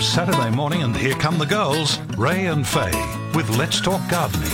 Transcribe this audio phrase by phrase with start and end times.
[0.00, 2.90] Saturday morning, and here come the girls, Ray and Faye,
[3.34, 4.50] with Let's Talk Gardening.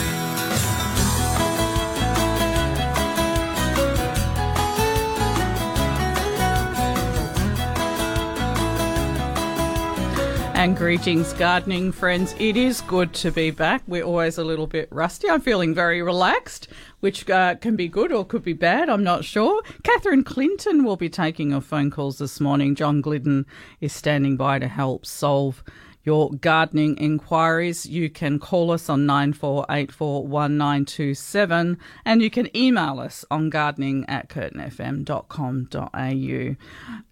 [10.55, 12.35] And greetings, gardening friends.
[12.41, 13.83] It is good to be back.
[13.87, 15.31] We're always a little bit rusty.
[15.31, 16.67] I'm feeling very relaxed,
[17.01, 18.89] which uh, can be good or could be bad.
[18.89, 19.63] I'm not sure.
[19.83, 22.75] Catherine Clinton will be taking your phone calls this morning.
[22.75, 23.47] John Glidden
[23.81, 25.63] is standing by to help solve
[26.07, 33.51] your gardening inquiries, you can call us on 94841927 and you can email us on
[33.51, 36.57] gardening at curtinfm.com.au.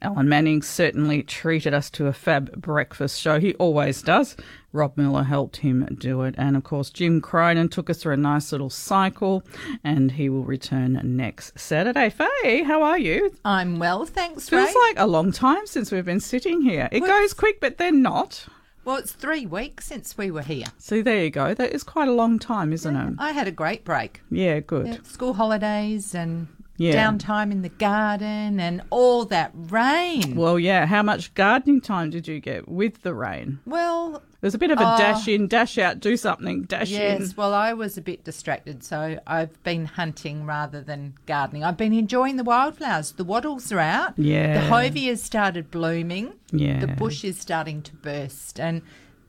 [0.00, 3.40] Alan Manning certainly treated us to a fab breakfast show.
[3.40, 4.36] He always does.
[4.72, 6.34] Rob Miller helped him do it.
[6.38, 9.42] And of course, Jim Cronin took us through a nice little cycle
[9.84, 12.10] and he will return next Saturday.
[12.10, 13.32] Faye, how are you?
[13.44, 14.64] I'm well, thanks, Ray.
[14.64, 16.88] Feels like a long time since we've been sitting here.
[16.90, 18.46] It Well, goes quick, but they're not.
[18.84, 20.66] Well, it's three weeks since we were here.
[20.78, 21.54] See, there you go.
[21.54, 23.14] That is quite a long time, isn't it?
[23.18, 24.20] I had a great break.
[24.30, 24.86] Yeah, good.
[24.86, 26.94] Yeah, school holidays and Yeah.
[27.08, 30.34] downtime in the garden and all that rain.
[30.34, 30.86] Well, yeah.
[30.86, 33.60] How much gardening time did you get with the rain?
[33.64, 34.98] Well, there's a bit of a Oh.
[34.98, 37.22] dash in, dash out, do something, dash yes, in.
[37.22, 41.62] Yes, well, I was a bit distracted, so I've been hunting rather than gardening.
[41.64, 43.12] I've been enjoying the wildflowers.
[43.12, 44.18] The wattles are out.
[44.18, 44.54] Yeah.
[44.54, 46.32] The hoveas started blooming.
[46.52, 46.80] Yeah.
[46.80, 48.58] The bush is starting to burst.
[48.58, 48.82] And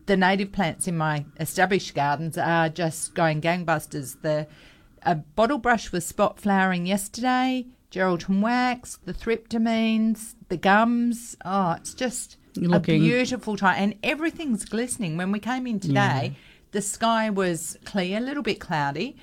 [0.07, 4.17] the native plants in my established gardens are just going gangbusters.
[4.21, 4.47] The
[5.05, 11.35] a bottle brush was spot flowering yesterday, Geraldton wax, the thryptomenes, the gums.
[11.45, 13.75] Oh, it's just looking- a beautiful time.
[13.77, 15.17] And everything's glistening.
[15.17, 16.35] When we came in today,
[16.71, 19.15] the sky was clear, a little bit cloudy,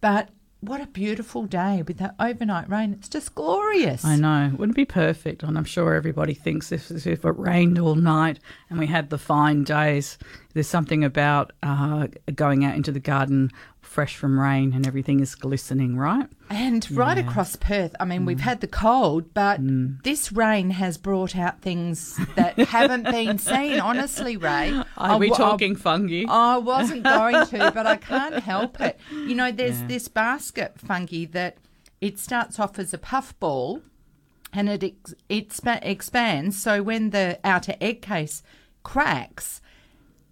[0.00, 0.28] but
[0.60, 2.92] what a beautiful day with that overnight rain.
[2.92, 4.04] It's just glorious.
[4.04, 4.50] I know.
[4.56, 5.44] Wouldn't it be perfect?
[5.44, 9.08] And I'm sure everybody thinks this is if it rained all night and we had
[9.10, 10.18] the fine days.
[10.54, 13.52] There's something about uh, going out into the garden
[13.98, 16.28] fresh from rain and everything is glistening, right?
[16.50, 18.26] And right across Perth, I mean, Mm.
[18.26, 19.58] we've had the cold, but
[20.04, 23.80] this rain has brought out things that haven't been seen.
[23.80, 24.70] Honestly, Ray.
[24.96, 26.22] Are I we w- I- talking fungi?
[26.28, 29.00] I wasn't going to, but I can't help it.
[29.10, 31.56] You know, there's this basket fungi that
[32.00, 33.82] it starts off as a puffball
[34.52, 36.56] and it ex- it spa- expands.
[36.62, 38.44] So when the outer egg case
[38.84, 39.60] cracks,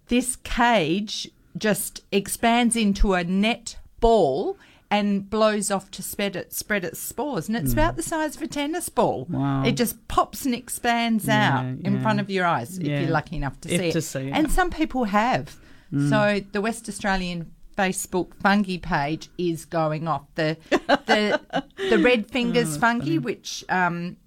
[0.07, 4.57] this cage just expands into a net ball
[4.89, 7.49] and blows off to spread, it, spread its spores.
[7.49, 9.25] And it's about the size of a tennis ball.
[9.29, 9.63] Wow.
[9.65, 12.01] It just pops and expands out in yeah.
[12.01, 13.01] front of your eyes if Yeah.
[13.01, 13.91] you're lucky enough to If see it.
[13.93, 14.31] to see it.
[14.31, 15.57] And some people have.
[16.09, 20.23] So the West Australian Facebook fungi page is going off.
[20.35, 20.57] The
[21.05, 21.39] the
[21.89, 24.17] the red fingers Oh, fungi, which um,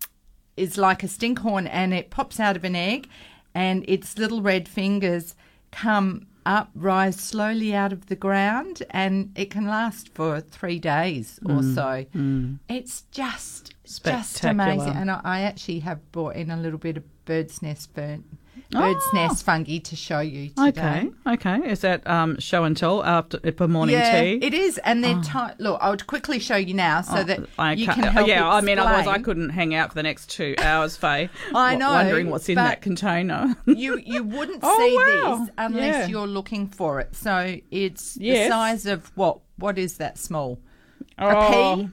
[0.56, 3.08] is like a stinkhorn, and it pops out of an egg,
[3.54, 5.34] and its little red fingers
[5.70, 11.38] come up, rise slowly out of the ground, and it can last for three days
[11.44, 12.06] or mm, so.
[12.18, 12.58] Mm.
[12.68, 15.00] It's just just amazing, Spectacular.
[15.00, 18.24] and I, I actually have brought in a little bit of bird's nest fern.
[18.70, 19.16] Bird's Oh.
[19.16, 20.68] nest fungi to show you today.
[20.68, 21.10] Okay,
[21.58, 21.70] okay.
[21.70, 24.38] Is that um, show and tell after for morning yeah, tea?
[24.42, 25.78] it is, and they're ti- look.
[25.82, 28.28] I would quickly show you now so Oh, that I you can't- help.
[28.28, 31.28] Yeah, I mean, otherwise I couldn't hang out for the next two hours, Faye.
[31.54, 33.56] I know, wondering what's in that container.
[33.66, 35.36] you you wouldn't Oh, see wow.
[35.38, 36.06] this unless Yeah.
[36.06, 37.16] you're looking for it.
[37.16, 38.46] So it's Yes.
[38.46, 39.40] the size of what?
[39.56, 40.60] What is that small?
[41.18, 41.88] Oh, A pea.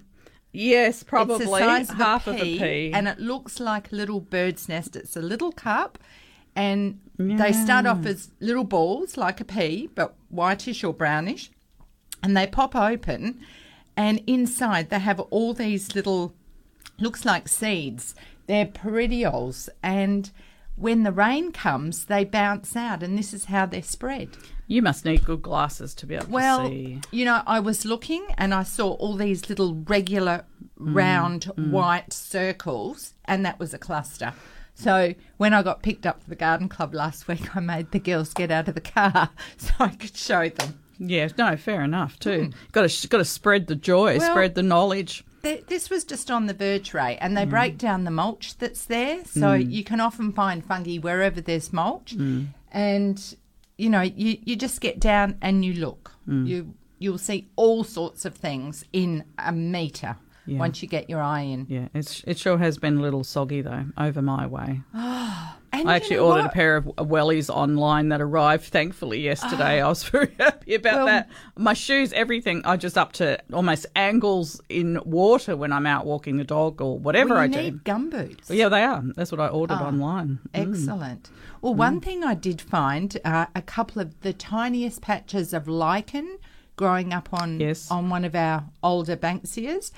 [0.53, 2.91] Yes, probably It's the size of half a of a pea.
[2.93, 4.95] and it looks like a little bird's nest.
[4.95, 5.99] It's a little cup,
[6.57, 11.51] and they start off as little balls like a pea, but whitish or brownish,
[12.21, 13.39] and they pop open,
[13.95, 16.33] and inside they have all these little,
[16.99, 18.15] looks like seeds.
[18.47, 20.31] They're peridioles, and
[20.75, 24.29] when the rain comes, they bounce out, and this is how they're spread.
[24.67, 26.93] you must need good glasses to be able Well, to see.
[26.93, 30.43] Well, you know, I was looking and I saw all these little regular
[30.79, 31.71] mm, round mm.
[31.71, 34.33] white circles, and that was a cluster.
[34.79, 37.99] So when I got picked up for the garden club last week, I made the
[37.99, 40.79] girls get out of the car so I could show them.
[40.99, 42.51] Yeah, no, fair enough too.
[42.73, 44.19] Got to got to spread the joy, Hmm.
[44.19, 45.23] Well- spread the knowledge.
[45.43, 48.85] Th- This was just on the verge ray, and they break down the mulch that's
[48.85, 49.23] there.
[49.25, 52.15] So you can often find fungi wherever there's mulch.
[52.71, 53.35] and
[53.77, 56.11] you know you you just get down and you look.
[56.27, 56.47] Mm.
[56.47, 60.59] You you'll see all sorts of things in a meter Yeah.
[60.59, 61.65] once you get your eye in.
[61.69, 64.81] Yeah, it's it sure has been a little soggy though over my way.
[65.73, 66.51] And I actually ordered what?
[66.51, 69.81] a pair of wellies online that arrived thankfully yesterday.
[69.81, 71.29] I was very happy about Well- that.
[71.57, 76.37] My shoes, everything, I just up to almost ankles in water when I'm out walking
[76.37, 77.61] the dog or whatever Well, I do.
[77.61, 78.49] need gumboots.
[78.49, 79.03] Well, yeah, they are.
[79.17, 79.87] That's what I ordered Ah.
[79.87, 80.39] online.
[80.55, 80.71] Mm.
[80.71, 81.29] Excellent.
[81.61, 86.37] Well, one thing I did find uh, a couple of the tiniest patches of lichen
[86.77, 87.91] growing up on Yes.
[87.91, 89.91] on one of our older banksias,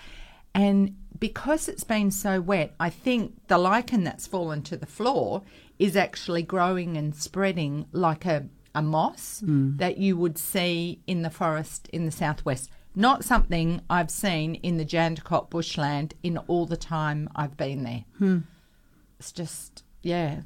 [0.54, 5.44] and because it's been so wet, I think the lichen that's fallen to the floor
[5.78, 9.78] is actually growing and spreading like a a moss mm.
[9.78, 12.70] that you would see in the forest in the southwest.
[12.96, 18.04] Not something I've seen in the Jandakot bushland in all the time I've been there.
[18.18, 18.40] Hmm.
[19.20, 20.42] It's just, yeah.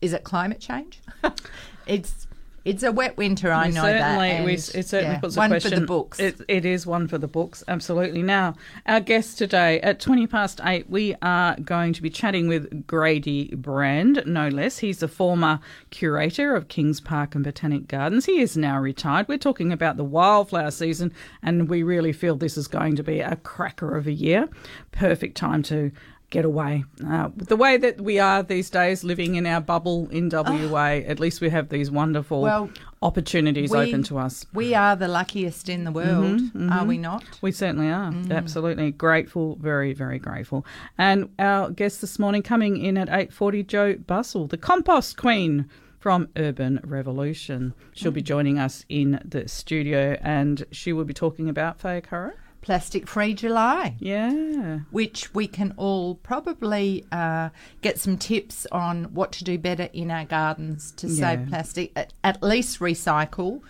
[0.00, 1.00] Is it climate change?
[1.86, 2.26] it's
[2.64, 3.52] it's a wet winter.
[3.52, 4.44] I We know certainly, that.
[4.44, 5.70] we, it certainly yeah, puts one a question.
[5.70, 6.18] for the books.
[6.18, 8.22] It, it is one for the books, absolutely.
[8.22, 8.54] Now,
[8.86, 13.54] our guest today at 20 past eight, we are going to be chatting with Grady
[13.54, 14.78] Brand, no less.
[14.78, 18.24] He's a former curator of Kings Park and Botanic Gardens.
[18.24, 19.28] He is now retired.
[19.28, 21.12] We're talking about the wildflower season,
[21.42, 24.48] and we really feel this is going to be a cracker of a year.
[24.92, 25.92] Perfect time to
[26.34, 26.84] get away.
[27.08, 31.20] Uh, the way that we are these days, living in our bubble in WA, at
[31.20, 32.68] least we have these wonderful Well,
[33.02, 34.44] opportunities we- open to us.
[34.52, 36.40] we are the luckiest in the world,
[36.70, 37.22] are we not?
[37.40, 38.10] We certainly are.
[38.10, 38.32] Mm.
[38.32, 40.66] Absolutely grateful, very, very grateful.
[40.98, 45.66] And our guest this morning coming in at 8.40, Joe Bustle, the compost queen
[46.00, 47.74] from Urban Revolution.
[47.92, 48.14] She'll Mm.
[48.16, 52.32] be joining us in the studio and she will be talking about Whakara.
[52.64, 53.94] Plastic free July.
[53.98, 54.78] Yeah.
[54.90, 57.50] which we can all probably uh,
[57.82, 61.36] get some tips on what to do better in our gardens to Yeah.
[61.36, 61.92] save plastic.
[61.94, 63.60] At, at least recycle,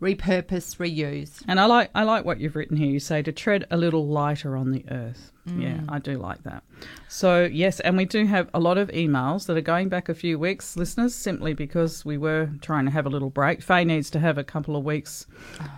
[0.00, 1.42] repurpose, reuse.
[1.46, 2.90] And I like I like what you've written here.
[2.90, 5.30] You say to tread a little lighter on the earth.
[5.48, 5.62] Mm.
[5.62, 6.62] Yeah, I do like that.
[7.08, 10.14] So yes, and we do have a lot of emails that are going back a
[10.14, 13.60] few weeks, listeners, simply because we were trying to have a little break.
[13.60, 15.26] Faye needs to have a couple of weeks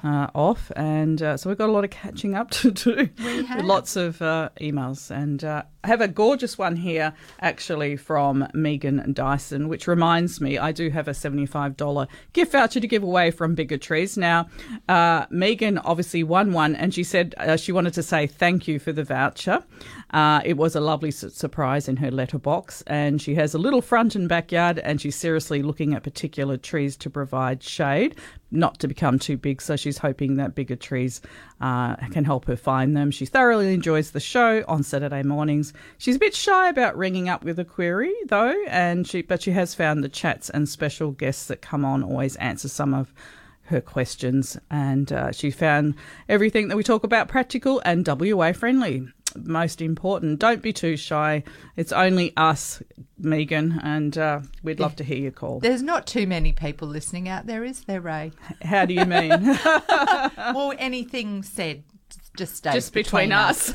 [0.02, 3.08] uh, off, and uh, so we've got a lot of catching up to do.
[3.18, 3.64] We have.
[3.64, 9.12] Lots of uh, emails, and uh, I have a gorgeous one here actually from Megan
[9.14, 13.30] Dyson, which reminds me I do have a seventy-five dollar gift voucher to give away
[13.30, 14.18] from Bigger Trees.
[14.18, 14.48] Now,
[14.88, 18.78] uh, Megan obviously won one, and she said uh, she wanted to say thank you
[18.78, 19.53] for the voucher.
[20.10, 23.82] Uh, it was a lovely su- surprise in her letterbox, and she has a little
[23.82, 28.14] front and backyard, and she's seriously looking at particular trees to provide shade,
[28.50, 29.60] not to become too big.
[29.60, 31.20] So she's hoping that bigger trees
[31.60, 33.10] uh, can help her find them.
[33.10, 35.72] She thoroughly enjoys the show on Saturday mornings.
[35.98, 39.50] She's a bit shy about ringing up with a query, though, and she but she
[39.50, 43.12] has found the chats and special guests that come on always answer some of
[43.64, 45.94] her questions, and uh, she found
[46.28, 49.08] everything that we talk about practical and WA friendly.
[49.36, 51.42] Most important, don't be too shy.
[51.76, 52.82] It's only us,
[53.18, 55.60] Megan, and uh, we'd love to hear your call.
[55.60, 58.32] There's not too many people listening out there, is there, Ray?
[58.62, 59.30] How do you mean?
[60.36, 61.84] well, anything said
[62.36, 63.72] just stays Just between us.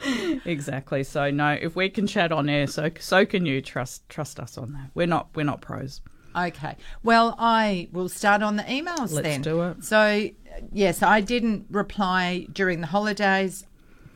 [0.44, 1.04] exactly.
[1.04, 3.62] So no, if we can chat on air, so so can you.
[3.62, 4.90] Trust trust us on that.
[4.94, 6.00] We're not we're not pros.
[6.34, 6.76] Okay.
[7.02, 9.42] Well, I will start on the emails Let's then.
[9.42, 9.84] do it.
[9.84, 10.30] So,
[10.72, 13.66] yes, I didn't reply during the holidays,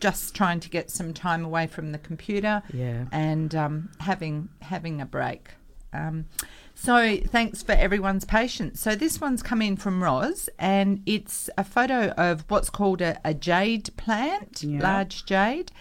[0.00, 3.04] just trying to get some time away from the computer Yeah.
[3.12, 5.50] and um, having having a break.
[5.92, 6.26] Um,
[6.74, 8.80] so, thanks for everyone's patience.
[8.80, 13.18] So, this one's come in from Roz, and it's a photo of what's called a,
[13.24, 14.82] a jade plant, Yeah.
[14.82, 15.72] large jade,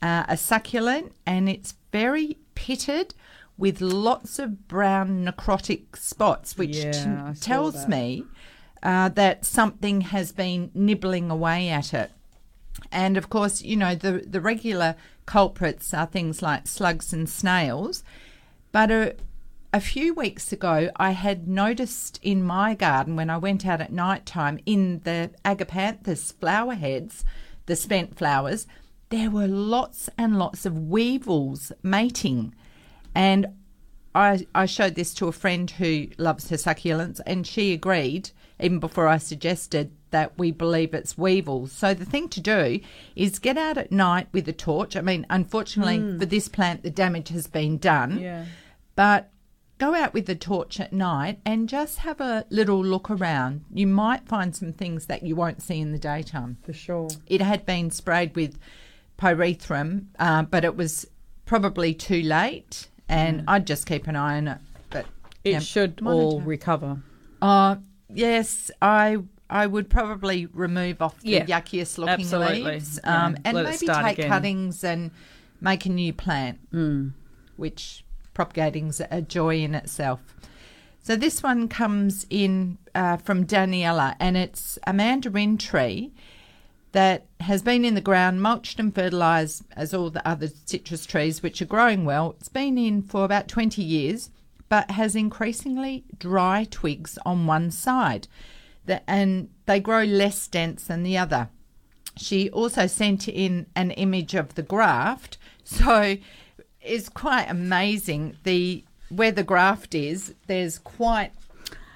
[0.00, 3.14] uh, a succulent, and it's very pitted
[3.58, 7.88] with lots of brown necrotic spots, which Yeah, t- tells that.
[7.90, 8.24] me
[8.82, 12.10] uh, that something has been nibbling away at it.
[12.90, 14.94] And of course, you know, the, the regular
[15.26, 18.02] culprits are things like slugs and snails.
[18.72, 19.16] But a,
[19.72, 23.92] a few weeks ago, I had noticed in my garden when I went out at
[23.92, 27.24] night time in the agapanthus flower heads,
[27.66, 28.66] the spent flowers,
[29.10, 32.54] there were lots and lots of weevils mating.
[33.14, 33.46] And
[34.14, 38.30] I, I showed this to a friend who loves her succulents, and she agreed,
[38.60, 41.72] even before I suggested that we believe it's weevils.
[41.72, 42.80] So the thing to do
[43.16, 44.96] is get out at night with a torch.
[44.96, 48.18] I mean, unfortunately for this plant, the damage has been done.
[48.18, 48.46] Yeah.
[48.96, 49.30] But
[49.78, 53.64] go out with the torch at night and just have a little look around.
[53.72, 56.58] You might find some things that you won't see in the daytime.
[56.64, 57.08] For sure.
[57.26, 58.58] It had been sprayed with
[59.18, 61.06] pyrethrum, uh, but it was
[61.46, 64.58] probably too late, and I'd just keep an eye on it.
[64.90, 65.06] But
[65.44, 65.58] It Yeah.
[65.60, 66.98] should all recover.
[67.40, 67.76] Uh,
[68.12, 69.18] yes, I
[69.50, 72.62] I would probably remove off the Yeah, yuckiest looking absolutely.
[72.64, 74.28] leaves, Yeah, um, and let maybe take again.
[74.28, 75.10] cuttings and
[75.60, 77.12] make a new plant, Mm.
[77.56, 80.20] which propagating's a joy in itself.
[81.02, 86.12] So this one comes in uh, from Daniela, and it's a mandarin tree
[86.92, 91.42] that has been in the ground, mulched and fertilised as all the other citrus trees,
[91.42, 92.34] which are growing well.
[92.40, 94.30] It's been in for about 20 years,
[94.68, 98.26] but has increasingly dry twigs on one side,
[98.88, 101.48] The- and they grow less dense than the other.
[102.16, 106.16] She also sent in an image of the graft, so
[106.80, 110.34] it's quite amazing the where the graft is.
[110.48, 111.32] There's quite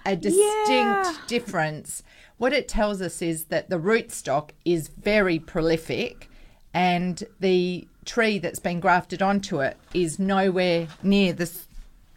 [0.07, 1.17] a distinct Yeah.
[1.27, 2.03] difference.
[2.39, 6.29] What it tells us is that the rootstock is very prolific,
[6.75, 11.69] and the tree that's been grafted onto it is nowhere near this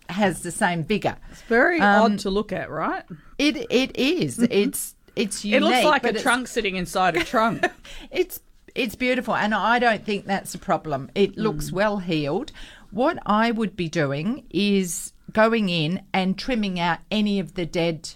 [0.10, 1.18] has the same vigor.
[1.32, 3.04] It's very Um, odd to look at, right?
[3.38, 4.38] It it is.
[4.38, 4.52] Mm-hmm.
[4.52, 5.62] It's it's unique.
[5.62, 7.66] It looks like a trunk sitting inside a trunk.
[8.12, 8.40] it's
[8.76, 11.10] it's beautiful, and I don't think that's a problem.
[11.16, 11.44] It mm.
[11.44, 12.52] looks well healed.
[12.92, 18.12] What I would be doing is going in and trimming out any of the dead,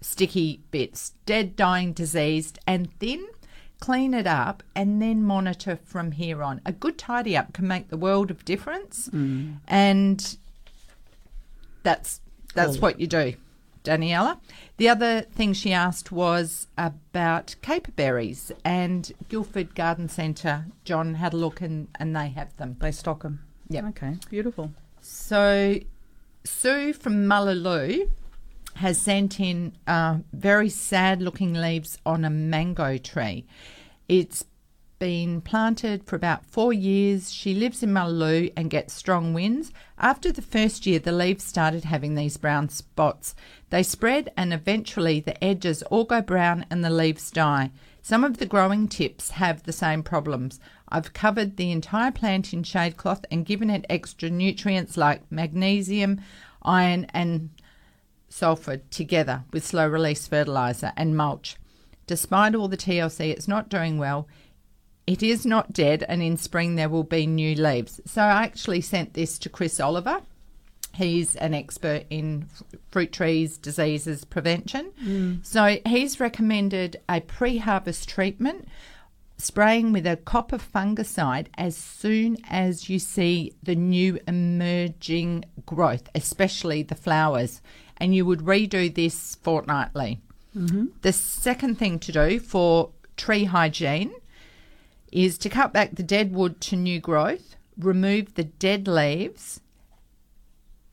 [0.00, 3.26] sticky bits, dead, dying, diseased, and then
[3.80, 6.60] clean it up and then monitor from here on.
[6.64, 9.56] A good tidy up can make the world of difference, mm.
[9.66, 10.36] and
[11.82, 12.20] that's
[12.54, 13.34] that's what you do,
[13.84, 14.38] Daniela.
[14.76, 20.66] The other thing she asked was about caperberries, and Guildford Garden Centre.
[20.84, 22.76] John had a look, and, and they have them.
[22.80, 23.40] they stock them.
[23.68, 23.86] Yeah.
[23.88, 24.72] Okay, beautiful.
[25.00, 25.78] So
[26.44, 28.10] Sue from Mullaloo
[28.74, 33.44] has sent in uh, very sad-looking leaves on a mango tree.
[34.08, 34.44] It's
[35.02, 37.32] been planted for about four years.
[37.32, 39.72] She lives in Mullaloo and gets strong winds.
[39.98, 43.34] After the first year, the leaves started having these brown spots.
[43.70, 47.72] They spread and eventually the edges all go brown and the leaves die.
[48.00, 50.60] Some of the growing tips have the same problems.
[50.88, 56.20] I've covered the entire plant in shade cloth and given it extra nutrients like magnesium,
[56.62, 57.50] iron, and
[58.28, 61.56] sulfur together with slow release fertilizer and mulch.
[62.06, 64.28] Despite all the TLC, it's not doing well.
[65.06, 68.00] It is not dead, and in spring there will be new leaves.
[68.06, 70.22] So I actually sent this to Chris Oliver.
[70.94, 72.46] He's an expert in
[72.90, 74.92] fruit trees, diseases, prevention.
[75.02, 75.44] Mm.
[75.44, 78.68] So he's recommended a pre harvest treatment,
[79.38, 86.82] spraying with a copper fungicide as soon as you see the new emerging growth, especially
[86.82, 87.60] the flowers.
[87.96, 90.20] And you would redo this fortnightly.
[90.56, 90.86] Mm-hmm.
[91.00, 94.12] The second thing to do for tree hygiene
[95.12, 99.60] is to cut back the dead wood to new growth, remove the dead leaves,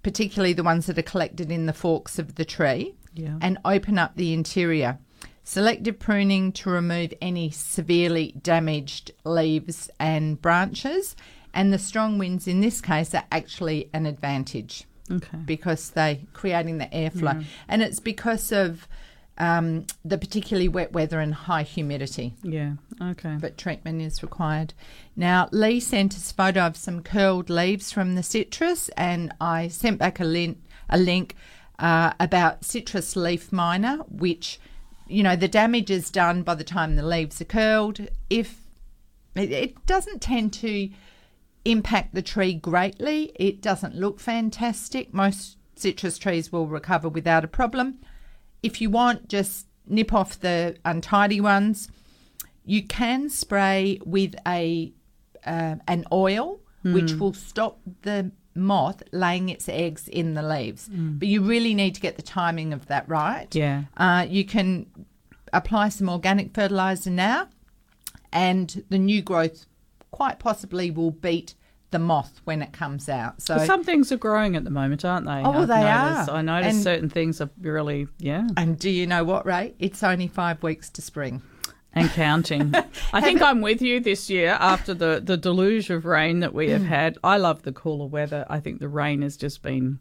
[0.03, 3.37] particularly the ones that are collected in the forks of the tree, Yeah.
[3.41, 4.97] and open up the interior.
[5.43, 11.15] Selective pruning to remove any severely damaged leaves and branches,
[11.53, 15.37] and the strong winds in this case are actually an advantage Okay.
[15.45, 18.87] because they creating the airflow, and it's because of
[19.39, 22.73] um, the particularly wet weather and high humidity Yeah.
[23.01, 23.37] Okay.
[23.39, 24.73] but treatment is required.
[25.15, 29.69] Now, Lee sent us a photo of some curled leaves from the citrus, and I
[29.69, 30.57] sent back a, link,
[30.89, 31.35] a link
[31.79, 34.59] uh, about citrus leaf miner, which,
[35.07, 38.01] you know, the damage is done by the time the leaves are curled.
[38.29, 38.65] If
[39.35, 40.89] it, it doesn't tend to
[41.63, 45.13] impact the tree greatly, it doesn't look fantastic.
[45.13, 47.99] Most citrus trees will recover without a problem.
[48.63, 51.89] If you want, just nip off the untidy ones.
[52.65, 54.93] You can spray with a
[55.45, 57.19] uh, an oil which Hmm.
[57.19, 60.89] will stop the moth laying its eggs in the leaves.
[60.93, 63.53] But you really need to get the timing of that right.
[63.55, 63.83] Yeah.
[63.97, 64.85] Uh, you can
[65.53, 67.47] apply some organic fertilizer now,
[68.31, 69.65] and the new growth
[70.11, 71.55] quite possibly will beat
[71.91, 73.41] the moth when it comes out.
[73.41, 75.41] So But some things are growing at the moment, aren't they?
[75.43, 76.29] Oh, well, they noticed.
[76.29, 76.35] are.
[76.37, 79.73] I noticed And- certain things are really, yeah, And do you know what, Ray?
[79.79, 81.41] It's only five weeks to spring.
[81.91, 82.71] and counting.
[83.13, 86.67] I think I'm with you this year after the, the deluge of rain that we
[86.67, 86.73] Mm.
[86.73, 87.17] have had.
[87.23, 88.45] I love the cooler weather.
[88.47, 89.97] I think the rain has just been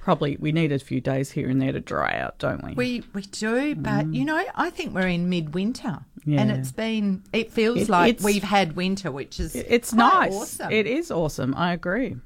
[0.00, 2.74] probably, we need a few days here and there to dry out, don't we?
[2.74, 6.58] We we do, but you know, I think we're in midwinter, and Mm.
[6.58, 7.22] It's been.
[7.32, 10.34] It feels It- like we've had winter, which is it's quite nice.
[10.34, 10.70] Awesome.
[10.72, 11.54] It is awesome.
[11.56, 12.16] I agree.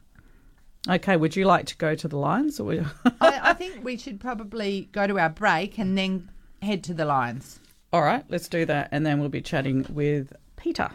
[0.88, 2.60] Okay, would you like to go to the lines?
[2.60, 2.78] Or we...
[3.20, 6.30] I, I think we should probably go to our break and then
[6.62, 7.58] head to the lines.
[7.92, 8.88] All right, let's do that.
[8.92, 10.90] And then we'll be chatting with Peter.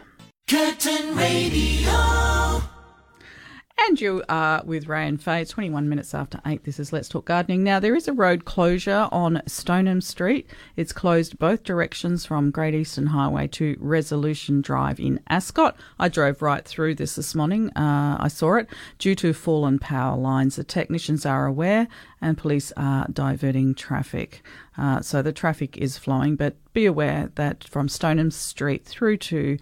[0.48, 2.62] Curtin Radio.
[3.84, 5.42] And you are with Ray and Faye.
[5.42, 6.62] It's 21 minutes after 8.
[6.62, 7.64] This is Let's Talk Gardening.
[7.64, 10.48] Now, there is a road closure on Stoneham Street.
[10.76, 15.76] It's closed both directions from Great Eastern Highway to Resolution Drive in Ascot.
[15.98, 17.70] I drove right through this this morning.
[17.70, 20.54] Uh, I saw it due to fallen power lines.
[20.54, 21.88] The technicians are aware
[22.20, 24.42] and police are diverting traffic.
[24.78, 29.58] Uh, so the traffic is flowing, but be aware that from Stoneham Street through to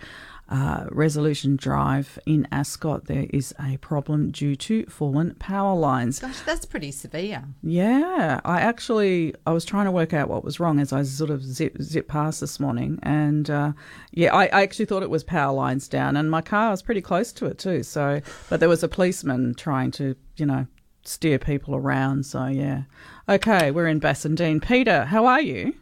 [0.50, 6.19] uh, Resolution Drive in Ascot, there is a problem due to fallen power lines.
[6.19, 7.45] Gosh, that's pretty severe.
[7.62, 11.30] Yeah, I actually I was trying to work out what was wrong as I sort
[11.30, 13.73] of zip zip past this morning, and uh,
[14.11, 17.00] yeah, I, I actually thought it was power lines down, and my car was pretty
[17.00, 17.85] close to it too.
[17.85, 20.66] So, but there was a policeman trying to you know
[21.04, 22.26] steer people around.
[22.26, 22.83] So yeah,
[23.28, 24.61] okay, we're in Bassendean.
[24.66, 25.75] Peter, how are you?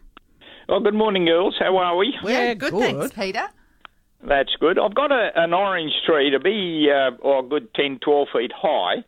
[0.67, 1.55] Well, good morning, girls.
[1.57, 2.13] How are we?
[2.23, 2.95] Yeah, good, good.
[2.95, 3.49] thanks, Peter.
[4.25, 4.77] That's good.
[4.77, 8.51] I've got a, an orange tree to be uh, oh, a good 10, 12 feet
[8.53, 9.03] high,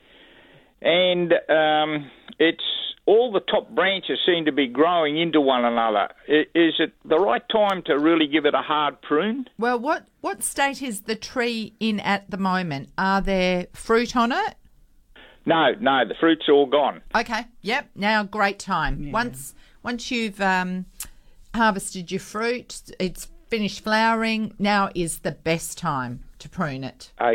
[0.81, 2.63] and um, it's
[3.05, 6.09] all the top branches seem to be growing into one another.
[6.27, 9.47] Is it the right time to really give it a hard prune?
[9.57, 12.89] Well, what what state is the tree in at the moment?
[12.97, 14.55] Are there fruit on it?
[15.45, 17.01] No, no, the fruit's all gone.
[17.15, 17.45] Okay.
[17.61, 17.89] Yep.
[17.95, 19.11] Now, great time.
[19.11, 20.85] Once once you've um,
[21.55, 24.55] harvested your fruit, it's finished flowering.
[24.57, 27.11] Now is the best time to prune it.
[27.19, 27.33] Uh,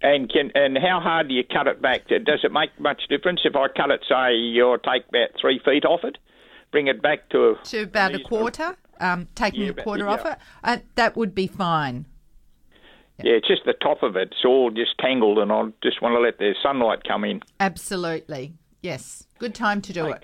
[0.00, 2.06] and can and how hard do you cut it back?
[2.08, 5.84] Does it make much difference if I cut it, say, or take about three feet
[5.84, 6.16] off it,
[6.70, 10.38] bring it back to To about a quarter, um, taking Yeah, a quarter off it,
[10.62, 12.06] uh, that would be fine.
[13.22, 14.28] Yeah, it's just the top of it.
[14.32, 17.40] It's all just tangled, and I just want to let the sunlight come in.
[17.58, 18.52] Absolutely.
[18.82, 19.26] Yes.
[19.38, 20.22] Good time to do it.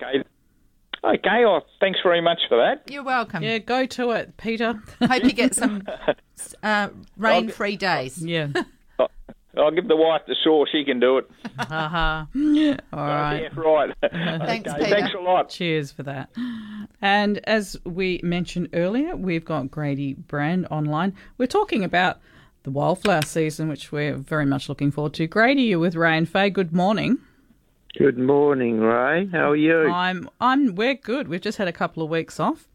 [1.03, 1.17] Okay.
[1.17, 2.89] Okay, well, thanks very much for that.
[2.91, 3.43] You're welcome.
[3.43, 4.81] Yeah, go to it, Peter.
[5.01, 5.83] Hope you get some
[6.63, 8.23] uh, rain-free days.
[8.23, 8.47] yeah.
[9.55, 10.65] I'll give the wife the saw.
[10.65, 11.29] She can do it.
[11.59, 12.25] Haha.
[12.35, 13.43] All right.
[13.43, 13.93] Yeah, right.
[14.01, 14.95] Thanks, okay, Peter.
[14.95, 15.49] thanks a lot.
[15.49, 16.29] Cheers for that.
[17.03, 21.13] And as we mentioned earlier, we've got Grady Brand online.
[21.37, 22.19] We're talking about
[22.63, 25.27] the wildflower season, which we're very much looking forward to.
[25.27, 26.49] Grady, you're with Ray and Faye.
[26.49, 27.19] Good morning.
[27.97, 29.27] Good morning, Ray.
[29.31, 29.87] How are you?
[29.87, 31.27] I'm I'm we're good.
[31.27, 32.67] We've just had a couple of weeks off.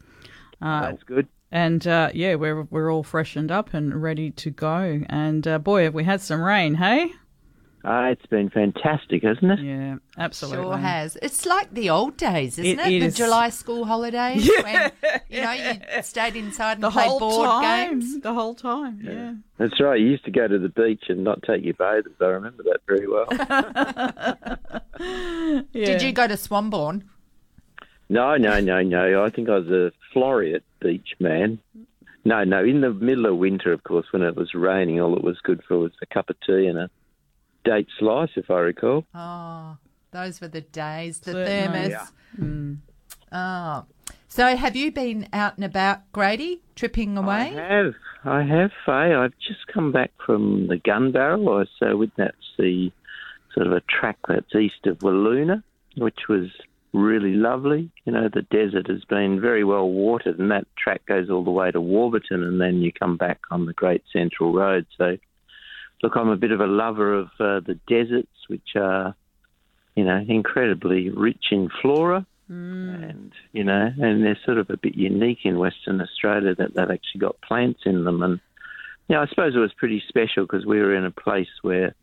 [0.62, 1.26] Uh, That's good.
[1.50, 5.02] and uh, yeah, we're we're all freshened up and ready to go.
[5.08, 7.12] And uh, boy, have we had some rain, hey?
[7.84, 9.60] Ah, it's been fantastic, hasn't it?
[9.60, 10.64] Yeah, absolutely.
[10.64, 11.16] Sure has.
[11.22, 13.02] It's like the old days, isn't It it?
[13.02, 13.14] is.
[13.14, 14.90] The July school holidays when
[15.28, 17.90] you know you stayed inside and The played board time.
[17.90, 18.20] games.
[18.20, 19.00] The whole time.
[19.02, 19.34] Yeah.
[19.58, 19.98] That's right.
[20.00, 22.12] You used to go to the beach and not take your bathers.
[22.20, 23.26] I remember that very well.
[25.72, 25.86] yeah.
[25.86, 27.02] Did you go to Swanbourne?
[28.08, 29.24] no, no, no, no.
[29.24, 31.58] I think I was a Floreat beach man.
[32.24, 32.64] No, no.
[32.64, 35.62] In the middle of winter, of course, when it was raining, all it was good
[35.66, 36.90] for was a cup of tea and a
[37.68, 39.04] date slice, if I recall.
[39.14, 39.76] Oh,
[40.10, 41.20] those were the days.
[41.20, 41.66] The Certainly.
[41.66, 41.90] thermos.
[41.90, 42.06] Yeah.
[42.38, 42.78] Mm.
[43.32, 43.84] Oh.
[44.28, 47.54] So have you been out and about, Grady, tripping away?
[47.58, 47.94] I have.
[48.24, 49.14] I have, Faye.
[49.14, 51.48] I've just come back from the gun barrel.
[51.48, 52.90] I so with that's the
[53.54, 55.62] sort of a track that's east of Wiluna,
[55.96, 56.48] which was
[56.92, 57.90] really lovely.
[58.04, 61.50] You know, the desert has been very well watered, and that track goes all the
[61.50, 64.86] way to Warburton, and then you come back on the Great Central Road.
[64.96, 65.16] So,
[66.02, 69.14] look, I'm a bit of a lover of uh, the deserts, which are,
[69.94, 74.94] you know, incredibly rich in flora and you know, and they're sort of a bit
[74.94, 78.22] unique in Western Australia that they've actually got plants in them.
[78.22, 78.40] And
[79.08, 81.94] yeah, I suppose it was pretty special because we were in a place where,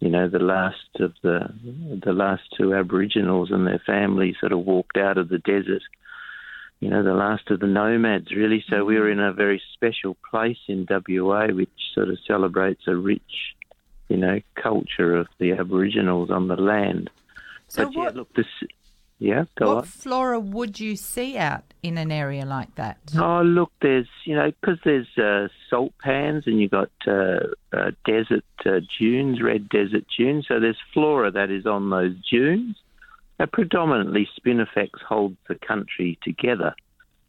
[0.00, 1.48] you know, the last of the
[2.04, 5.82] the last two Aboriginals and their families sort of walked out of the desert.
[6.84, 8.62] You know, the last of the nomads, really.
[8.68, 12.94] So we were in a very special place in WA, which sort of celebrates a
[12.94, 13.54] rich,
[14.10, 17.08] you know, culture of the Aboriginals on the land.
[17.68, 18.46] so but what, yeah, look, this,
[19.18, 19.74] yeah, go on.
[19.76, 22.98] what flora would you see out in an area like that?
[23.16, 27.92] Oh, look, there's, you know, because there's uh, salt pans and you've got uh, uh,
[28.04, 30.44] desert uh, dunes, red desert dunes.
[30.46, 32.76] So there's flora that is on those dunes.
[33.38, 36.74] Now, predominantly, spinifex holds the country together.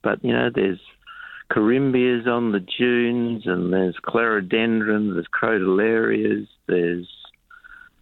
[0.03, 0.79] But, you know, there's
[1.51, 7.07] corymbias on the dunes and there's clerodendrons, there's crotalarias, there's,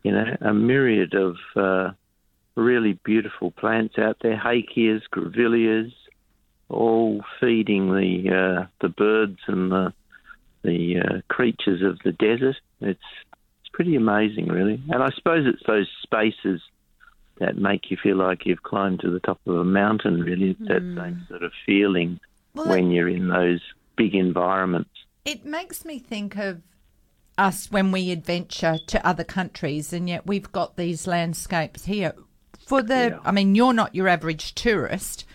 [0.03, 1.91] you know, a myriad of uh,
[2.55, 5.91] really beautiful plants out there, hakeas, grevilleas,
[6.69, 9.93] all feeding the uh, the birds and the
[10.63, 12.55] the uh, creatures of the desert.
[12.81, 12.99] It's
[13.61, 14.81] it's pretty amazing, really.
[14.89, 16.61] And I suppose it's those spaces
[17.39, 20.21] that make you feel like you've climbed to the top of a mountain.
[20.21, 20.97] Really, it's that hmm.
[20.97, 22.19] same sort of feeling
[22.53, 23.61] Well, when you're in those
[23.95, 24.89] big environments.
[25.25, 26.61] It makes me think of
[27.37, 32.13] us when we adventure to other countries, and yet we've got these landscapes here.
[32.65, 33.19] For the, Yeah.
[33.25, 35.25] I mean, you're not your average tourist.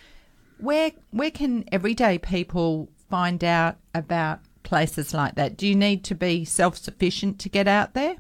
[0.59, 5.57] Where where can everyday people find out about places like that?
[5.57, 8.17] Do you need to be self sufficient to get out there?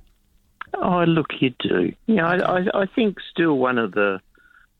[0.74, 1.92] Oh, look, you do.
[2.07, 4.20] Yeah, I, I, I think still one of the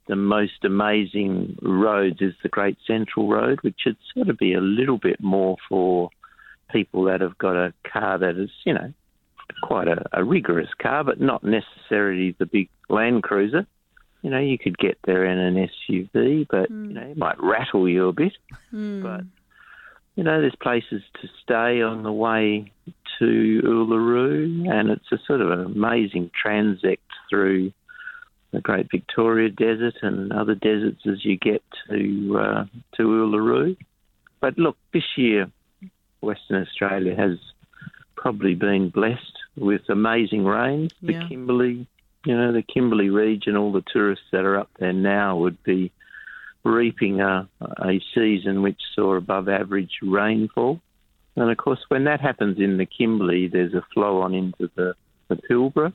[0.09, 4.61] the most amazing roads is the Great Central Road, which should sort of be a
[4.61, 6.09] little bit more for
[6.73, 8.93] people that have got a car that is, you know,
[9.63, 13.67] quite a, a rigorous car, but not necessarily the big Land Cruiser.
[14.23, 16.93] You know, you could get there in an SUV, but you hmm.
[16.95, 18.33] know, it might rattle you a bit.
[18.71, 19.03] Hmm.
[19.03, 19.21] But
[20.17, 22.73] you know, there's places to stay on the way
[23.19, 27.73] to Uluru, and it's a sort of an amazing transect through
[28.51, 32.65] the Great Victoria Desert and other deserts as you get to uh,
[32.97, 33.77] to Uluru.
[34.41, 35.51] But look, this year,
[36.21, 37.39] Western Australia has
[38.17, 40.93] probably been blessed with amazing rains.
[41.03, 41.87] The Kimberley,
[42.25, 45.93] you know, the Kimberley region, all the tourists that are up there now would be
[46.65, 50.81] reaping a, a season which saw above average rainfall.
[51.41, 54.95] And of course, when that happens in the Kimberley, there's a flow on into the,
[55.29, 55.93] the Pilbara.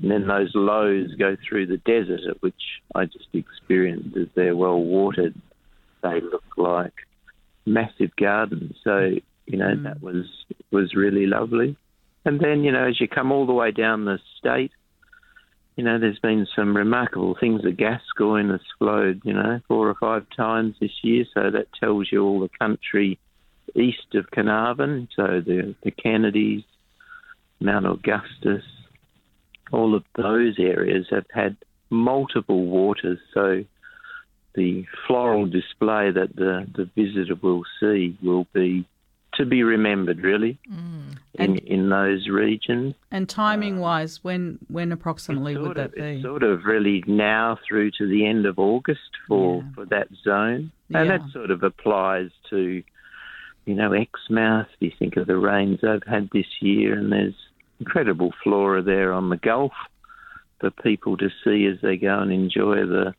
[0.00, 2.54] And then those lows go through the desert, at which
[2.94, 5.34] I just experienced as they're well watered.
[6.02, 6.94] They look like
[7.66, 8.74] massive gardens.
[8.82, 9.10] So,
[9.46, 9.82] you know, mm.
[9.84, 10.24] that was
[10.70, 11.76] was really lovely.
[12.24, 14.72] And then, you know, as you come all the way down the state,
[15.76, 17.60] you know, there's been some remarkable things.
[17.62, 21.26] The Gascoyne has flowed, you know, four or five times this year.
[21.34, 23.18] So that tells you all the country
[23.74, 25.08] east of Carnarvon.
[25.16, 26.64] So the, the Kennedys,
[27.60, 28.64] Mount Augustus,
[29.70, 31.56] all of those areas have had
[31.90, 33.18] multiple waters.
[33.32, 33.64] So
[34.54, 38.86] the floral display that the, the visitor will see will be
[39.36, 41.16] to be remembered, really, mm.
[41.36, 42.94] in, in those regions.
[43.10, 46.02] And timing wise, when when approximately would that of, be?
[46.02, 49.74] It's sort of really now through to the end of August for, Yeah.
[49.74, 50.70] for that zone.
[50.92, 51.16] And Yeah.
[51.16, 52.82] that sort of applies to,
[53.64, 54.68] you know, Exmouth.
[54.80, 57.34] You think of the rains they've had this year, and there's
[57.80, 59.72] incredible flora there on the Gulf
[60.60, 63.14] for people to see as they go and enjoy the,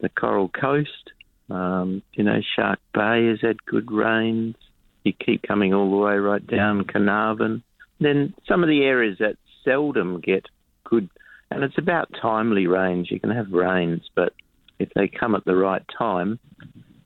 [0.00, 1.12] the Coral Coast.
[1.50, 4.56] Um, you know, Shark Bay has had good rains.
[5.04, 7.62] You keep coming all the way right down Carnarvon.
[8.00, 10.46] Then some of the areas that seldom get
[10.84, 11.08] good,
[11.50, 13.10] and it's about timely rains.
[13.10, 14.32] You can have rains, but
[14.78, 16.38] if they come at the right time,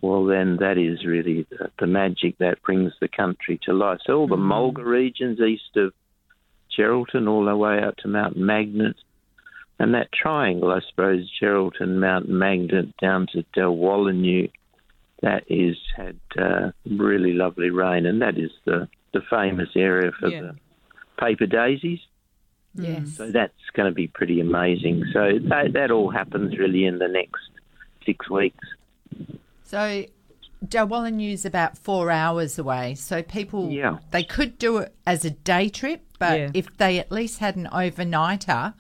[0.03, 3.99] well, then that is really the, the magic that brings the country to life.
[4.07, 5.93] So all the Mulga regions east of
[6.77, 8.97] Geraldton, all the way out to Mount Magnet,
[9.79, 14.51] and that triangle, I suppose, Geraldton, Mount Magnet, down to Dalwallinu,
[15.23, 20.29] that is had uh, really lovely rain, and that is the, the famous area for
[20.29, 20.41] Yeah.
[20.43, 20.57] the
[21.19, 22.01] paper daisies.
[22.75, 23.17] Yes.
[23.17, 25.05] So that's going to be pretty amazing.
[25.13, 27.43] So that, that all happens really in the next
[28.07, 28.65] six weeks.
[29.71, 30.05] So
[30.67, 32.97] Dalwallinu is about four hours away.
[32.97, 33.99] So people, Yeah.
[34.11, 36.51] they could do it as a day trip, but Yeah.
[36.55, 38.75] if they at least had an overnighter,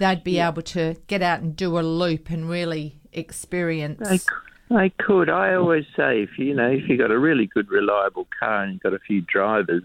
[0.00, 4.08] they'd be able to get out and do a loop and really experience.
[4.08, 4.26] They, c-
[4.70, 5.30] they could.
[5.30, 8.72] I always say, if you know, if you got a really good, reliable car and
[8.72, 9.84] you've got a few drivers,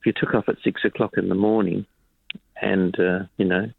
[0.00, 1.86] if you took off at six o'clock in the morning
[2.60, 3.70] and uh, you know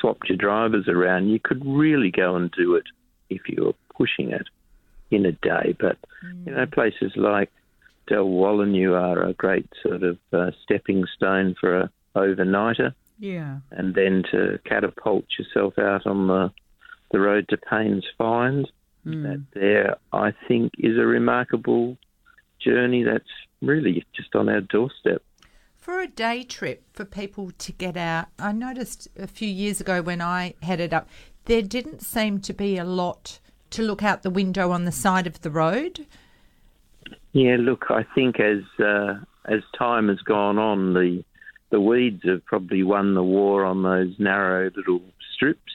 [0.00, 2.86] swapped your drivers around, you could really go and do it
[3.28, 4.46] if you were pushing it
[5.10, 5.74] in a day.
[5.78, 5.96] But
[6.44, 7.50] you know, places like
[8.10, 13.58] Dalwallinu are a great sort of uh, stepping stone for a overnighter Yeah.
[13.70, 16.50] and then to catapult yourself out on the
[17.12, 18.70] the road to Payne's Find.
[19.04, 21.96] That there, I think, is a remarkable
[22.62, 23.24] journey that's
[23.62, 25.22] really just on our doorstep.
[25.78, 30.02] For a day trip for people to get out, I noticed a few years ago
[30.02, 31.08] when I headed up,
[31.46, 33.40] there didn't seem to be a lot
[33.70, 36.06] to look out the window on the side of the road.
[37.32, 41.24] Yeah, look, I think as uh, as time has gone on, the
[41.70, 45.02] the weeds have probably won the war on those narrow little
[45.34, 45.72] strips,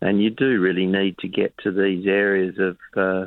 [0.00, 3.26] and you do really need to get to these areas of uh,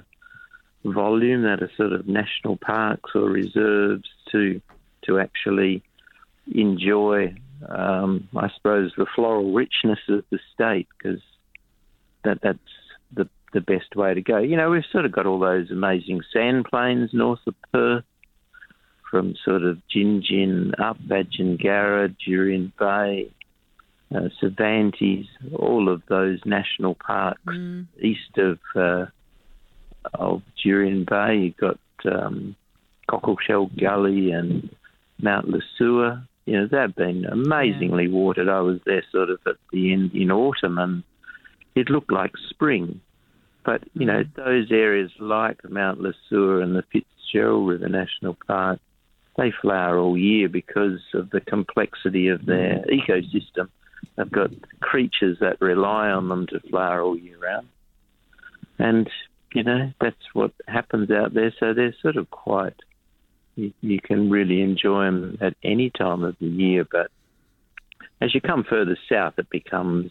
[0.86, 4.62] volume that are sort of national parks or reserves to
[5.06, 5.84] to actually
[6.54, 7.34] enjoy,
[7.68, 11.22] um, I suppose, the floral richness of the state because
[12.24, 12.60] that that's
[13.14, 14.38] the the best way to go.
[14.38, 18.04] You know, we've sort of got all those amazing sand plains north of Perth,
[19.10, 23.32] from sort of Gingin up Badgingarra, Jurien Bay,
[24.16, 27.42] uh, Cervantes, all of those national parks
[28.02, 29.06] east of uh,
[30.14, 31.38] of Jurien Bay.
[31.38, 32.56] You've got um,
[33.10, 34.70] Cockleshell Gully and
[35.22, 36.24] Mount Lesueur.
[36.46, 38.50] you know, they've been amazingly watered.
[38.50, 41.04] I was there sort of at the end in autumn, and
[41.76, 43.02] it looked like spring.
[43.70, 44.36] But you know, mm.
[44.36, 48.80] those areas like Mount Lesueur and the Fitzgerald River National Park,
[49.38, 53.00] they flower all year because of the complexity of their mm.
[53.00, 53.70] ecosystem.
[54.16, 57.68] They've got creatures that rely on them to flower all year round,
[58.80, 59.08] and
[59.54, 61.54] you know that's what happens out there.
[61.60, 62.80] So they're sort of quite.
[63.56, 67.12] You, you can really enjoy them at any time of the year, but
[68.20, 70.10] as you come further south, it becomes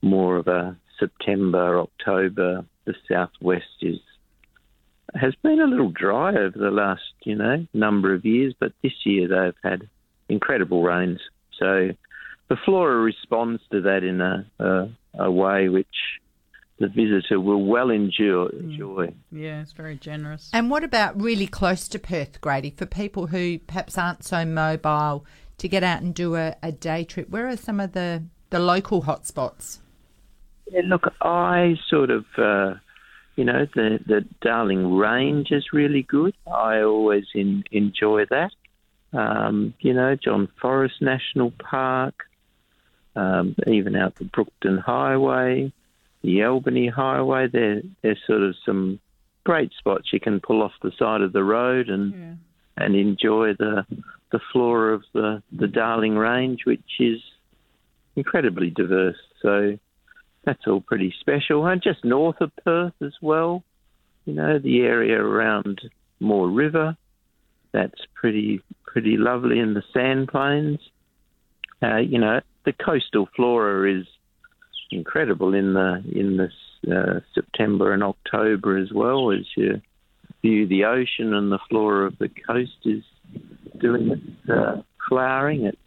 [0.00, 2.64] more of a September, October.
[2.84, 3.98] The southwest is
[5.14, 8.92] has been a little dry over the last, you know, number of years, but this
[9.04, 9.88] year they've had
[10.28, 11.20] incredible rains.
[11.58, 11.90] So
[12.48, 15.86] the flora responds to that in a, a, a way which
[16.78, 18.46] the visitor will well enjoy.
[18.46, 18.60] Mm.
[18.60, 19.14] enjoy.
[19.32, 20.50] Yeah, it's very generous.
[20.52, 25.24] And what about really close to Perth, Grady, for people who perhaps aren't so mobile
[25.58, 27.30] to get out and do a, a day trip?
[27.30, 29.78] Where are some of the, the local hotspots?
[30.72, 32.74] Yeah, look, I sort of, uh,
[33.36, 36.34] you know, the, the Darling Range is really good.
[36.46, 38.50] I always in, enjoy that.
[39.12, 42.26] Um, you know, John Forrest National Park,
[43.16, 45.72] um, even out the Brookton Highway,
[46.22, 47.48] the Albany Highway.
[47.48, 49.00] They're, they're sort of some
[49.44, 52.34] great spots you can pull off the side of the road and Yeah.
[52.84, 53.86] and enjoy the
[54.30, 57.18] the flora of the, the Darling Range, which is
[58.14, 59.16] incredibly diverse.
[59.40, 59.78] So
[60.44, 61.66] that's all pretty special.
[61.66, 63.62] And just north of Perth as well,
[64.24, 65.80] you know, the area around
[66.20, 66.96] Moore River,
[67.72, 70.80] that's pretty pretty lovely in the sand plains.
[71.82, 74.06] Uh, you know, the coastal flora is
[74.90, 76.52] incredible in the in this
[76.90, 79.80] uh, September and October as well as you
[80.42, 83.02] view the ocean and the flora of the coast is
[83.80, 85.64] doing its uh, flowering.
[85.64, 85.78] It's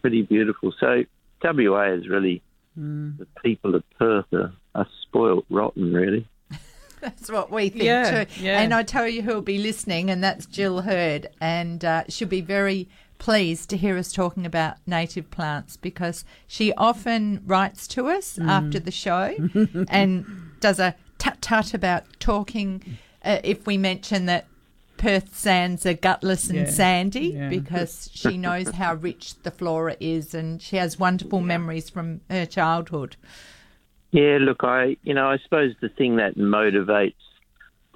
[0.00, 0.72] pretty beautiful.
[0.78, 1.04] So
[1.42, 2.42] WA is really
[2.76, 6.26] the people of Perth are, are spoilt rotten, really.
[7.00, 8.42] That's what we think Yeah, too.
[8.42, 8.60] yeah.
[8.60, 12.40] And I tell you who'll be listening, and that's Jill Hurd, and uh, she'll be
[12.40, 18.36] very pleased to hear us talking about native plants because she often writes to us
[18.38, 18.48] Mm.
[18.48, 19.34] after the show
[19.88, 20.24] and
[20.60, 22.82] does a tut tut about talking
[23.24, 24.46] uh, if we mention that
[25.02, 27.48] Perth sands are gutless and Yeah, sandy yeah.
[27.48, 32.46] because she knows how rich the flora is and she has wonderful memories from her
[32.46, 33.16] childhood.
[34.12, 37.14] Yeah, look, I you know I suppose the thing that motivates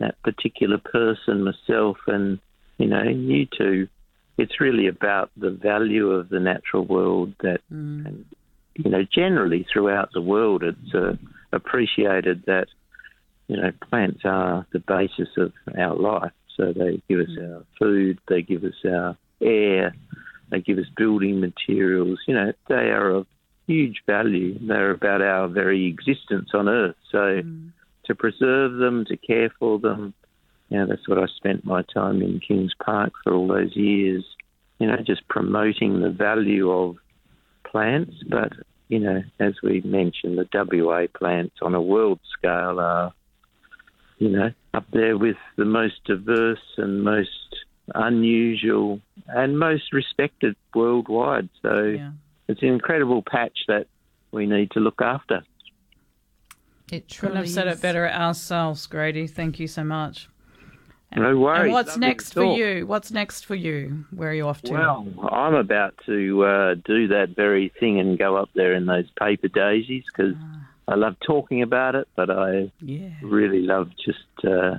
[0.01, 2.41] that particular person, myself, and
[2.79, 3.87] you know you two,
[4.37, 8.25] it's really about the value of the natural world that, and,
[8.75, 11.15] you know, generally throughout the world, it's uh,
[11.53, 12.67] appreciated that
[13.47, 16.33] you know plants are the basis of our life.
[16.57, 17.57] So they give us mm.
[17.57, 19.95] our food, they give us our air,
[20.51, 22.19] they give us building materials.
[22.27, 23.27] You know, they are of
[23.67, 24.59] huge value.
[24.67, 26.97] They're about our very existence on Earth.
[27.11, 27.71] So mm.
[28.07, 30.15] to preserve them, to care for them,
[30.69, 34.25] you know, that's what I spent my time in Kings Park for all those years.
[34.79, 36.97] You know, just promoting the value of
[37.65, 38.15] plants.
[38.29, 38.53] But
[38.89, 43.13] you know, as we mentioned, the WA plants on a world scale are,
[44.19, 47.29] you know, up there with the most diverse and most
[47.95, 51.49] unusual and most respected worldwide.
[51.63, 52.13] So Yeah.
[52.49, 53.87] it's an incredible patch that
[54.33, 55.43] we need to look after.
[56.91, 59.27] It Couldn't truly have said it better ourselves, Grady.
[59.27, 60.29] Thank you so much.
[61.15, 61.65] No worries.
[61.65, 62.87] And what's Lovely next for you?
[62.87, 64.05] What's next for you?
[64.11, 64.73] Where are you off to?
[64.73, 69.09] Well, I'm about to uh, do that very thing and go up there in those
[69.19, 70.37] paper daisies because
[70.89, 73.11] I love talking about it, but I yeah.
[73.23, 74.79] really love just uh,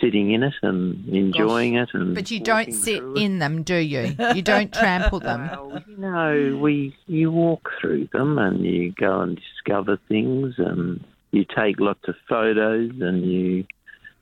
[0.00, 1.90] sitting in it and enjoying it.
[1.92, 3.16] And But you don't sit it.
[3.18, 4.14] in them, do you?
[4.34, 5.50] You don't trample them.
[5.64, 11.04] Well, you know, we you walk through them and you go and discover things and
[11.30, 13.64] you take lots of photos and you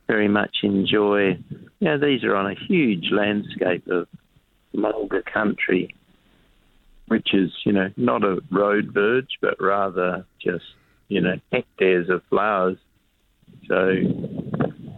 [0.09, 1.39] very much enjoy.
[1.81, 4.09] You know, these are on a huge landscape of
[4.75, 5.95] mulga country,
[7.07, 10.65] which is you know not a road verge, but rather just
[11.09, 12.79] you know hectares of flowers.
[13.69, 13.91] So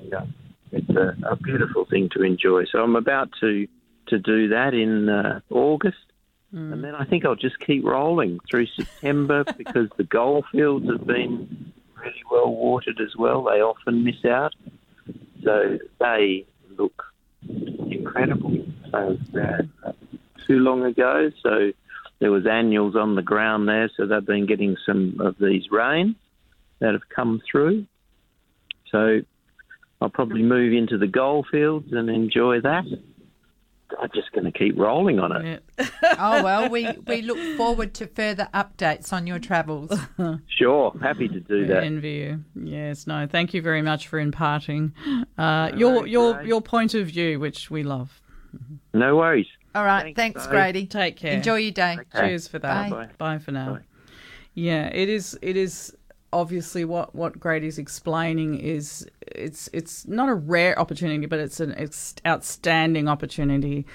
[0.03, 0.27] yeah,
[0.73, 2.65] it's a, a beautiful thing to enjoy.
[2.71, 3.67] So I'm about to
[4.09, 5.97] to do that in uh, August.
[6.53, 11.73] And then I think I'll just keep rolling through September because the goldfields have been
[11.97, 13.43] really well watered as well.
[13.43, 14.55] They often miss out.
[15.43, 16.47] So they
[16.79, 17.03] look
[17.49, 18.65] incredible.
[18.93, 19.93] So uh,
[20.47, 21.73] too long ago, so
[22.25, 26.17] there was annuals on the ground there, so they've been getting some of these rains
[26.79, 27.85] that have come through.
[28.91, 29.21] So
[30.01, 32.85] I'll probably move into the goldfields and enjoy that.
[34.01, 35.63] I'm just going to keep rolling on it.
[35.79, 35.87] Yeah.
[36.19, 39.93] oh well, we we look forward to further updates on your travels.
[40.49, 41.85] Sure, happy to do that.
[41.85, 42.45] Envy you.
[42.55, 43.27] Yes, no.
[43.27, 44.95] Thank you very much for imparting
[45.37, 46.47] uh, your your great.
[46.47, 48.23] your point of view, which we love.
[48.95, 49.49] No worries.
[49.75, 50.87] All right, thanks, Thanks, Grady.
[50.87, 51.33] Take care.
[51.33, 51.99] Enjoy your day.
[52.15, 52.91] Cheers for that.
[52.91, 53.09] Bye.
[53.19, 53.75] Bye, for now.
[53.75, 53.81] Bye.
[54.55, 55.37] Yeah, it is.
[55.43, 55.97] It is
[56.33, 61.75] obviously what what Grady's explaining is it's it's not a rare opportunity, but it's an
[61.77, 63.87] ex- outstanding opportunity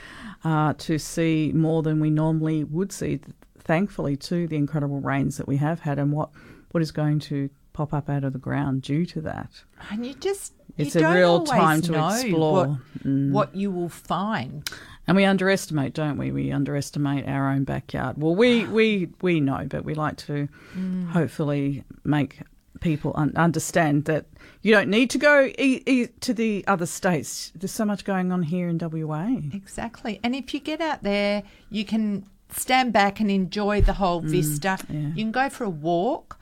[0.44, 3.20] uh, to see more than we normally would see.
[3.60, 6.30] Thankfully, to the incredible rains that we have had, and what
[6.72, 9.64] what is going to pop up out of the ground due to that.
[9.90, 12.80] And you just you It's a don't real time to know explore.
[13.06, 13.32] Mm.
[13.32, 14.70] what, what you will find.
[15.10, 16.32] And we underestimate, don't we?
[16.32, 18.18] We underestimate our own backyard.
[18.20, 20.48] Well, we we we know, but we like to
[21.12, 22.40] hopefully make
[22.80, 24.26] people un- understand that
[24.62, 27.52] you don't need to go e- e- to the other states.
[27.56, 29.38] There's so much going on here in WA.
[29.54, 30.20] Exactly.
[30.24, 34.78] And if you get out there, you can stand back and enjoy the whole vista.
[34.80, 35.08] Mm, yeah.
[35.16, 36.40] You can go for a walk,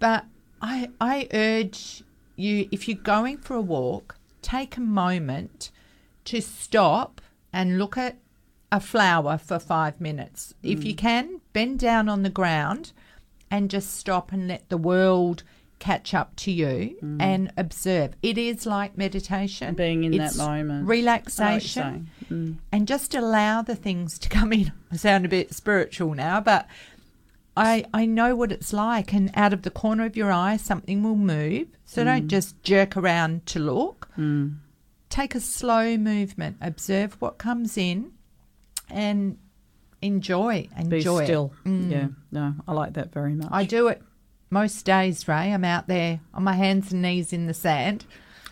[0.00, 0.24] but
[0.60, 2.02] I I urge
[2.36, 5.70] you if you're going for a walk, take a moment
[6.24, 7.19] to stop
[7.52, 8.16] and look at
[8.72, 10.54] a flower for 5 minutes.
[10.62, 10.84] If Mm.
[10.84, 12.92] you can, bend down on the ground
[13.50, 15.42] and just stop and let the world
[15.80, 18.12] catch up to you and observe.
[18.22, 19.74] It is like meditation.
[19.74, 19.76] Mm.
[19.78, 20.50] Being in that moment.
[20.50, 22.10] I know what you're Relaxation.
[22.30, 22.56] Mm.
[22.70, 24.72] and just allow the things to come in.
[24.92, 26.68] I sound a bit spiritual now, but
[27.56, 31.02] I I know what it's like and out of the corner of your eye something
[31.02, 31.68] will move.
[31.86, 34.08] So don't just jerk around to look.
[35.10, 38.12] Take a slow movement, observe what comes in
[38.88, 39.36] and
[40.00, 40.68] enjoy.
[40.78, 41.24] Enjoy it.
[41.26, 41.52] still.
[41.66, 43.48] Yeah, no, I like that very much.
[43.50, 44.00] I do it
[44.50, 45.52] most days, Ray.
[45.52, 48.04] I'm out there on my hands and knees in the sand.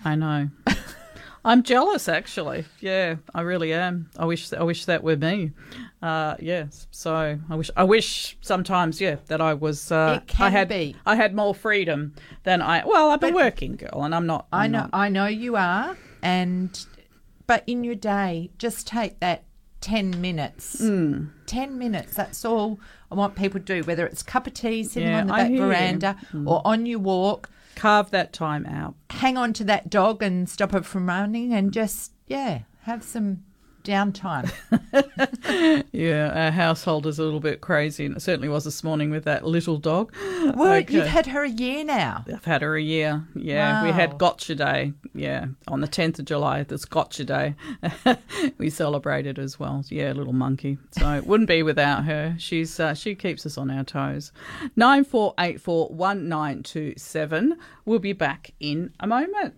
[0.05, 0.49] I know.
[1.45, 2.65] I'm jealous, actually.
[2.81, 4.11] Yeah, I really am.
[4.19, 5.53] I wish I wish that were me.
[6.03, 6.89] Uh, yes.
[6.91, 9.93] So I wish I wish sometimes, yeah, that I was.
[9.93, 10.97] Uh, It can I had be.
[11.07, 12.85] I had more freedom than I.
[12.85, 14.49] Well, I'm a But- working girl, and I'm not.
[14.53, 15.97] I I'm know, not- I know you are,
[16.29, 16.87] and
[17.47, 19.45] but in your day, just take that
[19.81, 20.79] ten minutes.
[20.81, 21.27] Hmm.
[21.47, 22.15] Ten minutes.
[22.15, 22.79] That's all
[23.11, 23.83] I want people to do.
[23.85, 27.49] Whether it's cup of tea sitting Yeah, on the back veranda or on your walk,
[27.75, 28.95] carve that time out.
[29.11, 33.45] hang on to that dog and stop it from running, and just yeah, have some
[33.85, 34.51] downtime.
[35.93, 39.25] Yeah, our household is a little bit crazy, and it certainly was this morning with
[39.25, 40.13] that little dog.
[40.55, 40.95] Well, Okay.
[40.95, 42.25] you've had her a year now.
[42.33, 43.25] I've had her a year.
[43.35, 44.93] Yeah, we had Gotcha Day.
[45.15, 47.55] Yeah, on the 10th of July, this Gotcha Day.
[48.59, 49.83] we celebrated as well.
[49.89, 50.79] Yeah, little monkey.
[50.93, 52.37] So it wouldn't be without her.
[52.39, 54.31] She's uh, She keeps us on our toes.
[54.79, 57.53] 94841927.
[57.85, 59.55] We'll be back in a moment.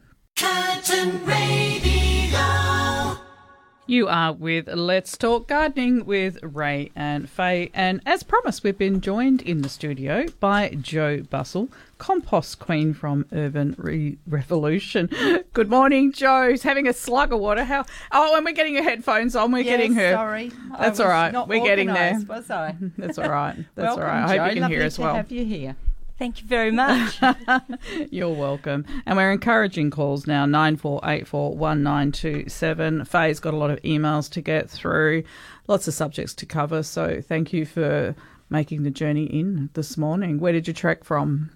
[3.91, 7.73] You are with Let's Talk Gardening with Ray and Faye.
[7.75, 13.27] And as promised, we've been joined in the studio by Joe Bustle, compost queen from
[13.33, 15.11] Urban Re- Revolution.
[15.53, 16.57] Good morning, Joe.
[16.63, 17.65] Having a slug of water.
[17.65, 17.85] How?
[18.13, 19.51] Oh, and we're getting her headphones on.
[19.51, 20.13] We're getting her.
[20.13, 21.33] Sorry, That's all right.
[21.49, 22.17] We're getting there.
[22.29, 22.77] Was I?
[22.97, 23.57] That's all right.
[23.75, 24.23] That's Welcome, all right.
[24.23, 24.45] I hope Joe.
[24.45, 25.15] you can Lovely hear as to well.
[25.17, 25.75] have you here.
[26.21, 27.19] Thank you very much.
[28.11, 28.85] You're welcome.
[29.07, 33.09] And we're encouraging calls now, 94841927.
[33.09, 35.23] Faye's got a lot of emails to get through,
[35.67, 36.83] lots of subjects to cover.
[36.83, 38.15] So thank you for
[38.51, 40.41] making the journey in this morning.
[40.41, 41.49] Where did you trek from?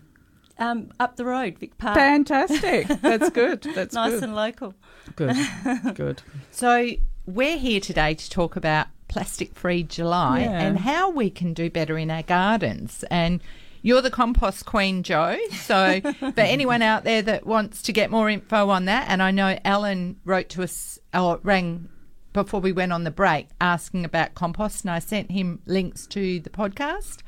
[0.57, 1.97] um, up the road, Vic Park.
[1.97, 2.87] Fantastic.
[2.87, 3.61] That's good.
[3.75, 4.23] That's nice good.
[4.23, 4.73] and local.
[5.17, 5.37] good.
[5.95, 6.23] Good.
[6.53, 6.89] So
[7.27, 10.59] we're here today to talk about plastic free July Yeah.
[10.61, 13.05] and how we can do better in our gardens.
[13.11, 13.43] And
[13.85, 15.37] you're the compost queen, Joe.
[15.53, 19.31] So for anyone out there that wants to get more info on that, and I
[19.31, 21.91] know Alan wrote to us or rang
[22.33, 26.41] before we went on the break asking about compost, and I sent him links to
[26.41, 27.19] the podcast,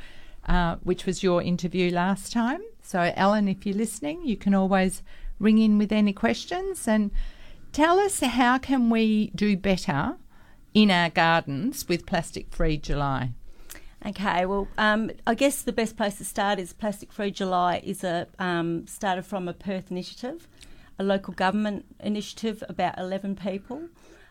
[0.48, 2.62] uh, which was your interview last time.
[2.80, 5.02] So Alan, if you're listening, you can always
[5.38, 7.10] ring in with any questions and
[7.72, 10.16] tell us how can we do better
[10.72, 13.32] in our gardens with plastic free July.
[14.06, 18.04] Okay, well, um, I guess the best place to start is Plastic Free July is
[18.04, 20.46] a um, started from a Perth initiative,
[20.98, 23.88] a local government initiative, about eleven people,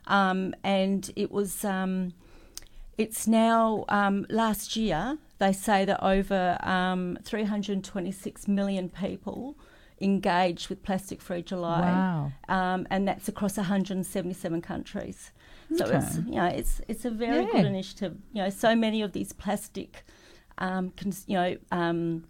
[0.08, 1.66] um, and it was.
[1.66, 2.14] Um,
[2.97, 9.58] it's now um, last year they say that over um, 326 million people
[9.99, 12.32] engaged with Plastic Free July, Wow.
[12.47, 15.32] um, and that's across 177 countries.
[15.76, 17.51] So it's you know it's it's a very Yeah.
[17.51, 18.18] good initiative.
[18.34, 20.03] You know, so many of these plastic,
[20.57, 22.26] um, cons- you know, um,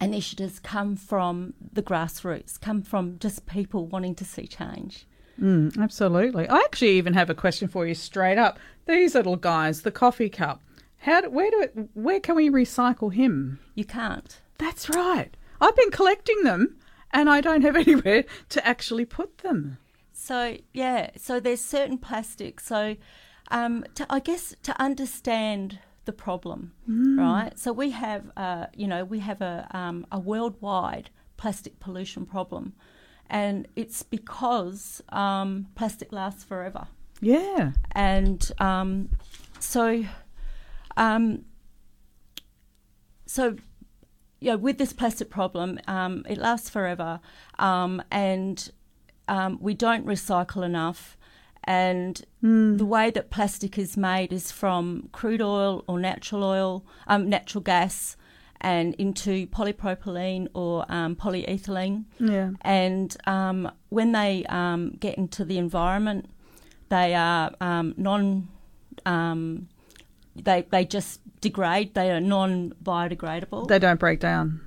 [0.00, 5.06] initiatives come from the grassroots, come from just people wanting to see change.
[5.40, 6.48] Mm, absolutely.
[6.48, 8.58] I actually even have a question for you straight up.
[8.86, 10.62] These little guys, the coffee cup.
[10.98, 13.58] How do, where do it, where can we recycle him?
[13.74, 14.40] You can't.
[14.58, 15.36] That's right.
[15.60, 16.76] I've been collecting them
[17.12, 19.78] and I don't have anywhere to actually put them.
[20.14, 22.64] So yeah, so there's certain plastics.
[22.66, 22.96] So
[23.50, 26.72] um, to, I guess to understand the problem,
[27.18, 27.58] right?
[27.58, 32.74] So we have, uh, you know, we have a um, a worldwide plastic pollution problem,
[33.28, 36.86] and it's because um, plastic lasts forever,
[37.20, 37.72] Yeah.
[37.92, 39.10] and um,
[39.58, 40.04] so,
[40.96, 41.44] um,
[43.26, 43.56] so
[44.40, 47.20] you know, with this plastic problem, um, it lasts forever,
[47.58, 48.70] um, and
[49.28, 51.16] um, we don't recycle enough.
[51.66, 57.30] And the way that plastic is made is from crude oil or natural oil, um,
[57.30, 58.18] natural gas,
[58.60, 62.04] and into polypropylene or um, polyethylene.
[62.18, 62.50] Yeah.
[62.60, 66.28] And um, when they um, get into the environment,
[66.90, 68.48] they are um, non.
[69.06, 69.68] Um,
[70.36, 71.94] they they just degrade.
[71.94, 73.68] They are non biodegradable.
[73.68, 74.60] They don't break down.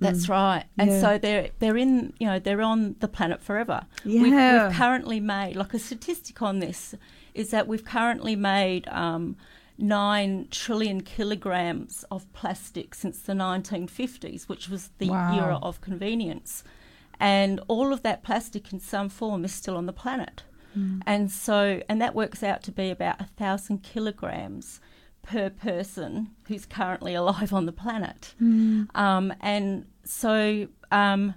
[0.00, 0.64] That's right.
[0.78, 1.00] And Yeah.
[1.00, 3.86] so they're they're in you know they're on the planet forever.
[4.04, 4.32] We've,
[4.68, 6.94] we've currently made like a statistic on this
[7.34, 9.36] is that we've currently made um,
[9.76, 15.34] nine trillion kilograms of plastic since the 1950s, which was the Wow.
[15.36, 16.62] era of convenience,
[17.18, 20.44] and all of that plastic in some form is still on the planet.
[21.06, 24.80] And so, and that works out to be about a thousand kilograms
[25.24, 28.34] per person who's currently alive on the planet.
[28.94, 31.34] Um, and so um,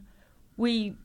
[0.58, 0.96] we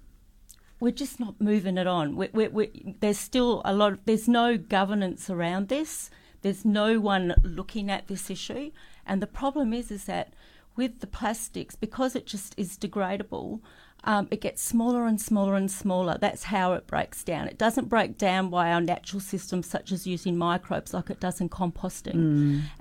[0.80, 2.16] we're just not moving it on.
[2.16, 3.92] We, we, we, there's still a lot.
[3.92, 6.10] Of, there's no governance around this.
[6.42, 8.72] There's no one looking at this issue.
[9.06, 10.34] And the problem is, is that
[10.74, 13.60] with the plastics, because it just is degradable,
[14.04, 16.18] um, it gets smaller and smaller and smaller.
[16.20, 17.46] That's how it breaks down.
[17.46, 21.40] It doesn't break down by our natural systems, such as using microbes, like it does
[21.40, 22.14] in composting.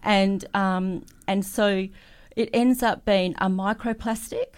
[0.01, 1.87] And um, and so
[2.35, 4.55] it ends up being a microplastic.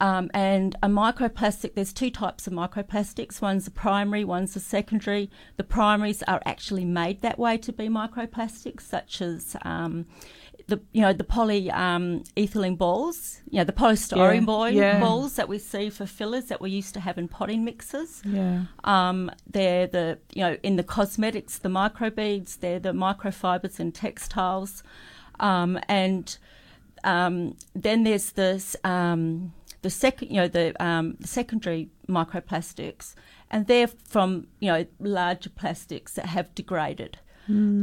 [0.00, 3.40] Um, and a microplastic, there's two types of microplastics.
[3.40, 5.30] One's a primary, one's a secondary.
[5.58, 10.06] The primaries are actually made that way to be microplastics, such as um,
[10.66, 15.00] the you know the polyethylene balls, you know the polystyrene Yeah, yeah.
[15.00, 18.22] balls that we see for fillers that we used to have in potting mixes.
[18.24, 18.64] Yeah.
[18.84, 22.60] Um, they're the you know in the cosmetics, the microbeads.
[22.60, 24.82] They're the microfibers in textiles,
[25.40, 26.36] um, and
[27.04, 29.52] um, then there's this um,
[29.82, 33.14] the second you know the, um, the secondary microplastics,
[33.50, 37.18] and they're from you know larger plastics that have degraded.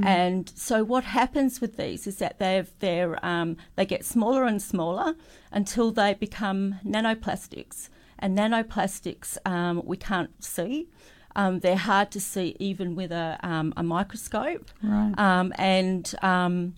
[0.04, 4.62] And so what happens with these is that they've they're um, they get smaller and
[4.62, 5.16] smaller
[5.52, 7.90] until they become nanoplastics.
[8.18, 10.88] And nanoplastics um, we can't see.
[11.36, 14.70] Um, they're hard to see even with a, um, a microscope.
[14.84, 15.14] Right.
[15.18, 16.76] Um, and um,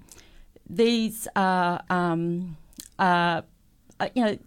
[0.70, 2.58] these are, um,
[3.00, 3.44] are,
[4.00, 4.38] uh, you know,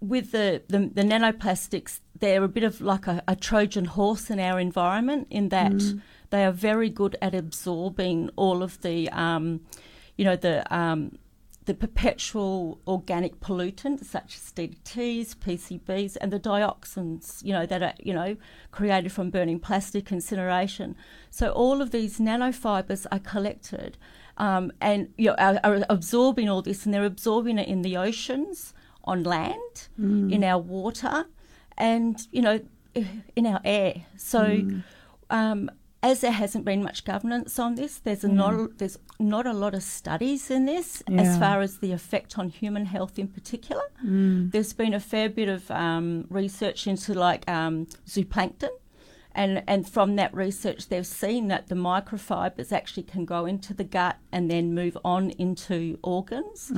[0.00, 4.38] with the, the, the nanoplastics, they're a bit of like a, a Trojan horse in
[4.38, 5.72] our environment in that
[6.30, 9.60] they are very good at absorbing all of the, um,
[10.16, 11.18] you know, the um,
[11.64, 17.92] the perpetual organic pollutants such as DDTs, PCBs, and the dioxins, you know, that are
[18.02, 18.36] you know
[18.70, 20.96] created from burning plastic incineration.
[21.30, 23.98] So all of these nanofibers are collected.
[24.38, 27.96] Um, and you know, are, are absorbing all this, and they're absorbing it in the
[27.96, 28.72] oceans,
[29.04, 29.88] on land,
[30.32, 31.26] in our water,
[31.76, 32.60] and you know,
[33.36, 34.06] in our air.
[34.16, 34.44] So,
[35.30, 35.70] um,
[36.02, 39.74] as there hasn't been much governance on this, there's a not there's not a lot
[39.74, 41.22] of studies in this Yeah.
[41.22, 43.82] as far as the effect on human health in particular.
[44.52, 48.70] There's been a fair bit of um, research into like um, zooplankton.
[49.34, 53.84] And, and from that research, they've seen that the microfibers actually can go into the
[53.84, 56.72] gut and then move on into organs.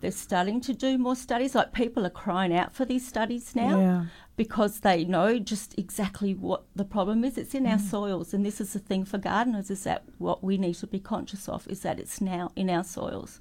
[0.00, 1.54] They're starting to do more studies.
[1.54, 4.04] Like people are crying out for these studies now Yeah.
[4.36, 7.38] Because they know just exactly what the problem is.
[7.38, 10.58] It's in our soils, and this is the thing for gardeners: is that what we
[10.58, 13.40] need to be conscious of is that it's now in our soils,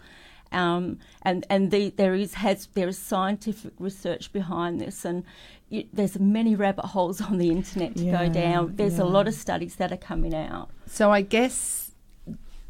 [0.51, 5.23] um, and and the, there is has there is scientific research behind this, and
[5.69, 8.75] you, there's many rabbit holes on the internet to Yeah, go down.
[8.75, 9.03] There's yeah.
[9.03, 10.69] a lot of studies that are coming out.
[10.87, 11.91] So I guess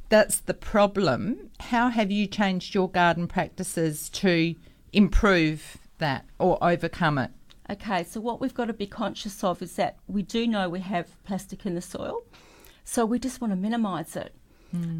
[0.09, 1.51] that's the problem.
[1.59, 4.55] How have you changed your garden practices to
[4.93, 7.31] improve that or overcome it?
[7.69, 10.81] Okay, so what we've got to be conscious of is that we do know we
[10.81, 12.23] have plastic in the soil,
[12.83, 14.33] so we just want to minimise it.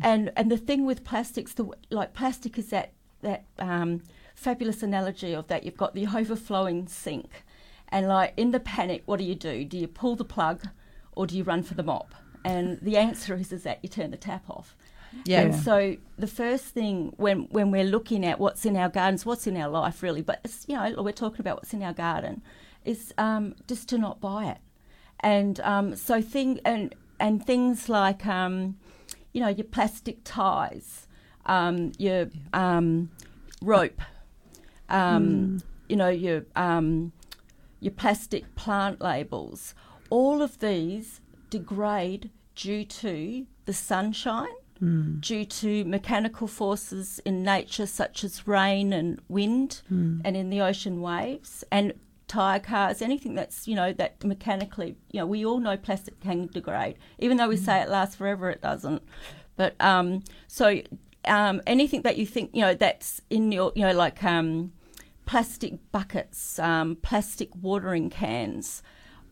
[0.02, 4.02] And and the thing with plastics, the like plastic is that that um,
[4.34, 7.44] fabulous analogy of that you've got the overflowing sink,
[7.90, 9.66] and like in the panic, what do you do?
[9.66, 10.68] Do you pull the plug?
[11.16, 12.14] or do you run for the mop?
[12.44, 14.76] And the answer is, is that you turn the tap off.
[15.24, 15.42] Yeah.
[15.42, 19.48] And so the first thing when when we're looking at what's in our gardens, what's
[19.48, 22.42] in our life really, but it's, you know we're talking about what's in our garden,
[22.84, 24.58] is um, just to not buy it.
[25.22, 28.78] And um, so thing and and things like um,
[29.34, 31.08] you know your plastic ties,
[31.46, 33.10] um, your um,
[33.62, 34.02] rope,
[34.90, 37.12] um, you know your um,
[37.80, 39.74] your plastic plant labels.
[40.10, 44.56] All of these degrade due to the sunshine,
[45.22, 51.02] due to mechanical forces in nature such as rain and wind, and in the ocean
[51.02, 51.94] waves, and
[52.28, 56.48] tire cars, anything that's you know that mechanically, you know, we all know plastic can
[56.48, 59.02] degrade, even though we say it lasts forever, it doesn't.
[59.56, 60.82] But um, so
[61.26, 64.74] um, anything that you think you know that's in your you know like um,
[65.26, 68.84] plastic buckets, um, plastic watering cans,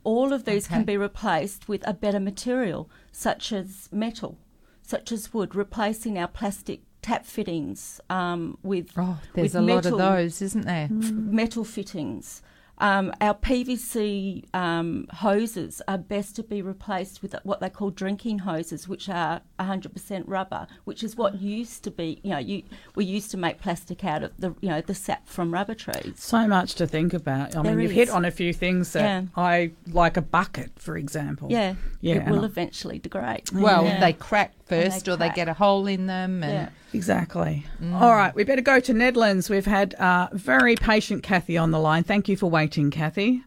[0.03, 4.37] all of these can be replaced with a better material, such as metal,
[4.83, 9.85] such as wood, replacing our plastic tap fittings um, with Oh, there's with a lot
[9.85, 10.87] of those, isn't there?
[10.89, 12.41] metal fittings.
[12.79, 18.39] Um, our PVC um, hoses are best to be replaced with what they call drinking
[18.39, 22.19] hoses, which are 100% rubber, which is what used to be.
[22.23, 22.63] You know, you
[22.95, 26.13] we used to make plastic out of the you know the sap from rubber trees.
[26.17, 27.55] So much to think about.
[27.55, 29.21] I mean, There you've hit on a few things that Yeah.
[29.35, 31.49] I like a bucket, for example.
[31.51, 33.51] Yeah, Yeah, it will I- eventually degrade.
[33.53, 33.99] Well, Yeah.
[33.99, 36.69] they crack they first, or they get a hole in them, and Yeah.
[36.93, 37.65] Exactly.
[37.81, 37.99] Mm.
[37.99, 39.49] All right, we better go to Nedlands.
[39.49, 42.03] We've had uh, very patient Kathy on the line.
[42.03, 43.43] Thank you for waiting, Kathy.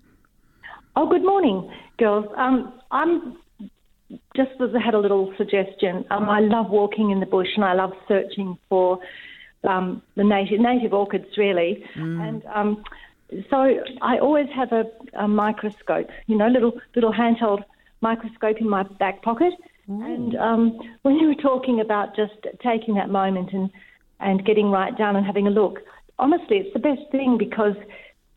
[0.97, 2.27] Oh, good morning, girls.
[2.37, 3.37] Um, I'm
[4.37, 6.05] just was, had a little suggestion.
[6.11, 8.99] Um, I love walking in the bush and I love searching for
[9.65, 11.85] um, the native native orchids, really.
[11.95, 12.83] And um,
[13.51, 14.85] so I always have a,
[15.19, 17.65] a microscope, you know, little little handheld
[18.01, 19.53] microscope in my back pocket.
[19.89, 23.71] And um, when you were talking about just taking that moment and
[24.19, 25.81] and getting right down and having a look,
[26.19, 27.77] honestly, it's the best thing because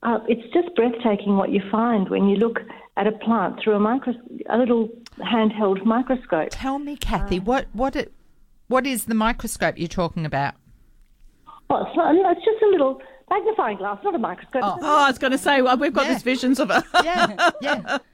[0.04, 2.60] uh, it's just breathtaking what you find when you look
[2.98, 4.14] at a plant through a micro,
[4.50, 4.90] a little
[5.20, 6.50] handheld microscope.
[6.52, 8.12] tell me, Kathy, what what it,
[8.68, 10.56] what is the microscope you're talking about?
[11.70, 14.62] Well, it's, not, it's just a little magnifying glass, not a microscope.
[14.64, 16.14] Oh, I was going to say, well, we've got Yeah.
[16.14, 17.98] these visions of a Yeah, yeah.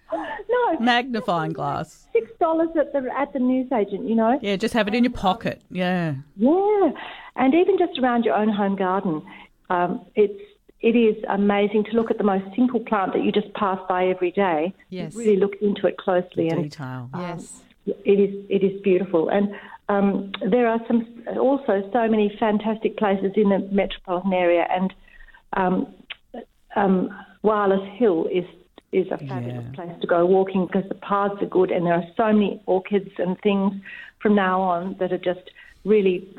[0.48, 2.08] No, magnifying glass.
[2.14, 4.08] six dollars at the at the newsagent.
[4.08, 4.40] You know.
[4.42, 5.62] Yeah, just have it in your pocket.
[5.70, 6.16] Yeah.
[6.38, 6.92] Yeah,
[7.36, 9.22] and even just around your own home garden,
[9.70, 10.40] um, it's
[10.82, 14.06] it is amazing to look at the most simple plant that you just pass by
[14.08, 14.74] every day.
[14.90, 15.16] Yes.
[15.16, 17.10] Really look into it closely and Detail.
[17.18, 17.62] yes.
[17.88, 19.54] it is it is beautiful and
[19.90, 21.06] um, there are some
[21.40, 24.94] also so many fantastic places in the metropolitan area and
[25.56, 25.94] um,
[26.76, 27.10] um,
[27.44, 28.46] Wireless Hill is
[28.92, 29.72] is a fabulous Yeah.
[29.74, 33.10] place to go walking because the paths are good and there are so many orchids
[33.18, 33.74] and things
[34.22, 35.52] from now on that are just
[35.84, 36.34] really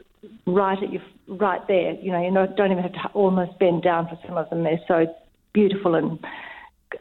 [0.47, 4.09] right at you right there you know you don't even have to almost bend down
[4.09, 5.05] for some of them they're so
[5.53, 6.19] beautiful and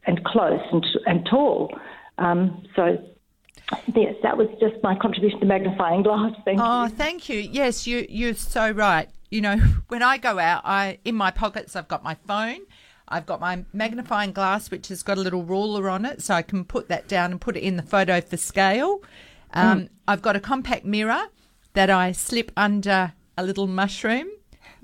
[0.08, 1.72] and close and and tall
[2.18, 2.98] um, so
[3.96, 6.34] Yes, that was just my contribution to magnifying glass.
[6.46, 6.90] Thank Oh, you.
[6.90, 7.40] thank you.
[7.40, 9.10] Yes, you you're so right.
[9.30, 9.58] You know,
[9.88, 12.62] when I go out, I in my pockets I've got my phone,
[13.08, 16.42] I've got my magnifying glass which has got a little ruler on it, so I
[16.42, 19.02] can put that down and put it in the photo for scale.
[19.54, 21.28] Um, I've got a compact mirror
[21.74, 24.28] that I slip under a little mushroom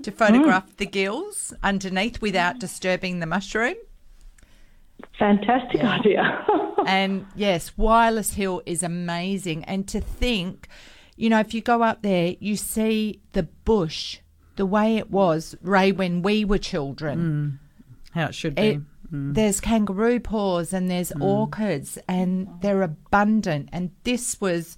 [0.02, 3.74] to photograph the gills underneath without disturbing the mushroom.
[5.18, 6.46] Fantastic idea.
[6.84, 9.62] And yes, Wireless Hill is amazing.
[9.64, 10.66] And to think,
[11.14, 14.18] you know, if you go up there, you see the bush
[14.56, 17.18] the way it was, Ray, when we were children.
[17.18, 17.58] Mm.
[18.14, 18.62] How it should be.
[18.62, 18.80] It,
[19.12, 19.34] mm.
[19.34, 21.22] There's kangaroo paws and there's mm.
[21.22, 23.70] orchids and they're abundant.
[23.72, 24.76] And this was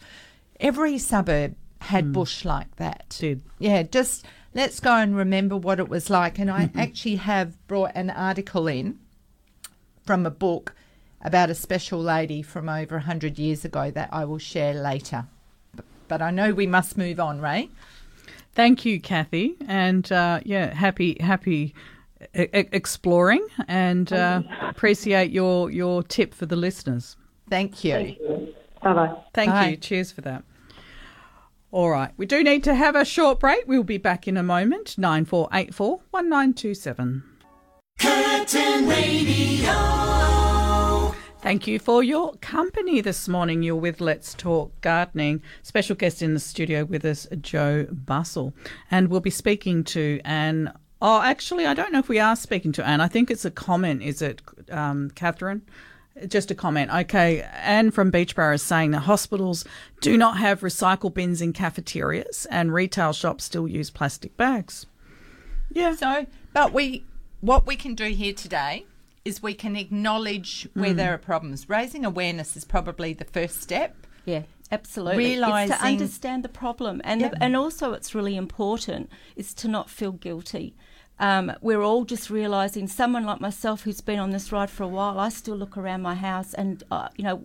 [0.61, 3.16] every suburb had bush like that.
[3.18, 3.43] Did.
[3.59, 6.39] Yeah, just let's go and remember what it was like.
[6.39, 6.79] And I mm-hmm.
[6.79, 8.99] actually have brought an article in
[10.05, 10.75] from a book
[11.22, 15.27] about a special lady from over 100 years ago that I will share later.
[15.75, 17.70] But, but I know we must move on, Ray.
[18.55, 21.74] Thank you, Kathy, and uh, yeah, happy happy
[22.36, 27.16] e- e- exploring, and uh, appreciate your your tip for the listeners.
[27.50, 28.14] Thank you.
[28.82, 29.14] bye bye.
[29.34, 29.68] Thank Bye.
[29.70, 29.76] you.
[29.76, 30.44] Cheers for that.
[31.72, 33.64] All right, we do need to have a short break.
[33.66, 34.96] We'll be back in a moment.
[34.96, 37.24] Nine four eight four one nine two seven.
[41.45, 43.62] Thank you for your company this morning.
[43.62, 45.42] You're with Let's Talk Gardening.
[45.62, 48.55] Special guest in the studio with us, Joe Bustle.
[48.90, 50.72] And we'll be speaking to Anne.
[51.03, 53.03] Oh, actually, I don't know if we are speaking to Anne.
[53.03, 54.03] I think it's a comment.
[54.03, 54.40] Is it,
[54.70, 55.61] um, Catherine?
[56.28, 56.90] just a comment.
[56.90, 59.66] Okay, Anne from Beechboro is saying that hospitals
[60.01, 64.86] do not have recycle bins in cafeterias and retail shops still use plastic bags.
[65.70, 65.95] Yeah.
[65.95, 66.24] So,
[66.55, 67.05] but we,
[67.42, 68.86] what we can do here today
[69.25, 70.97] is we can acknowledge where Mm.
[70.97, 71.68] there are problems.
[71.68, 73.97] Raising awareness is probably the first step.
[74.27, 75.25] Yeah, absolutely.
[75.25, 75.72] Realizing...
[75.72, 77.35] it's to understand the problem, and Yep.
[77.41, 80.75] and also it's really important is to not feel guilty.
[81.20, 84.89] Um, we're all just realizing someone like myself who's been on this ride for a
[84.89, 85.20] while.
[85.20, 87.45] I still look around my house, and uh, you know,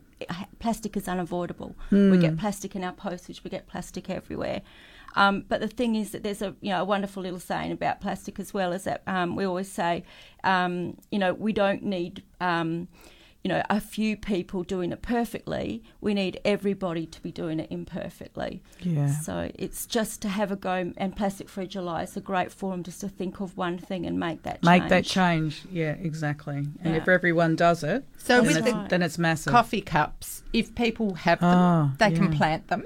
[0.58, 1.76] plastic is unavoidable.
[1.92, 3.44] We get plastic in our postage.
[3.44, 4.62] We get plastic everywhere.
[5.16, 8.00] Um, but the thing is that there's a you know a wonderful little saying about
[8.02, 10.04] plastic as well is that um, we always say
[10.44, 12.88] um, you know we don't need um,
[13.44, 15.82] you know a few people doing it perfectly.
[16.02, 18.62] We need everybody to be doing it imperfectly.
[18.82, 19.08] Yeah.
[19.08, 22.84] So it's just to have a go, and Plastic Free July is a great forum
[22.84, 24.66] just to think of one thing and make that change.
[24.66, 24.90] Make change.
[24.90, 25.62] that change.
[25.72, 26.58] Yeah, exactly.
[26.58, 26.96] And Yeah.
[27.02, 29.52] if everyone does it, So then, with it's, the then it's massive.
[29.52, 32.84] coffee cups, if people have them, Oh, they can plant them.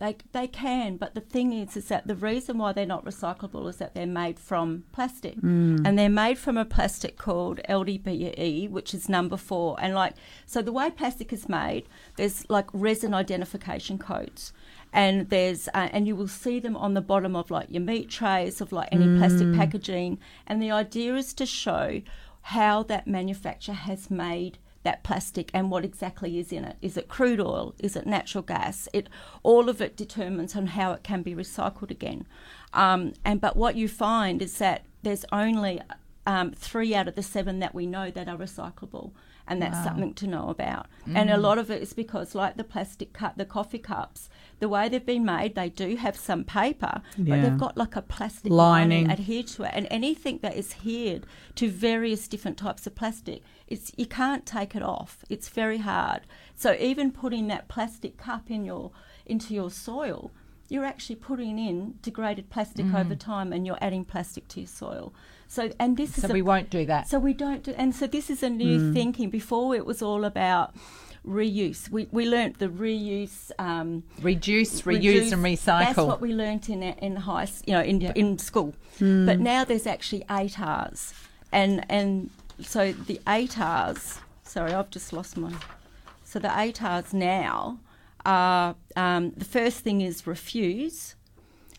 [0.00, 3.68] They they can, but the thing is, is that the reason why they're not recyclable
[3.68, 5.86] is that they're made from plastic, Mm.
[5.86, 9.76] and they're made from a plastic called LDPE, which is number four.
[9.78, 10.14] And like,
[10.46, 11.84] so the way plastic is made,
[12.16, 14.54] there's like resin identification codes,
[14.90, 18.08] and there's uh, and you will see them on the bottom of like your meat
[18.08, 19.18] trays of like any Mm.
[19.18, 22.00] plastic packaging, and the idea is to show
[22.56, 26.76] how that manufacturer has made that plastic and what exactly is in it.
[26.80, 27.74] Is it crude oil?
[27.78, 28.88] Is it natural gas?
[28.92, 29.08] It
[29.42, 32.26] all of it determines on how it can be recycled again.
[32.72, 35.80] Um, and but what you find is that there's only
[36.26, 39.12] um, three out of the seven that we know that are recyclable,
[39.46, 40.86] and that's something to know about.
[41.16, 44.28] And a lot of it is because, like the plastic cup, the coffee cups,
[44.60, 48.02] the way they've been made, they do have some paper, but they've got like a
[48.02, 49.06] plastic Lining.
[49.06, 53.42] lining adhered to it, and anything that is adhered to various different types of plastic,
[53.66, 55.24] it's you can't take it off.
[55.28, 56.22] It's very hard.
[56.54, 58.92] So even putting that plastic cup in your
[59.26, 60.30] into your soil,
[60.68, 65.12] you're actually putting in degraded plastic over time, and you're adding plastic to your soil.
[65.48, 67.08] So and this So is a, we won't do that.
[67.08, 68.92] so we don't do, and so this is a new Mm.
[68.94, 69.30] thinking.
[69.30, 70.74] Before it was all about
[71.26, 71.88] reuse.
[71.90, 73.50] We we learnt the reuse.
[73.58, 75.32] Um, Reduce, reuse, reduce.
[75.32, 78.12] and That's what we learnt in in high, you know, in Yeah.
[78.14, 78.74] in school.
[78.98, 81.14] But now there's actually eight R's,
[81.52, 84.18] and and so the eight R's.
[84.44, 85.52] Sorry, I've just lost my.
[86.24, 87.78] So the eight R's now
[88.24, 91.14] are um, the first thing is refuse.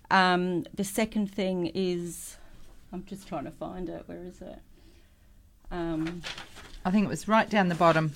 [0.10, 2.38] Um, the second thing is,
[2.92, 4.04] I'm just trying to find it.
[4.08, 4.60] Where is it?
[5.72, 6.22] Um,
[6.84, 8.12] I think it was right down the bottom.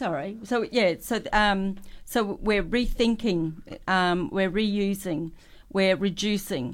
[0.00, 0.38] Sorry.
[0.44, 0.94] So yeah.
[1.00, 1.76] So um.
[2.06, 3.42] So we're rethinking.
[3.86, 4.30] Um.
[4.32, 5.32] We're reusing.
[5.70, 6.66] We're reducing.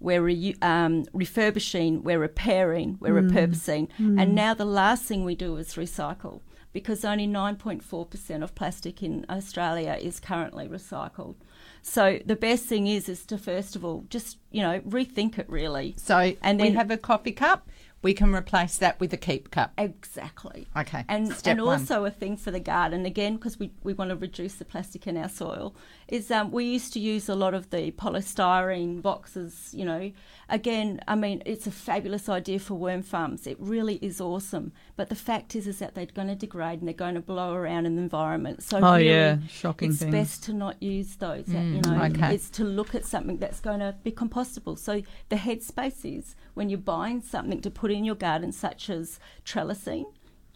[0.00, 2.02] We're re- um, refurbishing.
[2.02, 2.98] We're repairing.
[3.00, 3.88] We're repurposing.
[4.20, 6.40] And now the last thing we do is recycle
[6.74, 11.36] because only 9.4% of plastic in Australia is currently recycled.
[11.80, 15.48] So the best thing is is to first of all just you know rethink it
[15.48, 15.94] really.
[15.96, 17.60] So And then we then- have a coffee cup.
[18.04, 19.72] We can replace that with a keep cup.
[19.78, 20.68] Exactly.
[20.76, 21.06] Okay.
[21.08, 21.80] And Step and one.
[21.80, 25.06] also a thing for the garden again because we, we want to reduce the plastic
[25.06, 25.74] in our soil
[26.06, 29.70] is um, we used to use a lot of the polystyrene boxes.
[29.72, 30.12] You know,
[30.48, 33.46] again, I mean it's a fabulous idea for worm farms.
[33.46, 34.72] It really is awesome.
[34.96, 37.54] But the fact is is that they're going to degrade and they're going to blow
[37.54, 38.62] around in the environment.
[38.62, 40.12] So Oh, really, yeah, shocking It's things.
[40.12, 41.48] best to not use those.
[41.48, 42.34] uh, you know, okay.
[42.34, 44.78] it's to look at something that's going to be compostable.
[44.78, 49.18] So the headspace is when you're buying something to put in your garden, such as
[49.44, 50.04] trellising,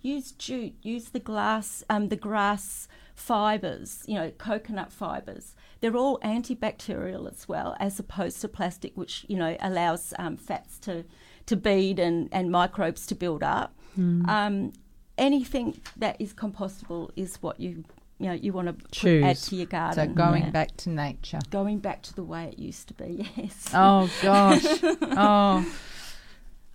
[0.02, 5.54] use jute, use the glass, um, the grass fibres, you know, coconut fibres.
[5.80, 10.78] They're all antibacterial as well, as opposed to plastic, which you know allows um, fats
[10.80, 11.04] to
[11.46, 13.74] to bead and, and microbes to build up.
[13.96, 14.72] Um,
[15.16, 17.84] anything that is compostable is what you
[18.18, 19.46] you know you want to add Choose.
[19.48, 20.08] to your garden.
[20.08, 20.50] So going Yeah.
[20.50, 21.40] back to nature.
[21.50, 23.28] going back to the way it used to be.
[23.36, 23.70] Yes.
[23.74, 24.64] Oh gosh.
[25.02, 25.66] oh.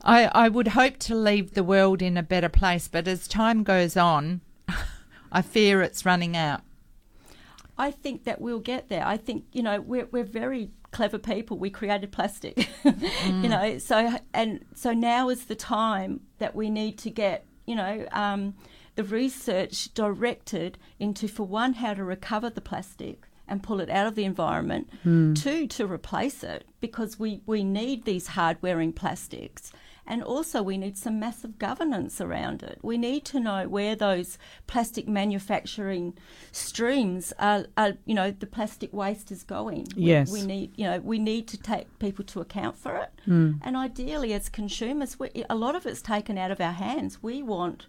[0.03, 3.63] I I would hope to leave the world in a better place, but as time
[3.63, 4.41] goes on,
[5.31, 6.61] I fear it's running out.
[7.77, 9.05] I think that we'll get there.
[9.05, 11.57] I think you know we're we're very clever people.
[11.57, 13.77] We created plastic, you know.
[13.79, 18.55] So and so now is the time that we need to get you know um,
[18.95, 24.07] the research directed into for one how to recover the plastic and pull it out
[24.07, 24.89] of the environment.
[25.33, 29.71] Two to replace it because we we need these hard wearing plastics.
[30.05, 32.79] And also, we need some massive governance around it.
[32.81, 34.37] We need to know where those
[34.67, 36.13] plastic manufacturing
[36.51, 39.87] streams are, are you know, the plastic waste is going.
[39.95, 40.31] Yes.
[40.31, 43.11] We, need, you know, we need to take people to account for it.
[43.25, 43.53] Hmm.
[43.61, 47.23] And ideally, as consumers, we, a lot of it's taken out of our hands.
[47.23, 47.87] We want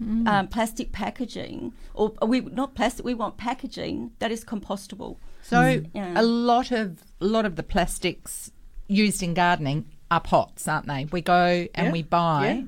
[0.00, 3.04] um, plastic packaging, or we not plastic.
[3.04, 5.16] We want packaging that is compostable.
[5.42, 6.20] So Yeah.
[6.20, 8.50] a lot of a lot of the plastics
[8.88, 9.84] used in gardening
[10.14, 11.06] are pots, aren't they?
[11.10, 11.92] We go and Yeah.
[11.92, 12.62] we buy Yeah.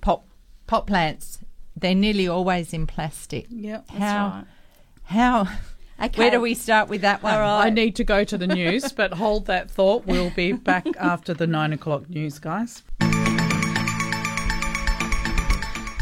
[0.00, 0.22] pot
[0.66, 1.38] pot plants.
[1.76, 3.46] They're nearly always in plastic.
[3.50, 3.90] Yep.
[3.90, 4.44] How right.
[5.04, 5.48] how
[6.02, 6.18] Okay.
[6.18, 7.34] where do we start with that one?
[7.34, 7.66] All right.
[7.66, 10.04] I need to go to the news, but hold that thought.
[10.06, 12.82] We'll be back after the nine o'clock news, guys.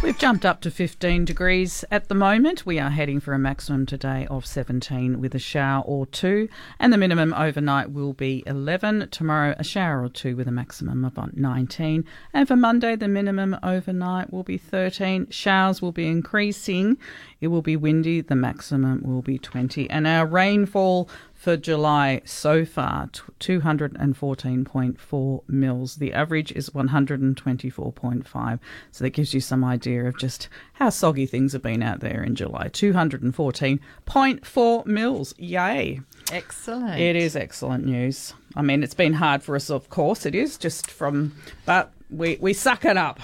[0.04, 2.66] We've jumped up to 15 degrees at the moment.
[2.66, 6.92] We are heading for a maximum today of 17 with a shower or two, and
[6.92, 9.08] the minimum overnight will be 11.
[9.10, 12.04] Tomorrow, a shower or two with a maximum of 19.
[12.34, 15.28] And for Monday, the minimum overnight will be 13.
[15.30, 16.98] Showers will be increasing.
[17.40, 18.20] It will be windy.
[18.20, 19.88] The maximum will be 20.
[19.88, 21.08] And our rainfall
[21.44, 25.96] for July so far, t- 214.4 mils.
[25.96, 28.58] The average is 124.5.
[28.90, 32.22] So that gives you some idea of just how soggy things have been out there
[32.22, 32.70] in July.
[32.70, 35.34] 214.4 mils.
[35.36, 36.00] Yay.
[36.32, 36.98] Excellent.
[36.98, 38.32] It is excellent news.
[38.56, 41.36] I mean, it's been hard for us, of course, it is, just from,
[41.66, 43.20] but we, we suck it up.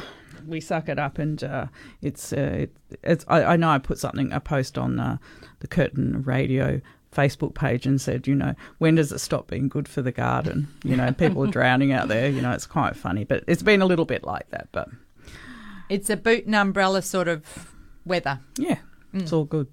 [0.46, 1.68] We suck it up, and uh,
[2.02, 5.16] it's, uh, it, it's I, I know I put something, a post on uh,
[5.60, 6.82] the Curtin Radio
[7.12, 10.68] Facebook page and said, you know, when does it stop being good for the garden?
[10.84, 12.28] You know, people are drowning out there.
[12.28, 14.68] You know, it's quite funny, but it's been a little bit like that.
[14.72, 14.88] But
[15.88, 18.40] It's a boot and umbrella sort of weather.
[18.56, 18.78] yeah,
[19.12, 19.36] it's mm.
[19.36, 19.68] all good.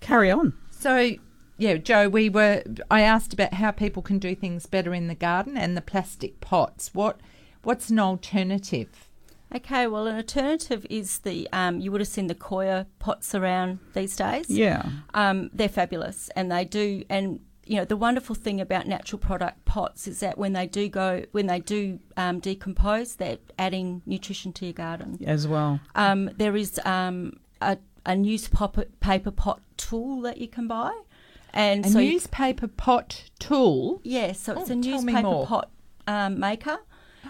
[0.00, 0.54] Carry on.
[0.70, 1.12] So,
[1.58, 2.62] yeah, Joe, we were.
[2.90, 6.40] I asked about how people can do things better in the garden and the plastic
[6.40, 6.90] pots.
[6.92, 7.20] What,
[7.62, 9.08] what's an alternative?
[9.54, 13.78] Okay, well, an alternative is the um, you would have seen the coir pots around
[13.94, 14.48] these days.
[14.48, 14.82] Yeah.
[15.14, 17.04] Um, they're fabulous, and they do.
[17.10, 20.88] And you know, the wonderful thing about natural product pots is that when they do
[20.88, 25.18] go, when they do um, decompose, they're adding nutrition to your garden.
[25.26, 25.80] As well.
[25.94, 27.76] Um, there is um, a,
[28.06, 30.92] a newspaper paper pot tool that you can buy,
[31.52, 34.00] and A so you- newspaper pot tool.
[34.02, 35.70] yeah, so it's Oh, a newspaper pot
[36.08, 36.78] um, maker.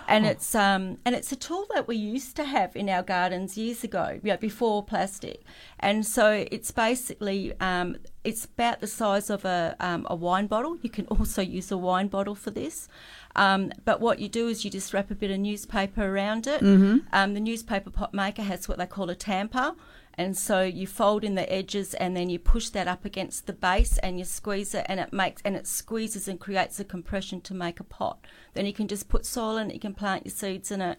[0.09, 3.57] And it's um and it's a tool that we used to have in our gardens
[3.57, 5.43] years ago, you know, before plastic.
[5.81, 10.79] And so it's basically um, it's about the size of a um, a wine bottle.
[10.83, 12.89] You can also use a wine bottle for this.
[13.35, 16.61] Um, but what you do is you just wrap a bit of newspaper around it.
[16.63, 16.99] Mm-hmm.
[17.13, 19.75] Um, the newspaper pot maker has what they call a tamper,
[20.15, 23.53] and so you fold in the edges and then you push that up against the
[23.53, 27.41] base and you squeeze it and it makes and it squeezes and creates a compression
[27.43, 28.19] to make a pot.
[28.55, 30.99] Then you can just put soil in it, you can plant your seeds in it.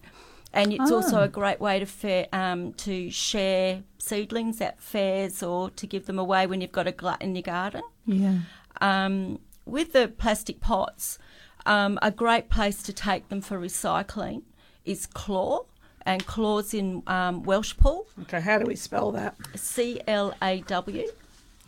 [0.55, 5.71] And it's also a great way to fair, um, to share seedlings at fairs or
[5.71, 7.81] to give them away when you've got a glut in your garden.
[8.05, 8.37] Yeah.
[8.79, 11.17] Um, with the plastic pots,
[11.65, 14.43] um, a great place to take them for recycling
[14.85, 15.65] is Claw,
[16.05, 19.35] and Claw's in um, Welshpool, Okay, how do we spell that?
[19.55, 21.07] C L A W,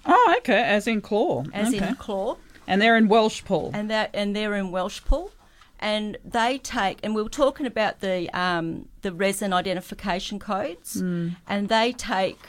[0.06, 1.44] Oh, okay, as in claw.
[1.54, 1.88] as okay.
[1.88, 3.72] in Claw, and they're in Welshpool.
[3.74, 5.32] and that and they're in Welshpool,
[5.80, 11.70] and they take and we were talking about the um, the resin identification codes, and
[11.70, 12.40] they take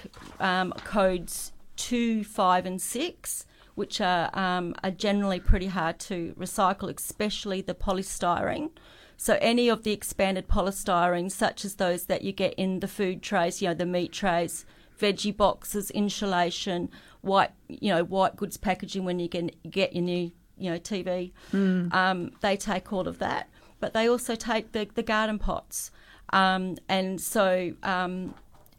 [0.40, 3.46] um, codes two, five, and six.
[3.74, 8.70] Which are um, are generally pretty hard to recycle, especially the polystyrene.
[9.16, 13.22] So any of the expanded polystyrene, such as those that you get in the food
[13.22, 14.66] trays, you know, the meat trays,
[15.00, 16.90] veggie boxes, insulation,
[17.22, 21.32] white, you know, white goods packaging when you can get your new, you know, TV.
[21.52, 23.48] Um, they take all of that,
[23.80, 25.90] but they also take the, the garden pots.
[26.30, 28.34] Um, and so, um,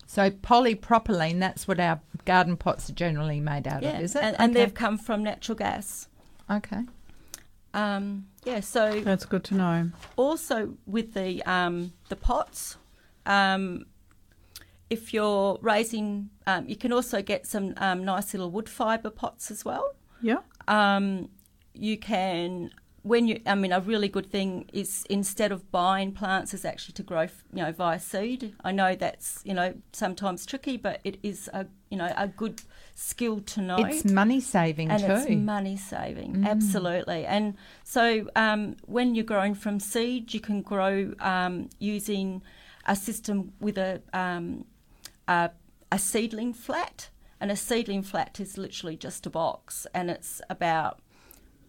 [0.05, 1.39] So polypropylene.
[1.39, 4.23] That's what our garden pots are generally made out yeah, of, is it?
[4.23, 4.63] and, and Okay.
[4.65, 6.07] they've come from natural gas.
[6.49, 6.81] okay.
[7.77, 9.91] Um, yeah, so That's good to know.
[10.15, 12.77] also with the um, the pots,
[13.27, 13.85] um,
[14.89, 19.51] if you're raising, um, you can also get some um, nice little wood fibre pots
[19.51, 19.95] as well.
[20.23, 20.39] Yeah.
[20.67, 21.29] Um,
[21.73, 22.71] you can
[23.07, 26.93] when you, I mean, a really good thing is instead of buying plants, is actually
[26.93, 28.53] to grow, you know, via seed.
[28.63, 32.61] I know that's you know sometimes tricky, but it is a you know a good
[32.95, 35.11] skill to know It's money saving and too.
[35.11, 36.45] it's money saving Mm.
[36.45, 42.41] absolutely and so um, when you're growing from seed you can grow um, using
[42.85, 44.65] a system with a, um,
[45.27, 45.51] a
[45.91, 50.99] a seedling flat and a seedling flat is literally just a box and it's about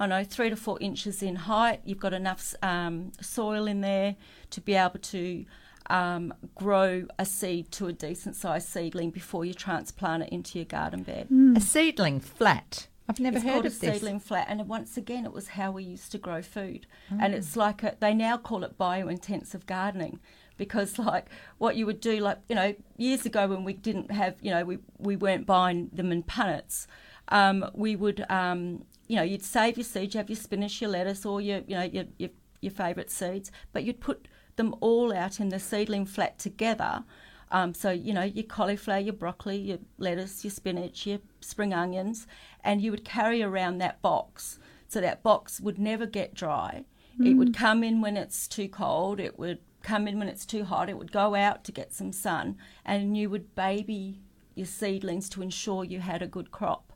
[0.00, 1.80] I know three to four inches in height.
[1.84, 4.16] You've got enough um, soil in there
[4.50, 5.44] to be able to
[5.90, 10.66] um, grow a seed to a decent sized seedling before you transplant it into your
[10.66, 11.28] garden bed.
[11.56, 12.86] a seedling flat.
[13.08, 13.94] I've never It's heard called of a this.
[13.94, 16.86] seedling flat, and once again, it was how we used to grow food.
[17.10, 17.16] Oh.
[17.18, 20.20] And it's like a, they now call it bio-intensive gardening,
[20.58, 21.26] because like
[21.56, 24.64] what you would do like you know years ago when we didn't have you know
[24.64, 26.86] we, we weren't buying them in punnets
[27.28, 30.90] um, we would um, you know you'd save your seeds you have your spinach your
[30.90, 32.30] lettuce or your you know your your,
[32.60, 37.04] your favourite seeds but you'd put them all out in the seedling flat together
[37.50, 42.26] um, so you know your cauliflower your broccoli your lettuce your spinach your spring onions
[42.62, 46.84] and you would carry around that box so that box would never get dry
[47.20, 50.64] it would come in when it's too cold it would come in when it's too
[50.64, 50.88] hot.
[50.88, 54.20] It would go out to get some sun, and you would baby
[54.54, 56.92] your seedlings to ensure you had a good crop.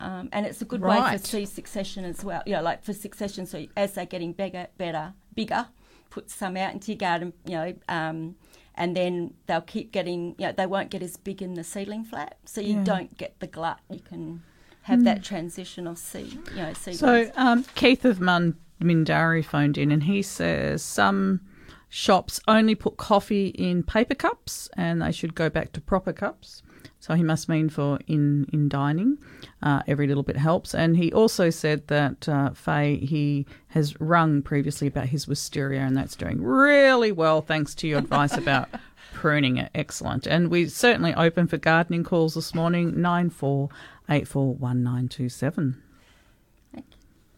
[0.00, 1.20] Um, and it's a good way Right.
[1.20, 2.42] for seed succession as well.
[2.46, 5.66] You know, like for succession, so as they're getting bigger, better, bigger,
[6.10, 7.32] put some out into your garden.
[7.44, 8.36] You know, um,
[8.74, 10.34] and then they'll keep getting.
[10.38, 12.84] You know, they won't get as big in the seedling flat, so you Yeah.
[12.84, 13.80] don't get the glut.
[13.90, 14.42] You can
[14.82, 16.32] have that transition of seed.
[16.50, 16.98] You know, seedlings.
[17.00, 21.40] So um, Keith of Mun- Mindarie phoned in and he says some
[21.88, 26.62] shops only put coffee in paper cups and they should go back to proper cups.
[27.04, 29.18] So he must mean for in in dining,
[29.62, 30.74] uh, every little bit helps.
[30.74, 35.94] And he also said that uh, Faye he has rung previously about his wisteria and
[35.94, 38.70] that's doing really well thanks to your advice about
[39.12, 39.70] pruning it.
[39.74, 40.26] Excellent.
[40.26, 43.68] And we're certainly open for gardening calls this morning nine four
[44.08, 45.82] eight four one nine two seven.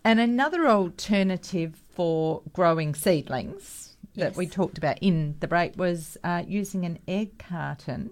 [0.04, 6.44] And another alternative for growing seedlings that we talked about in the break was uh,
[6.46, 8.10] using an egg carton.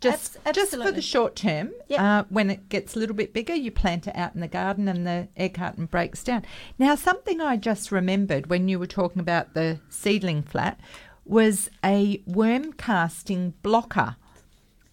[0.00, 2.20] Just, just for the short term, Yeah.
[2.20, 4.86] uh, when it gets a little bit bigger, you plant it out in the garden
[4.88, 6.44] and the egg carton breaks down.
[6.78, 10.78] Now, something I just remembered when you were talking about the seedling flat
[11.24, 14.16] was a worm casting blocker.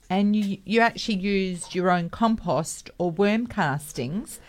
[0.10, 4.40] And you, you actually use your own compost or worm castings,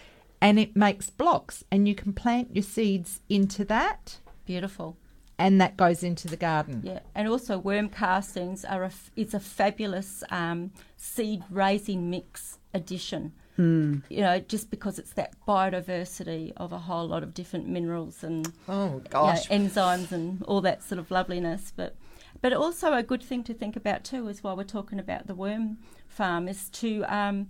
[0.41, 4.97] and it makes blocks, and you can plant your seeds into that, beautiful.
[5.39, 6.80] And that goes into the garden.
[6.82, 12.59] Yeah, and also worm castings are a f- it's a fabulous um, seed raising mix
[12.72, 13.32] addition.
[13.57, 13.99] Hmm.
[14.11, 18.53] You know, just because it's that biodiversity of a whole lot of different minerals and
[18.68, 21.72] Oh you know, gosh, enzymes and all that sort of loveliness.
[21.74, 21.97] But
[22.41, 25.34] but also a good thing to think about too is while we're talking about the
[25.34, 27.49] worm farm is to um,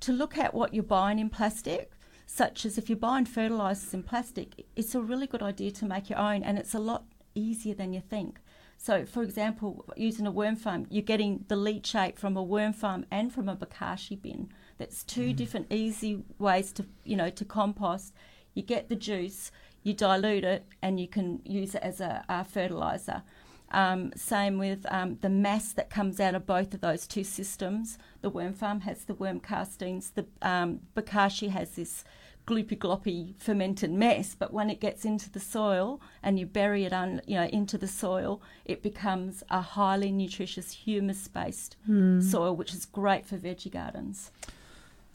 [0.00, 1.92] to look at what you're buying in plastic.
[2.30, 6.10] Such as if you're buying fertilizers in plastic, it's a really good idea to make
[6.10, 7.04] your own, and it's a lot
[7.38, 8.40] easier than you think.
[8.76, 13.06] So, for example, using a worm farm, you're getting the leachate from a worm farm
[13.10, 14.50] and from a bokashi bin.
[14.78, 18.14] That's two different easy ways to, you know, to compost.
[18.54, 19.50] You get the juice,
[19.82, 23.22] you dilute it, and you can use it as a, a fertilizer.
[23.70, 27.98] Um, same with um, the mass that comes out of both of those two systems.
[28.22, 30.10] The worm farm has the worm castings.
[30.10, 32.04] The um, bokashi has this
[32.48, 36.92] gloopy gloppy fermented mess, but when it gets into the soil and you bury it
[36.92, 42.20] un, you know into the soil, it becomes a highly nutritious humus based hmm.
[42.20, 44.30] soil, which is great for veggie gardens.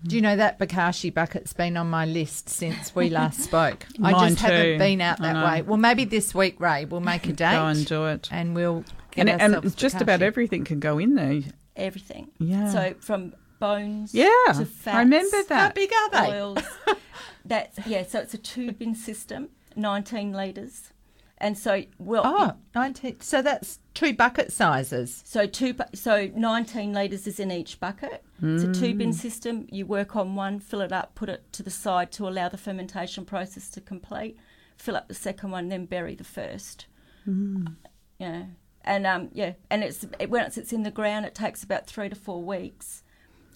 [0.05, 3.87] Do you know that bokashi bucket's been on my list since we last spoke?
[4.01, 5.61] I Mine just haven't been out that way.
[5.61, 8.27] Well, maybe this week, Ray, we'll make a date Go and do it.
[8.29, 11.41] and we'll get And, and ourselves just about everything can go in there.
[11.77, 12.27] Everything.
[12.37, 12.69] Yeah.
[12.69, 13.33] So from
[13.67, 15.59] bones Yeah, to I remember that.
[15.59, 16.31] How big are they?
[16.41, 16.59] oils.
[17.45, 18.03] That's yeah.
[18.03, 20.91] So it's a two bin system, nineteen liters,
[21.37, 22.23] and so well.
[22.25, 23.19] Oh, 19.
[23.21, 25.21] So that's two bucket sizes.
[25.25, 28.23] So two, so nineteen litres is in each bucket.
[28.41, 28.97] It's a two Mm.
[28.97, 29.67] bin system.
[29.71, 32.57] You work on one, fill it up, put it to the side to allow the
[32.57, 34.37] fermentation process to complete.
[34.77, 36.87] Fill up the second one, then bury the first.
[37.27, 37.75] Mm.
[38.19, 38.43] Yeah,
[38.83, 42.09] and um, yeah, and it's it, once it's in the ground, it takes about three
[42.09, 43.03] to four weeks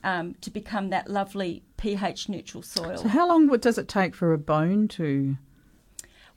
[0.04, 2.98] um, to become that lovely pH neutral soil.
[2.98, 5.38] So how long does it take for a bone to?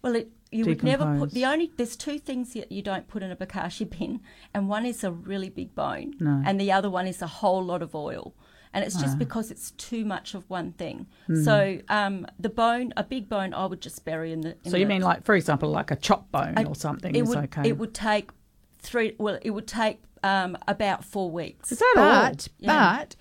[0.03, 1.71] Well, it, you would never put the only.
[1.77, 4.21] There's two things that you don't put in a bokashi bin,
[4.55, 6.43] and one is a really big bone, No.
[6.45, 8.35] and the other one is a whole lot of oil.
[8.73, 11.09] And it's just because it's too much of one thing.
[11.27, 11.43] Hmm.
[11.43, 14.51] So um, the bone, a big bone, I would just bury in the.
[14.65, 17.13] In So you the- mean like, for example, like a chop bone I- or something
[17.17, 17.39] It is would.
[17.39, 17.69] okay?
[17.69, 18.31] It would take
[18.79, 19.17] three.
[19.19, 21.73] Well, it would take um, about four weeks.
[21.73, 22.31] Is that all?
[22.31, 22.99] But, Yeah.
[23.01, 23.17] but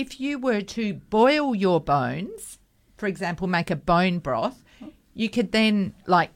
[0.00, 2.58] if you were to boil your bones,
[2.96, 4.64] for example, make a bone broth,
[5.14, 6.30] you could then like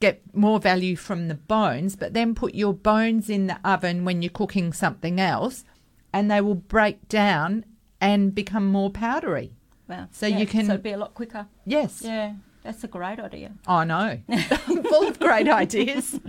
[0.00, 4.22] get more value from the bones, but then put your bones in the oven when
[4.22, 5.64] you're cooking something else,
[6.12, 7.64] and they will break down
[8.00, 9.52] and become more powdery.
[9.88, 10.08] Wow.
[10.12, 11.46] So Yeah, you can- So it'd be a lot quicker.
[11.66, 13.52] Yes, Yeah, that's a great idea.
[13.66, 14.20] I know.
[14.92, 16.20] Full of great ideas.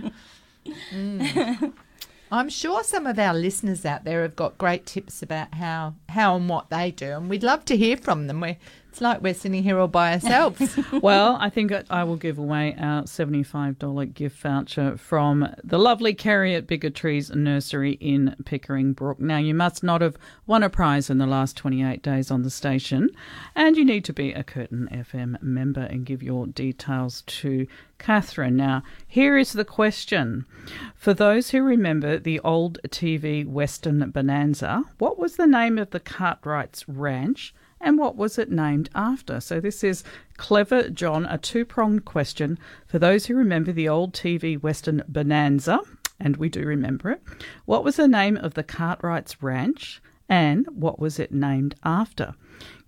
[0.92, 1.72] Mm.
[2.34, 6.34] I'm sure some of our listeners out there have got great tips about how how
[6.34, 8.40] and what they do, and we'd love to hear from them.
[8.40, 8.56] We're
[8.94, 10.78] It's like we're sitting here all by ourselves.
[11.02, 16.54] well, I think I will give away our $75 gift voucher from the lovely Kerry
[16.54, 19.18] at Bigger Trees Nursery in Pickering Brook.
[19.18, 20.16] Now, you must not have
[20.46, 23.10] won a prize in the last 28 days on the station,
[23.56, 27.66] and you need to be a Curtin FM member and give your details to
[27.98, 28.54] Catherine.
[28.54, 30.46] Now, here is the question.
[30.94, 35.98] For those who remember the old TV Western Bonanza, what was the name of the
[35.98, 37.52] Cartwright's Ranch?
[37.84, 39.40] And what was it named after?
[39.40, 40.02] So this is
[40.38, 45.80] Clever John, a two pronged question for those who remember the old TV Western Bonanza,
[46.18, 47.22] and we do remember it.
[47.66, 52.34] What was the name of the Cartwright's Ranch, and what was it named after?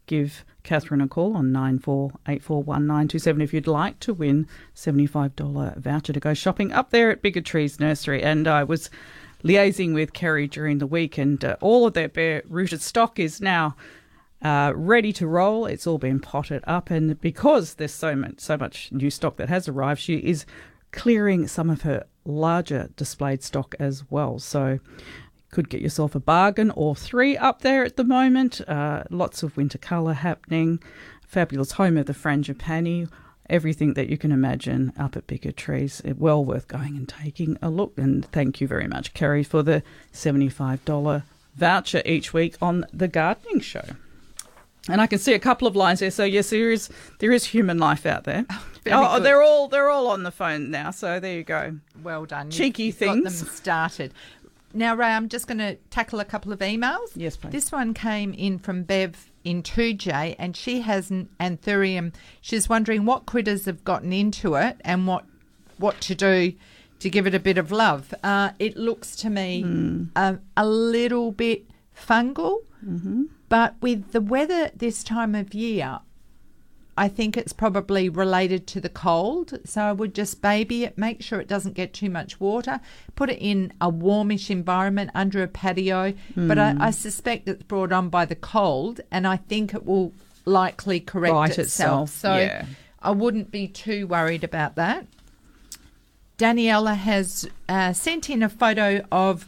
[0.06, 6.32] Give Catherine a call on 94841927 if you'd like to win $75 voucher to go
[6.32, 8.22] shopping up there at Bigger Trees Nursery.
[8.22, 8.88] And I was
[9.44, 13.42] liaising with Kerry during the week, and uh, all of their bare rooted stock is
[13.42, 13.76] now
[14.46, 15.66] uh, ready to roll.
[15.66, 19.48] It's all been potted up, and because there's so much so much new stock that
[19.48, 20.46] has arrived, she is
[20.92, 24.38] clearing some of her larger displayed stock as well.
[24.38, 24.78] So
[25.50, 28.60] could get yourself a bargain or three up there at the moment.
[28.68, 30.80] Uh, lots of winter colour happening.
[31.26, 33.08] Fabulous home of the frangipani.
[33.50, 36.02] Everything that you can imagine up at Bigger Trees.
[36.04, 37.94] Well worth going and taking a look.
[37.96, 39.82] And thank you very much, Kerry, for the
[40.12, 41.22] $75
[41.56, 43.96] voucher each week on the gardening show.
[44.88, 46.10] And I can see a couple of lines there.
[46.10, 48.46] So yes, there is there is human life out there.
[48.88, 50.92] Oh, oh they're all they're all on the phone now.
[50.92, 51.76] So there you go.
[52.04, 52.50] Well done.
[52.50, 53.24] Cheeky you've, things.
[53.24, 54.14] Got them started.
[54.76, 57.08] Now, Ray, I'm just going to tackle a couple of emails.
[57.14, 57.50] Yes, please.
[57.50, 62.12] This one came in from Bev in 2J, and she has an anthurium.
[62.42, 65.24] She's wondering what critters have gotten into it and what
[65.78, 66.52] what to do
[66.98, 68.12] to give it a bit of love.
[68.22, 70.40] Uh, it looks to me mm.
[70.56, 71.64] a little bit
[71.96, 72.58] fungal.
[72.84, 73.24] Mm-hmm.
[73.48, 76.00] But with the weather this time of year,
[76.98, 79.58] I think it's probably related to the cold.
[79.64, 82.80] So I would just baby it, make sure it doesn't get too much water,
[83.14, 86.14] put it in a warmish environment under a patio.
[86.34, 86.48] Mm.
[86.48, 90.12] But I, I, suspect it's brought on by the cold, and I think it will
[90.46, 92.08] likely correct right itself.
[92.08, 92.10] itself.
[92.10, 92.64] So yeah.
[93.02, 95.06] I wouldn't be too worried about that.
[96.38, 99.46] Daniela has uh, sent in a photo of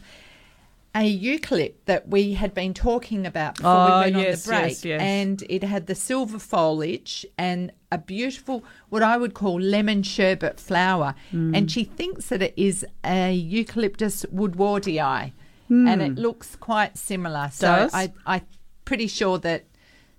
[0.95, 4.59] a eucalypt that we had been talking about before oh, we went yes, on the
[4.59, 4.71] break.
[4.71, 5.01] Yes, yes.
[5.01, 10.59] And it had the silver foliage and a beautiful, what I would call lemon sherbet
[10.59, 11.13] flower.
[11.31, 11.55] Mm.
[11.55, 15.31] And she thinks that it is a Eucalyptus woodwardii.
[15.69, 15.87] Mm.
[15.87, 17.49] And it looks quite similar.
[17.53, 17.93] So Does?
[17.93, 18.41] I, I'm
[18.85, 19.65] pretty sure that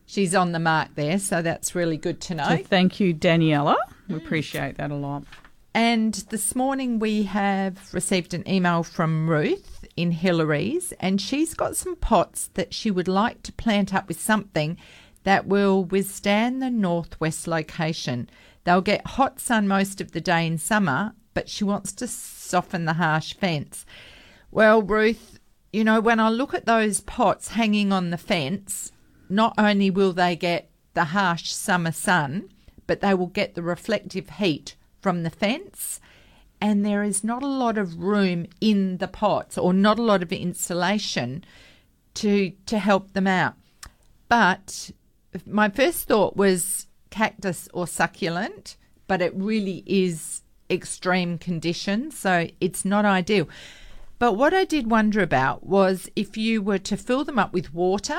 [0.07, 1.19] she's on the mark there.
[1.19, 2.47] So that's really good to know.
[2.47, 3.77] So thank you, Daniela.
[4.09, 5.25] We appreciate that a lot.
[5.75, 11.77] And this morning we have received an email from Ruth in Hillarys, and she's got
[11.77, 14.77] some pots that she would like to plant up with something
[15.25, 18.29] that will withstand the northwest location.
[18.65, 22.85] They'll get hot sun most of the day in summer, but she wants to soften
[22.85, 23.85] the harsh fence.
[24.51, 25.39] Well, Ruth,
[25.73, 28.93] you know, when I look at those pots hanging on the fence,
[29.29, 32.51] not only will they get the harsh summer sun,
[32.87, 36.00] but they will get the reflective heat from the fence
[36.61, 40.23] and there is not a lot of room in the pots or not a lot
[40.23, 41.45] of insulation
[42.15, 43.55] to to help them out.
[44.29, 44.91] But
[45.47, 52.85] my first thought was cactus or succulent, but it really is extreme conditions, so it's
[52.85, 53.49] not ideal.
[54.19, 57.75] But what I did wonder about was if you were to fill them up with
[57.75, 58.19] water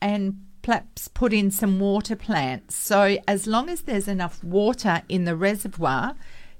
[0.00, 2.76] and perhaps put in some water plants.
[2.76, 6.16] So as long as there's enough water in the reservoir,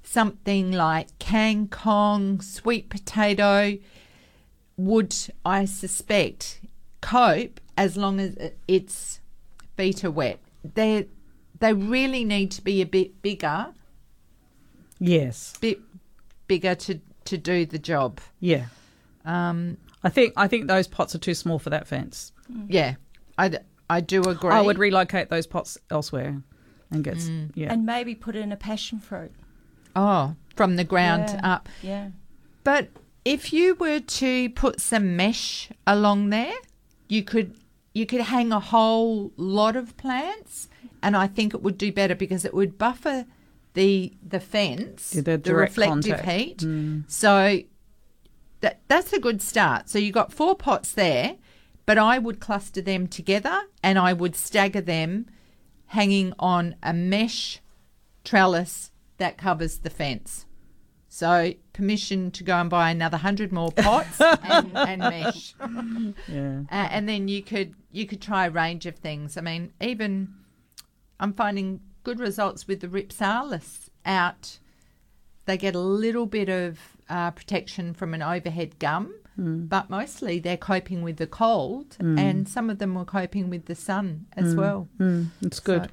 [0.09, 3.77] something like kangkong, sweet potato
[4.77, 6.61] would, I suspect,
[7.01, 8.37] cope as long as
[8.67, 9.21] its
[9.77, 10.41] feet are wet.
[10.75, 11.09] They
[11.61, 13.69] they really need to be a bit bigger.
[14.99, 15.81] Yes, bit
[16.47, 18.21] bigger to to do the job.
[18.41, 18.67] Yeah.
[19.25, 22.33] Um, I think I think those pots are too small for that fence.
[22.67, 22.95] Yeah,
[23.37, 23.59] I,
[23.91, 24.51] I do agree.
[24.51, 26.41] I would relocate those pots elsewhere
[26.91, 27.51] and get mm.
[27.55, 29.33] yeah, and maybe put in a passion fruit.
[29.99, 31.55] Oh, from the ground yeah.
[31.55, 31.69] up.
[31.83, 32.11] Yeah.
[32.65, 32.89] But
[33.25, 36.55] if you were to put some mesh along there,
[37.09, 37.55] you could
[37.95, 40.69] you could hang a whole lot of plants
[41.03, 43.27] and I think it would do better because it would buffer
[43.75, 46.29] the the fence, yeah, the, the reflective contact.
[46.29, 46.59] heat.
[46.59, 47.11] Mm.
[47.11, 47.61] So
[48.61, 49.89] that that's a good start.
[49.89, 51.37] So you got four pots there,
[51.87, 55.27] but I would cluster them together and I would stagger them
[55.87, 57.61] hanging on a mesh
[58.25, 60.47] trellis that covers the fence.
[61.09, 65.55] So permission to go and buy another hundred more pots and, and, mesh.
[66.29, 66.61] Yeah.
[66.71, 69.37] Uh, and then you could you could try a range of things.
[69.37, 70.35] I mean, even
[71.19, 74.59] I'm finding good results with the Rhipsalis out.
[75.47, 79.15] They get a little bit of uh, protection from an overhead gum,
[79.69, 83.75] but mostly they're coping with the cold, and some of them were coping with the
[83.75, 84.89] sun as well.
[85.41, 85.91] It's good.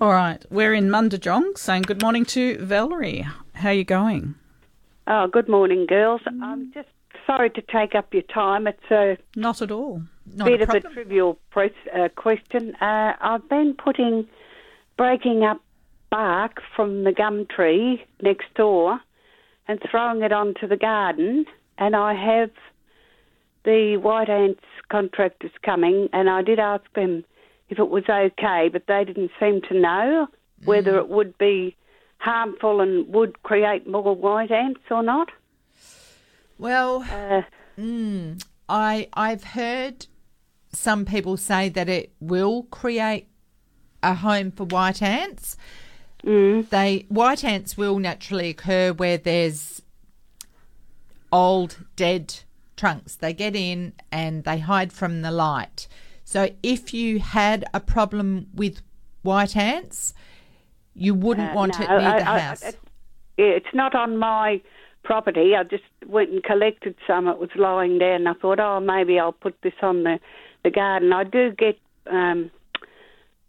[0.00, 0.44] All right.
[0.50, 3.26] We're in Mundijong saying good morning to Valerie.
[3.54, 4.34] How are you going?
[5.06, 6.22] Oh, good morning, girls.
[6.26, 6.88] I'm just
[7.26, 8.66] sorry to take up your time.
[8.66, 10.02] It's a Not at all.
[10.34, 12.74] Not bit a of a trivial press, uh, question.
[12.76, 14.26] Uh, I've been putting,
[14.96, 15.60] breaking up
[16.10, 19.00] bark from the gum tree next door
[19.68, 21.44] and throwing it onto the garden,
[21.78, 22.50] and I have
[23.64, 27.24] the white ants contractors coming, and I did ask them
[27.68, 30.28] if it was okay, but they didn't seem to know
[30.64, 31.76] whether it would be
[32.18, 35.30] harmful and would create more white ants or not.
[36.58, 37.42] Well, Uh,
[37.78, 40.06] mm, I I've heard
[40.72, 43.28] some people say that it will create
[44.02, 45.56] a home for white ants.
[46.22, 49.82] They white ants will naturally occur where there's
[51.30, 52.40] old dead
[52.76, 53.16] trunks.
[53.16, 55.86] They get in and they hide from the light.
[56.34, 58.82] So if you had a problem with
[59.22, 60.14] white ants,
[60.92, 62.64] you wouldn't Uh, want no, it near I- the I- house.
[63.38, 64.60] yeah, it's not on my
[65.04, 65.54] property.
[65.54, 67.28] I just went and collected some.
[67.28, 70.18] It was lying there, and I thought, oh, maybe I'll put this on the,
[70.64, 71.12] the garden.
[71.12, 71.78] I do get
[72.10, 72.50] um,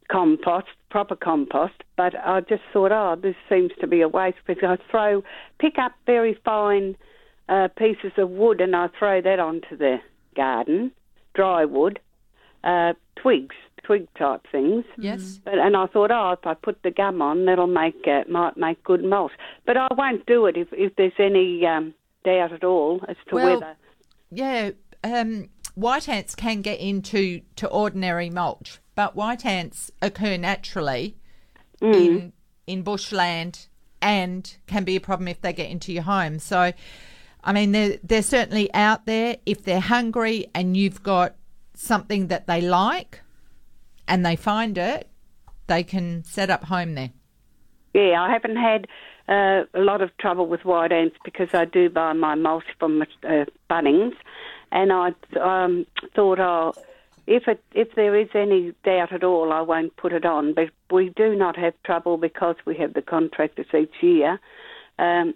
[0.07, 4.77] compost, proper compost, but I just thought, oh, this seems to be a waste because
[4.79, 5.23] I throw,
[5.57, 6.95] pick up very fine
[7.49, 9.99] uh, pieces of wood and I throw that onto the
[10.35, 10.91] garden,
[11.33, 11.99] dry wood,
[12.65, 14.83] uh, twigs, twig type things.
[14.97, 15.39] yes.
[15.43, 18.57] But, and I thought, oh, if I put the gum on, that'll make uh, might
[18.57, 19.31] make good mulch.
[19.65, 21.93] But I won't do it if if there's any um,
[22.23, 23.75] doubt at all as to Well, whether.
[24.31, 24.71] Yeah,
[25.03, 31.17] um, white ants can get into to ordinary mulch, but white ants occur naturally
[31.81, 32.33] in
[32.65, 33.67] in bushland
[34.01, 36.39] and can be a problem if they get into your home.
[36.39, 36.73] So,
[37.43, 41.35] I mean, they're they're certainly out there if they're hungry and you've got
[41.75, 43.21] something that they like,
[44.07, 45.09] and they find it,
[45.67, 47.11] they can set up home there.
[47.93, 48.87] Yeah, I haven't had
[49.27, 53.01] uh, a lot of trouble with white ants because I do buy my mulch from
[53.01, 54.13] uh, Bunnings,
[54.71, 56.73] and I um, thought, oh,
[57.27, 60.53] if it if there is any doubt at all, I won't put it on.
[60.53, 64.39] But we do not have trouble because we have the contractors each year.
[64.99, 65.33] Um,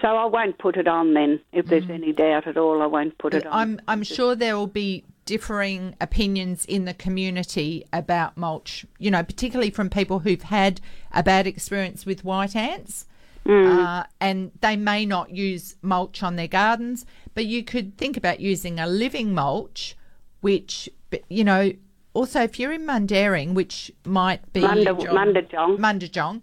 [0.00, 1.40] so I won't put it on then.
[1.52, 3.52] If there's any doubt at all, I won't put it on.
[3.52, 8.84] I'm I'm sure there will be differing opinions in the community about mulch.
[8.98, 10.80] You know, particularly from people who've had
[11.12, 13.06] a bad experience with white ants,
[13.46, 17.06] uh, and they may not use mulch on their gardens.
[17.34, 19.96] But you could think about using a living mulch,
[20.40, 20.88] which
[21.28, 21.72] you know.
[22.12, 25.78] Also, if you're in Mundaring, which might be Munda- Mundijong.
[25.78, 26.40] Mundijong,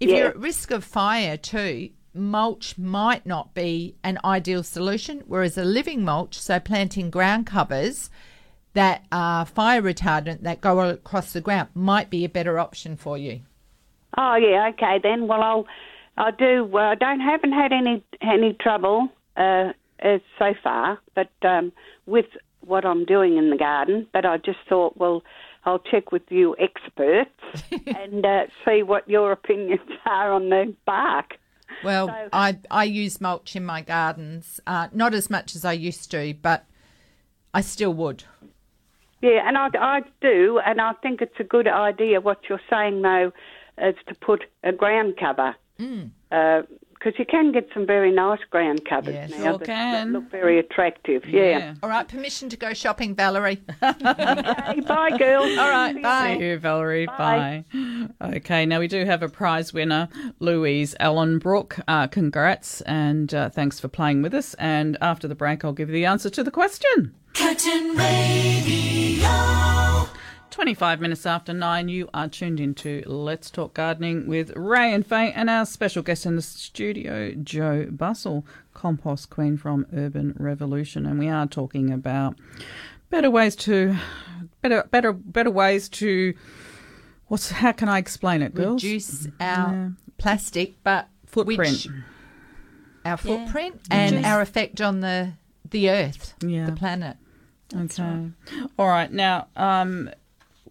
[0.00, 0.16] if Yeah.
[0.16, 5.22] you're at risk of fire too, mulch might not be an ideal solution.
[5.26, 8.10] Whereas a living mulch, so planting ground covers
[8.74, 13.16] that are fire retardant that go across the ground, might be a better option for
[13.18, 13.40] you.
[14.16, 15.26] Oh yeah, okay then.
[15.26, 15.66] Well, I'll
[16.16, 16.64] I do.
[16.64, 19.72] Well, I don't haven't had any any trouble uh,
[20.38, 21.72] so far, but um,
[22.06, 22.26] with
[22.60, 24.06] what I'm doing in the garden.
[24.12, 25.22] But I just thought, well,
[25.64, 27.30] I'll check with you experts
[27.86, 31.34] and uh, see what your opinions are on the bark.
[31.84, 35.72] Well, So- I I use mulch in my gardens, uh, not as much as I
[35.72, 36.64] used to, but
[37.54, 38.24] I still would.
[39.20, 42.20] Yeah, and I, I do, and I think it's a good idea.
[42.20, 43.32] What you're saying though,
[43.78, 45.54] is to put a ground cover.
[46.98, 49.30] Because you can get some very nice ground covers Yes.
[49.30, 50.12] now Sure that, can.
[50.12, 51.24] that look very attractive.
[51.28, 51.74] Yeah.
[51.82, 53.60] All right, permission to go shopping, Valerie.
[53.82, 55.56] Okay, bye, girls.
[55.58, 56.36] All right, bye.
[56.38, 57.06] See you, Valerie.
[57.06, 57.64] Bye.
[58.20, 60.08] Okay, now we do have a prize winner,
[60.40, 61.80] Louise Allenbrook.
[61.88, 64.54] Uh, congrats and uh, thanks for playing with us.
[64.54, 67.14] And after the break, I'll give you the answer to the question.
[67.34, 69.28] Curtin Radio.
[70.62, 75.30] 25 minutes after nine, you are tuned into Let's Talk Gardening with Ray and Faye
[75.30, 78.44] and our special guest in the studio, Joe Bustle,
[78.74, 81.06] compost queen from Urban Revolution.
[81.06, 82.34] And we are talking about
[83.08, 83.94] better ways to,
[84.60, 86.34] better, better, better ways to,
[87.28, 88.82] what's, how can I explain it, girls?
[88.82, 91.60] Reduce our plastic, but Footprint.
[91.60, 91.88] which-
[93.04, 95.34] our footprint and Reduce- our effect on the
[95.70, 96.66] the earth, Yeah.
[96.66, 97.16] the planet.
[97.72, 98.30] Okay.
[98.76, 99.12] All right.
[99.12, 100.10] Now, um,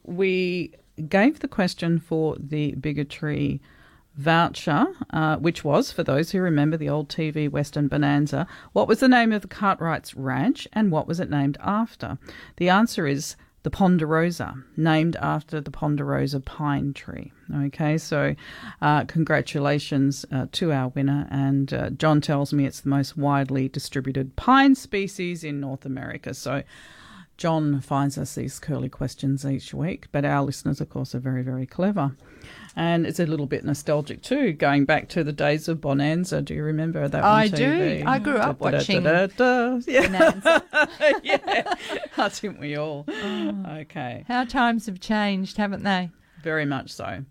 [0.08, 0.74] we
[1.08, 3.60] gave the question for the Bigger Trees
[4.16, 9.00] voucher, uh, which was, for those who remember the old TV Western Bonanza, what was
[9.00, 12.18] the name of the Cartwright's Ranch and what was it named after?
[12.58, 17.34] The answer is the Ponderosa, named after the Ponderosa pine tree.
[17.66, 18.34] Okay, so
[18.82, 21.28] uh, congratulations uh, to our winner.
[21.30, 26.34] And uh, John tells me it's the most widely distributed pine species in North America.
[26.34, 26.64] So
[27.38, 31.44] John finds us these curly questions each week, but our listeners, of course, are very,
[31.44, 32.16] very clever.
[32.76, 36.42] And it's a little bit nostalgic too, going back to the days of Bonanza.
[36.42, 37.24] Do you remember that?
[37.24, 37.64] I do.
[37.64, 38.06] TV?
[38.06, 39.82] I grew up watching Da-da-da-da-da.
[39.88, 40.02] Yeah.
[40.08, 40.64] Bonanza.
[41.24, 41.74] yeah,
[42.18, 43.06] I think we all.
[43.08, 43.66] Oh.
[43.82, 46.10] Okay, How times have changed, haven't they?
[46.44, 47.26] very much so.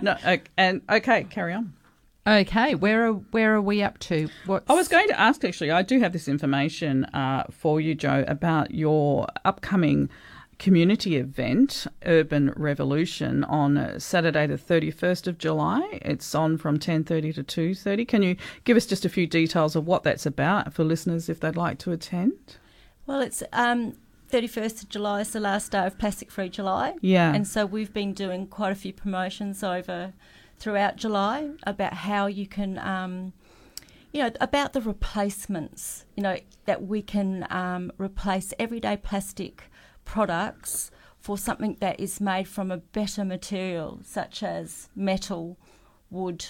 [0.00, 0.16] No,
[0.56, 1.72] and okay, carry on.
[2.28, 4.28] Okay, where are where are we up to?
[4.44, 4.68] What's...
[4.68, 8.24] I was going to ask actually, I do have this information uh, for you, Joe,
[8.28, 10.10] about your upcoming
[10.58, 16.00] community event, Urban Revolution, on uh, Saturday the 31st of July.
[16.02, 18.06] It's on from 10.30 to 2.30.
[18.06, 21.40] Can you give us just a few details of what that's about for listeners if
[21.40, 22.58] they'd like to attend?
[23.06, 23.94] Well, it's um,
[24.30, 26.96] 31st of July is the last day of Plastic Free July.
[27.00, 27.32] Yeah.
[27.32, 30.12] And so we've been doing quite a few promotions over
[30.58, 33.32] throughout July about how you can, um,
[34.12, 39.64] you know, about the replacements, you know, that we can um, replace everyday plastic
[40.04, 45.56] products for something that is made from a better material, such as metal,
[46.10, 46.46] wood,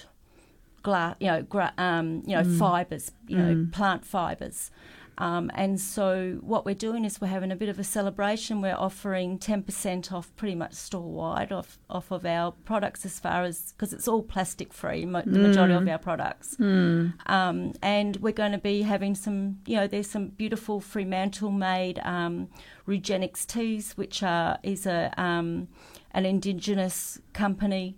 [0.83, 4.71] glass, you know, gra- um, you know, fibres, you know, plant fibres.
[5.19, 8.61] Um, and so what we're doing is we're having a bit of a celebration.
[8.61, 13.43] We're offering 10% off pretty much store wide off, off of our products as far
[13.43, 16.57] as because it's all plastic free, mo- the majority of our products.
[17.27, 21.99] Um, and we're going to be having some, you know, there's some beautiful Fremantle made
[22.05, 22.49] um,
[22.87, 25.69] Regenix teas, which are is a um,
[26.13, 27.97] an indigenous company.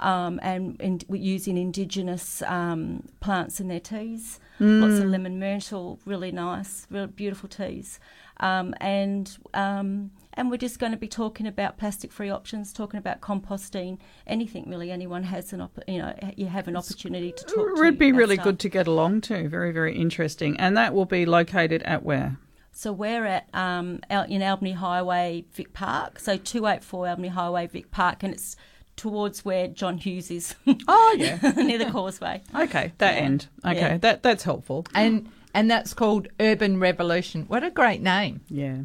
[0.00, 4.40] Um, and, and we're using indigenous um, plants in their teas.
[4.62, 7.98] Lots of lemon myrtle, really nice, real beautiful teas.
[8.40, 13.22] Um, and um, and we're just going to be talking about plastic-free options, talking about
[13.22, 14.90] composting, anything really.
[14.90, 17.56] Anyone has an, op- you know, you have an opportunity to talk.
[17.56, 18.44] It would be really stuff.
[18.44, 19.48] good to get along to.
[19.48, 20.58] Very, very interesting.
[20.58, 22.38] And that will be located at where?
[22.72, 26.18] So we're at um, out in Albany Highway, Vic Park.
[26.18, 28.56] So two eight four Albany Highway, Vic Park, and it's
[29.00, 30.54] towards where John Hughes is.
[30.86, 31.38] Oh, yeah.
[31.56, 32.42] near the causeway.
[32.54, 33.46] Okay, that end.
[33.64, 33.96] Okay, Yeah.
[33.98, 34.86] that that's helpful.
[34.94, 37.44] and and that's called Urban Revolution.
[37.48, 38.40] What a great name!
[38.48, 38.78] Yeah.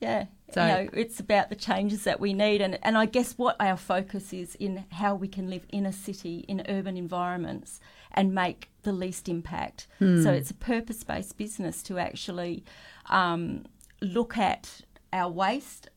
[0.00, 0.24] Yeah.
[0.52, 3.56] So- you know, it's about the changes that we need, and, and I guess what
[3.60, 7.80] our focus is in how we can live in a city, in urban environments,
[8.12, 9.86] and make the least impact.
[9.98, 12.64] So it's a purpose based business to actually
[13.10, 13.64] um,
[14.00, 14.80] look at
[15.12, 15.88] our waste,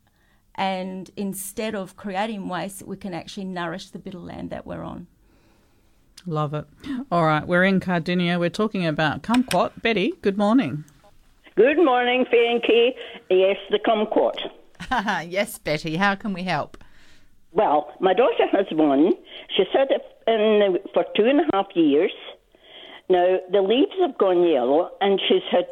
[0.55, 4.83] and instead of creating waste, we can actually nourish the bit of land that we're
[4.83, 5.07] on.
[6.25, 6.65] Love it.
[7.11, 8.39] All right, we're in Kardinya.
[8.39, 9.81] We're talking about kumquat.
[9.81, 10.83] Betty, good morning.
[11.55, 12.95] Good morning, Faye and Kay.
[13.29, 14.49] Yes, the kumquat.
[15.29, 15.95] yes, Betty.
[15.97, 16.77] How can we help?
[17.51, 19.13] Well, my daughter has one.
[19.55, 22.11] She's had it in the, for two and a half years.
[23.09, 25.65] Now, the leaves have gone yellow, and she's had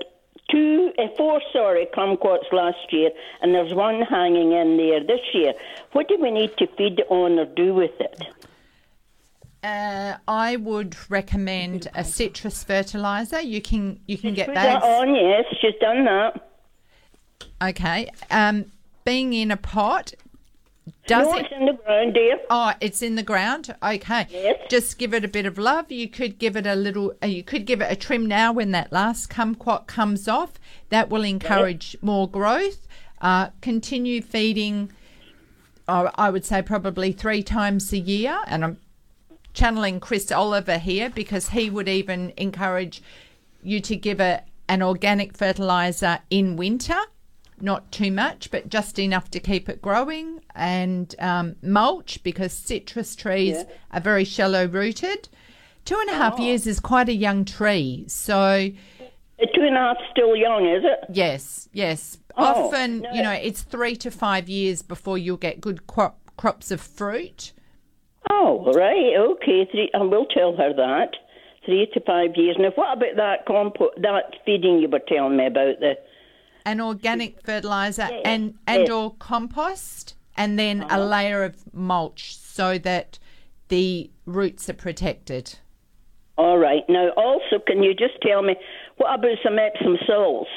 [0.49, 3.11] two, uh, four, sorry, kumquats last year,
[3.41, 5.53] and there's one hanging in there this year.
[5.91, 8.23] What do we need to feed it on or do with it?
[9.63, 13.41] Uh, I would recommend a citrus fertilizer.
[13.41, 16.49] You can you can get Put that on, yes, she's done that.
[17.61, 18.09] Okay.
[18.29, 18.71] Um,
[19.03, 20.13] being in a pot.
[21.05, 21.45] Does no, it?
[21.45, 22.39] it's in the ground, dear.
[22.49, 23.75] Oh, it's in the ground.
[23.83, 24.27] Okay.
[24.29, 24.59] Yes.
[24.69, 25.91] Just give it a bit of love.
[25.91, 27.13] You could give it a little.
[27.21, 30.53] Uh, you could give it a trim now when that last kumquat comes off.
[30.89, 32.87] That will encourage more growth.
[33.21, 34.91] Uh, continue feeding.
[35.87, 38.77] Uh, I would say probably three times a year, and I'm
[39.53, 43.01] channeling Chris Oliver here because he would even encourage
[43.63, 46.99] you to give it an organic fertilizer in winter
[47.59, 53.15] not too much, but just enough to keep it growing, and um, mulch because citrus
[53.15, 55.29] trees are very shallow rooted.
[55.85, 58.69] Two and a half years is quite a young tree, so
[59.39, 61.15] Two and a half still young, is it?
[61.15, 62.17] yes, yes.
[62.35, 63.13] Oh, Often, no.
[63.13, 67.53] you know, it's three to five years before you'll get good crop, crops of fruit.
[68.29, 69.67] Oh, right, okay.
[69.71, 71.11] Three, I will tell her that.
[71.65, 72.57] Three to five years.
[72.59, 75.79] Now, what about that compo- that feeding you were telling me about?
[75.79, 75.97] The
[76.65, 78.89] an organic fertilizer and and yes.
[78.89, 83.19] or compost and then a layer of mulch so that
[83.69, 85.59] the roots are protected.
[86.37, 86.83] all right.
[86.87, 88.55] Now, also, can you just tell me
[88.97, 90.49] what about some Epsom salts?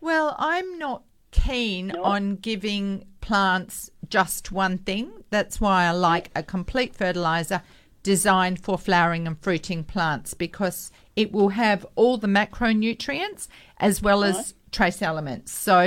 [0.00, 5.10] Well, I'm not keen on giving plants just one thing.
[5.30, 7.62] That's why I like a complete fertilizer
[8.02, 13.46] designed for flowering and fruiting plants because it will have all the macronutrients
[13.78, 15.52] as well as trace elements.
[15.52, 15.80] So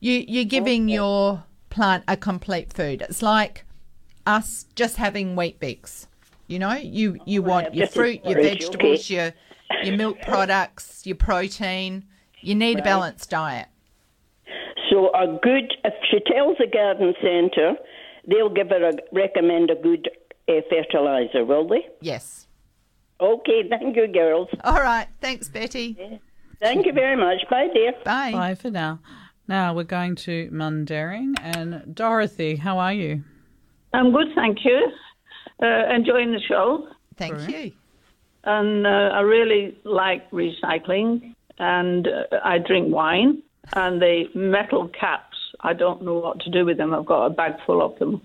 [0.00, 3.02] You you're giving your plant a complete food.
[3.02, 3.64] It's like
[4.26, 6.06] us just having Weet-Bix.
[6.46, 9.32] You know, you you want your fruit, your porridge, vegetables, your
[9.82, 12.04] your milk products, your protein.
[12.40, 13.68] You need a balanced diet.
[14.90, 17.74] So a good, if she tells the garden centre,
[18.28, 20.10] they'll give her a recommend a good
[20.48, 21.86] uh, fertilizer, will they?
[22.00, 22.46] Yes.
[23.20, 24.48] Okay, thank you, girls.
[24.64, 25.06] All right.
[25.20, 26.20] Thanks, Betty.
[26.60, 27.48] Thank you very much.
[27.48, 27.92] Bye, dear.
[28.04, 28.32] Bye.
[28.32, 28.98] Bye for now.
[29.48, 32.56] Now we're going to Mundaring and Dorothy.
[32.56, 33.24] How are you?
[33.92, 34.90] I'm good, thank you.
[35.62, 37.50] Uh, enjoying the show, Thank Correct.
[37.52, 37.72] you.
[38.44, 41.34] and uh, I really like recycling.
[41.58, 43.42] And uh, I drink wine,
[43.74, 45.36] and the metal caps.
[45.60, 46.92] I don't know what to do with them.
[46.94, 48.20] I've got a bag full of them.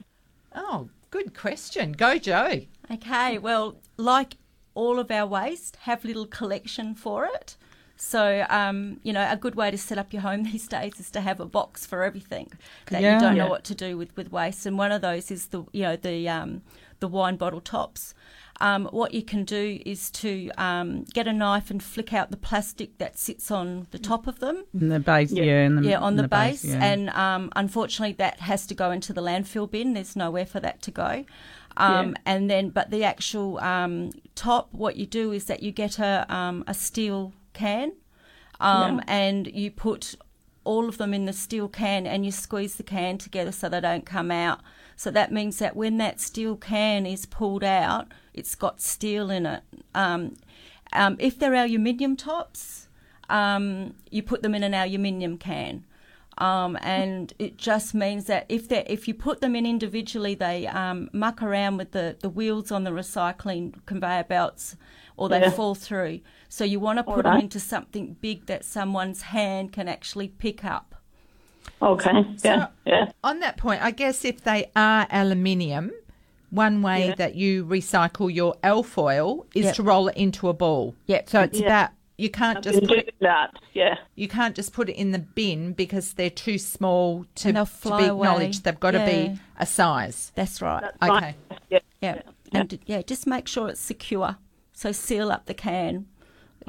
[0.56, 1.92] Oh, good question.
[1.92, 2.62] Go, Joe.
[2.90, 4.38] Okay, well, like
[4.74, 7.58] all of our waste, have little collection for it.
[7.98, 11.10] So, um, you know, a good way to set up your home these days is
[11.12, 12.52] to have a box for everything
[12.92, 13.16] that Yeah.
[13.16, 13.44] you don't Yeah.
[13.46, 14.66] know what to do with, with waste.
[14.66, 16.62] And one of those is the, you know, the um,
[17.00, 18.14] the wine bottle tops.
[18.60, 22.38] Um, what you can do is to um, get a knife and flick out the
[22.38, 24.64] plastic that sits on the top of them.
[24.74, 26.84] In the base, yeah, in the, Yeah, on in the, base, yeah.
[26.84, 29.94] and um, unfortunately, that has to go into the landfill bin.
[29.94, 31.24] There's nowhere for that to go.
[31.78, 36.00] Um, And then, but the actual um, top, what you do is that you get
[36.00, 37.94] a um, a steel can,
[38.60, 40.16] um, and you put
[40.64, 43.82] all of them in the steel can, and you squeeze the can together so they
[43.82, 44.60] don't come out.
[44.96, 49.46] So that means that when that steel can is pulled out, it's got steel in
[49.46, 49.64] it.
[49.94, 50.36] Um,
[50.94, 52.88] um, if they're aluminium tops,
[53.30, 55.86] um, you put them in an aluminium can.
[56.38, 60.68] Um, and it just means that if they if you put them in individually, they
[60.68, 64.76] um, muck around with the, the wheels on the recycling conveyor belts,
[65.18, 65.50] or they Yeah.
[65.50, 66.22] fall through.
[66.48, 70.64] So you want to put them into something big that someone's hand can actually pick
[70.64, 70.96] up.
[71.82, 72.12] Okay.
[72.44, 72.66] Yeah.
[72.66, 73.12] So- yeah.
[73.24, 75.92] On that point, I guess if they are aluminium,
[76.50, 77.16] one way Yeah.
[77.16, 79.76] that you recycle your alfoil is Yep.
[79.76, 80.96] to roll it into a ball.
[81.08, 81.30] Yep.
[81.30, 81.66] So it's Yeah.
[81.66, 81.90] about
[82.20, 83.52] you can't just Been put doing it, that.
[83.74, 83.96] Yeah.
[84.16, 87.66] you can't just put it in the bin because they're too small to, to
[87.98, 88.64] be acknowledged.
[88.64, 90.32] They've got to be a size.
[90.34, 90.84] That's right.
[91.04, 91.08] Okay.
[91.12, 91.36] Right.
[91.70, 91.80] Yeah.
[92.02, 92.22] Yeah.
[92.54, 94.38] And yeah, just make sure it's secure.
[94.78, 96.06] So seal up the can.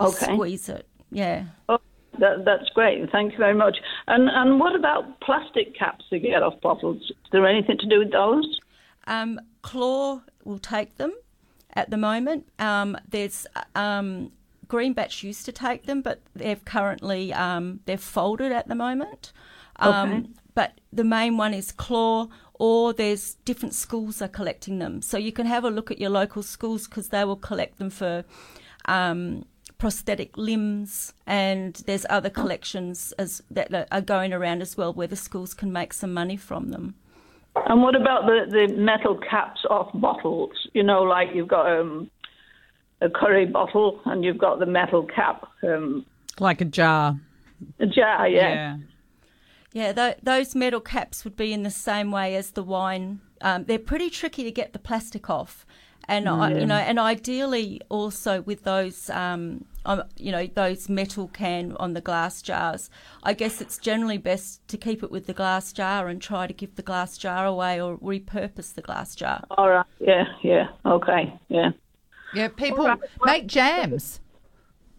[0.00, 0.32] Okay.
[0.32, 0.88] Squeeze it.
[1.10, 1.44] Yeah.
[1.68, 1.78] Oh,
[2.18, 3.06] that, that's great.
[3.12, 3.76] Thank you very much.
[4.06, 7.02] And and what about plastic caps to get off bottles?
[7.02, 8.60] Is there anything to do with those?
[9.06, 11.12] Um, Claw will take them
[11.74, 12.48] at the moment.
[12.58, 14.32] Um, there's um,
[14.68, 19.34] Greenbatch used to take them, but they've currently um, they're folded at the moment.
[19.76, 20.26] Um, Okay.
[20.54, 22.28] But the main one is Claw,
[22.58, 25.02] or there's different schools are collecting them.
[25.02, 27.90] So you can have a look at your local schools because they will collect them
[27.90, 28.24] for.
[28.86, 29.44] Um,
[29.76, 35.14] prosthetic limbs and there's other collections as that are going around as well where the
[35.14, 36.96] schools can make some money from them
[37.66, 40.50] And what about the, the metal caps off bottles?
[40.72, 42.10] You know, like you've got um,
[43.00, 46.04] a curry bottle and you've got the metal cap, um,
[46.38, 47.18] like a jar.
[47.80, 48.48] a jar, yeah.
[48.48, 48.76] Yeah.
[49.78, 53.20] Yeah, th- those metal caps would be in the same way as the wine.
[53.40, 55.64] Um, they're pretty tricky to get the plastic off,
[56.08, 61.28] and I, you know, and ideally also with those, um, um, you know, those metal
[61.28, 62.90] can on the glass jars.
[63.22, 66.52] I guess it's generally best to keep it with the glass jar and try to
[66.52, 69.44] give the glass jar away or repurpose the glass jar.
[69.52, 71.70] All right, yeah, yeah, okay, yeah.
[72.34, 74.18] Yeah, people right, make jams.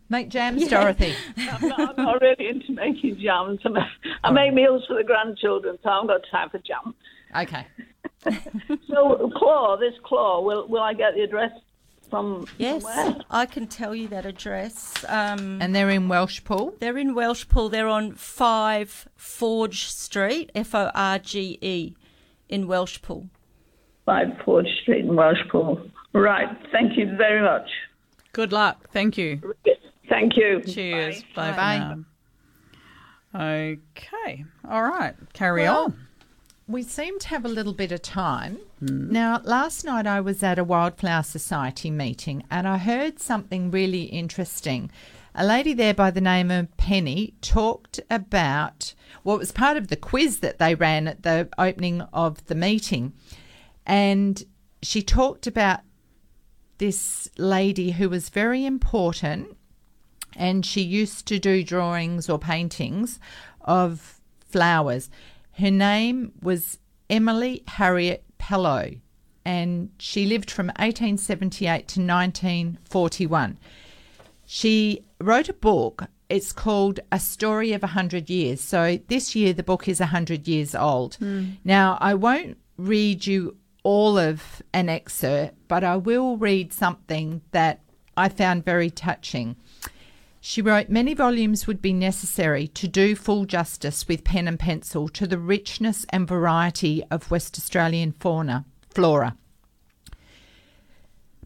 [0.09, 1.13] Make jams, Dorothy.
[1.37, 3.59] I'm not, I'm not really into making jams.
[3.63, 3.83] I make,
[4.23, 6.95] I make meals for the grandchildren, so I haven't got time for jam.
[7.35, 7.65] Okay.
[8.91, 11.51] So, Claw, this Claw, will, will I get the address
[12.09, 13.15] from Yes, somewhere?
[13.29, 15.05] I can tell you that address.
[15.07, 16.77] Um, And they're in Welshpool.
[16.79, 17.71] They're in Welshpool.
[17.71, 21.95] They're on 5 Forge Street, F O R G E,
[22.49, 23.29] in Welshpool.
[24.05, 25.89] 5 Forge Street in Welshpool.
[26.13, 27.69] Right, thank you very much.
[28.33, 28.89] Good luck.
[28.91, 29.53] Thank you.
[30.09, 30.61] Thank you.
[30.61, 31.23] Cheers.
[31.35, 31.51] Bye.
[31.51, 31.95] Bye.
[33.33, 33.73] Bye.
[33.75, 34.45] Okay.
[34.67, 35.15] All right.
[35.33, 36.07] Carry Well, on.
[36.67, 38.57] We seem to have a little bit of time.
[38.79, 39.11] Hmm.
[39.11, 44.03] Now, last night I was at a Wildflower Society meeting and I heard something really
[44.03, 44.91] interesting.
[45.35, 49.95] A lady there by the name of Penny talked about well, was part of the
[49.95, 53.13] quiz that they ran at the opening of the meeting.
[53.85, 54.43] And
[54.81, 55.81] she talked about
[56.77, 59.57] this lady who was very important
[60.35, 63.19] and she used to do drawings or paintings
[63.61, 65.09] of flowers.
[65.53, 66.79] Her name was
[67.09, 68.99] Emily Harriet Pelloe,
[69.45, 73.57] and she lived from 1878 to 1941.
[74.45, 78.61] She wrote a book it's called A Story of a Hundred Years.
[78.61, 81.15] So this year the book is a hundred years old.
[81.15, 81.45] Hmm.
[81.63, 87.81] Now I won't read you all of an excerpt, but I will read something that
[88.15, 89.55] I found very touching.
[90.41, 95.09] She wrote, Many volumes would be necessary to do full justice with pen and pencil
[95.09, 99.35] to the richness and variety of West Australian fauna, flora.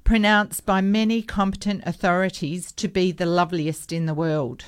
[0.03, 4.65] Pronounced by many competent authorities to be the loveliest in the world.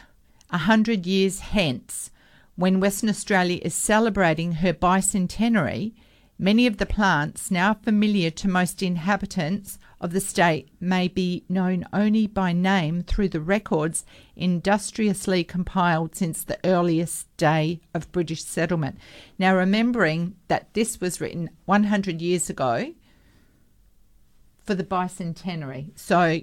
[0.49, 2.09] A hundred years hence,
[2.55, 5.93] when Western Australia is celebrating her bicentenary,
[6.39, 11.83] many of the plants now familiar to most inhabitants of the state may be known
[11.91, 14.05] only by name through the records
[14.35, 18.99] industriously compiled since the earliest day of British settlement.
[19.39, 22.93] Now, remembering that this was written 100 years ago
[24.63, 25.89] for the bicentenary.
[25.95, 26.41] So,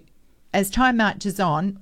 [0.53, 1.79] as time marches on,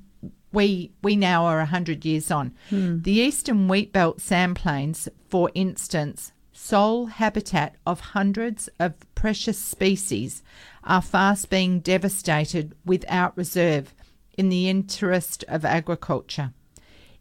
[0.53, 2.53] we we now are 100 years on.
[2.69, 3.01] Hmm.
[3.01, 10.43] The eastern wheat belt sand plains, for instance, sole habitat of hundreds of precious species,
[10.83, 13.95] are fast being devastated without reserve
[14.39, 16.55] in the interest of agriculture.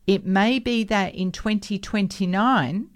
[0.07, 2.87] It may be that in 2029,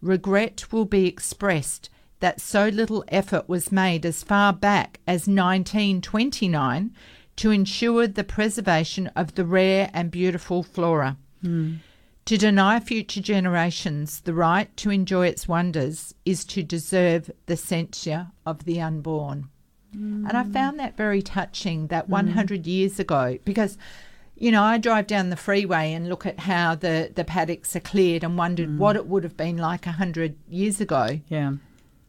[0.00, 1.90] regret will be expressed
[2.20, 6.94] that so little effort was made as far back as 1929
[7.34, 11.16] to ensure the preservation of the rare and beautiful flora.
[11.42, 11.78] Hmm.
[12.26, 18.28] To deny future generations the right to enjoy its wonders is to deserve the censure
[18.46, 19.50] of the unborn.
[19.92, 20.52] And I mm.
[20.52, 22.10] found that very touching that mm.
[22.10, 23.78] 100 years ago, because,
[24.36, 27.80] you know, I drive down the freeway and look at how the, the paddocks are
[27.80, 28.78] cleared and wondered mm.
[28.78, 31.52] what it would have been like 100 years ago Yeah,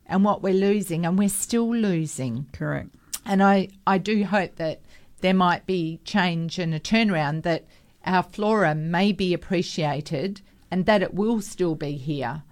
[0.07, 2.47] and what we're losing, and we're still losing.
[2.53, 2.95] correct.
[3.25, 4.81] And I, I do hope that
[5.21, 7.65] there might be change and a turnaround that
[8.05, 10.41] our flora may be appreciated
[10.71, 12.43] and that it will still be here.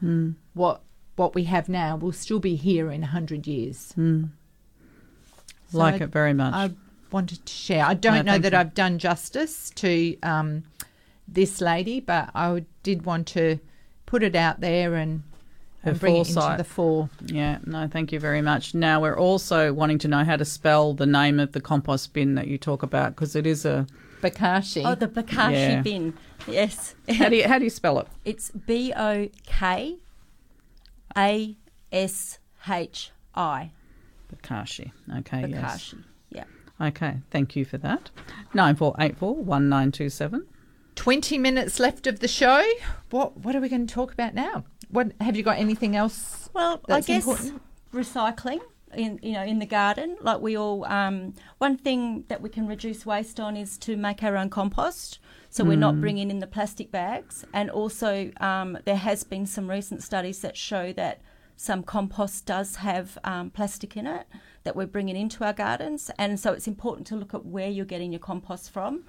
[0.53, 0.81] What
[1.15, 3.93] what we have now will still be here in 100 years.
[3.95, 6.53] So like I- it very much.
[6.53, 6.71] I
[7.11, 7.85] wanted to share.
[7.85, 8.57] I don't No, know that you.
[8.57, 10.63] I've done justice to um,
[11.27, 13.59] this lady, but I did want to
[14.07, 15.21] put it out there and,
[15.83, 16.57] Her and bring it into foresight.
[16.57, 17.09] the fore.
[17.25, 18.73] Yeah, no, thank you very much.
[18.73, 22.33] Now we're also wanting to know how to spell the name of the compost bin
[22.35, 23.85] that you talk about because it is a.
[24.23, 24.83] Bokashi.
[24.85, 25.81] Oh, the Bokashi Yeah.
[25.81, 26.13] bin.
[26.47, 26.95] Yes.
[27.09, 28.07] How do you how do you spell it?
[28.25, 29.97] It's B O K
[31.17, 31.57] A
[31.91, 33.71] S H I.
[34.33, 34.91] Bokashi.
[35.19, 35.45] Okay.
[35.47, 35.61] Yes.
[35.93, 36.03] Bokashi.
[36.29, 36.43] Yeah.
[36.81, 37.17] Okay.
[37.31, 38.09] Thank you for that.
[38.53, 40.47] Nine four eight four one nine two seven.
[40.95, 42.63] 20 minutes left of the show.
[43.09, 44.63] What what are we going to talk about now?
[44.89, 46.49] What have you got anything else?
[46.53, 47.61] Well, That's I guess important.
[47.93, 48.59] recycling
[48.95, 50.85] in you know in the garden, like we all.
[50.85, 55.19] Um, one thing that we can reduce waste on is to make our own compost.
[55.49, 59.69] So we're not bringing in the plastic bags, and also um, there has been some
[59.69, 61.21] recent studies that show that
[61.55, 64.25] some compost does have um, plastic in it
[64.63, 67.85] that we're bringing into our gardens, and so it's important to look at where you're
[67.85, 69.03] getting your compost from.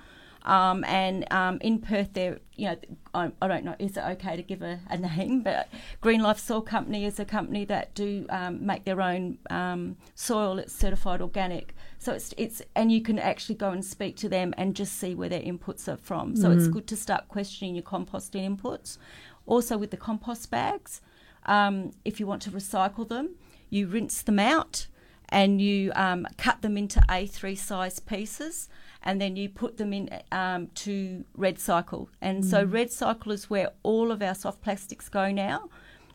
[0.44, 2.76] Um, and um, in Perth, there, you know,
[3.14, 5.42] I, I don't know, is it okay to give a, a name?
[5.42, 5.68] But
[6.00, 10.58] Green Life Soil Company is a company that do um, make their own um, soil.
[10.58, 14.52] It's certified organic, so it's it's and you can actually go and speak to them
[14.58, 16.36] and just see where their inputs are from.
[16.36, 18.98] So it's good to start questioning your composting inputs.
[19.46, 21.00] Also with the compost bags,
[21.46, 23.36] um, if you want to recycle them,
[23.70, 24.86] you rinse them out
[25.28, 28.68] and you um, cut them into A3 size pieces
[29.04, 32.08] and then you put them in um, to REDcycle.
[32.20, 35.68] And so REDcycle is where all of our soft plastics go now.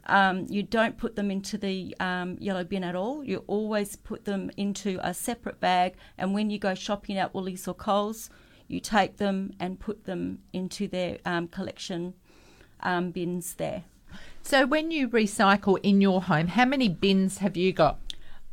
[0.07, 3.23] Um, you don't put them into the um, yellow bin at all.
[3.23, 5.93] You always put them into a separate bag.
[6.17, 8.31] And when you go shopping at Woolies or Coles,
[8.67, 12.15] you take them and put them into their um, collection
[12.79, 13.83] um, bins there.
[14.41, 17.99] So when you recycle in your home, how many bins have you got?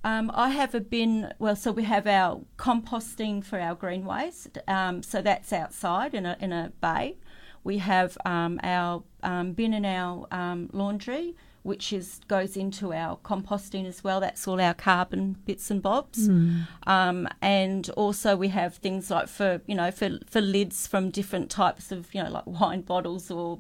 [0.06, 1.32] Um, I have a bin.
[1.40, 4.56] Well, so we have our composting for our green waste.
[4.68, 7.16] Um, so that's outside in a in a bay.
[7.64, 11.34] We have um, our um, bin in our um, laundry,
[11.64, 14.20] which is goes into our composting as well.
[14.20, 16.28] That's all our carbon bits and bobs.
[16.86, 21.50] Um, and also we have things like for you know for for lids from different
[21.50, 23.58] types of you know like wine bottles or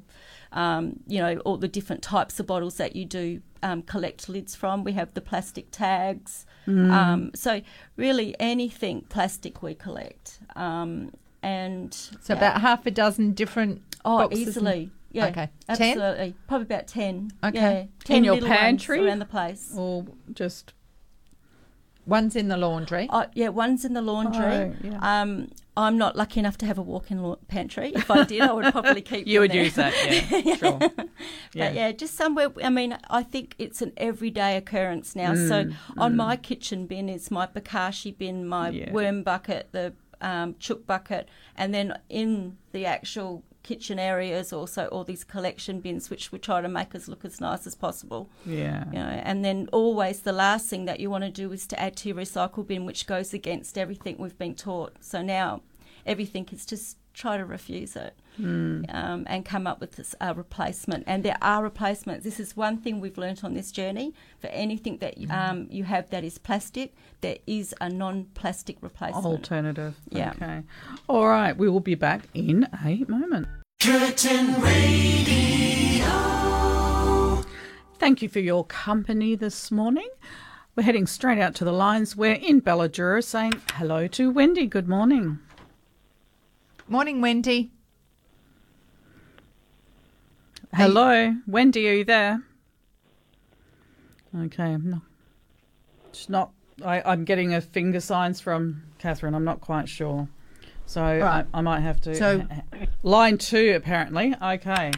[0.56, 4.54] um, you know, all the different types of bottles that you do um, collect lids
[4.56, 4.82] from.
[4.84, 6.46] We have the plastic tags.
[6.66, 7.60] Um, so
[7.96, 10.40] really anything plastic we collect.
[10.56, 11.12] Um,
[11.42, 12.36] and So yeah.
[12.38, 14.90] about half a dozen different oh boxes and- easily.
[15.12, 15.48] Yeah, Okay.
[15.74, 15.98] Ten?
[15.98, 16.34] absolutely.
[16.48, 17.30] Probably about ten.
[17.44, 17.58] Okay.
[17.58, 17.84] yeah.
[18.04, 19.06] ten In your little ones pantry?
[19.06, 19.72] around the place.
[19.76, 20.04] Or
[20.34, 20.72] just
[22.06, 23.08] One's in the laundry.
[23.10, 24.44] Oh, yeah, one's in the laundry.
[24.44, 24.98] Oh, yeah.
[25.22, 27.92] Um, I'm not lucky enough to have a walk-in pantry.
[27.94, 29.26] If I did, I would probably keep.
[29.26, 29.64] You would there.
[29.64, 29.92] use that,
[30.44, 30.78] yeah, sure.
[30.78, 31.08] But
[31.52, 31.70] Yeah.
[31.72, 31.92] yeah.
[31.92, 32.50] just somewhere.
[32.64, 35.34] I mean, I think it's an everyday occurrence now.
[35.34, 36.16] so Mm, on mm.
[36.16, 38.90] my kitchen bin is my bokashi bin, my Yeah.
[38.92, 45.04] worm bucket, the um, chook bucket, and then in the actual kitchen areas also all
[45.04, 48.84] these collection bins which we try to make us look as nice as possible Yeah.
[48.92, 51.76] you know and then always the last thing that you want to do is to
[51.84, 55.62] add to your recycle bin which goes against everything we've been taught so now
[56.12, 58.84] everything is just try to refuse it Mm.
[58.94, 61.04] um, and come up with this, a replacement.
[61.06, 62.22] And there are replacements.
[62.22, 64.12] This is one thing we've learnt on this journey.
[64.42, 65.30] For anything that Mm.
[65.30, 69.24] um, you have that is plastic, there is a non-plastic replacement.
[69.24, 69.94] Alternative.
[70.10, 70.32] Yeah.
[70.36, 70.62] Okay.
[71.08, 71.56] All right.
[71.56, 73.48] We will be back in a moment.
[73.80, 76.12] Curtin Radio.
[77.98, 80.08] Thank you for your company this morning.
[80.74, 82.14] We're heading straight out to the lines.
[82.14, 84.66] We're in Ballajura saying hello to Wendy.
[84.66, 85.38] Good morning.
[86.88, 87.72] Morning, Wendy.
[90.72, 91.88] Hello, Wendy.
[91.88, 92.42] Are you there?
[94.38, 95.02] Okay, I'm not.
[96.10, 96.50] It's not.
[96.84, 99.34] I, I'm getting a finger signs from Catherine.
[99.34, 100.28] I'm not quite sure,
[100.84, 101.46] so Right.
[101.52, 102.14] I, I might have to.
[102.14, 102.46] So-
[103.02, 104.34] line two, apparently.
[104.40, 104.92] Okay,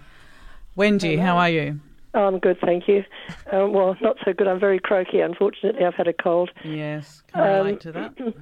[0.75, 1.81] Wendy, how are you?
[2.15, 3.05] I'm good, thank you.
[3.53, 4.49] Um, well, not so good.
[4.49, 5.21] I'm very croaky.
[5.21, 6.51] Unfortunately, I've had a cold.
[6.65, 8.15] Yes, can I relate to that?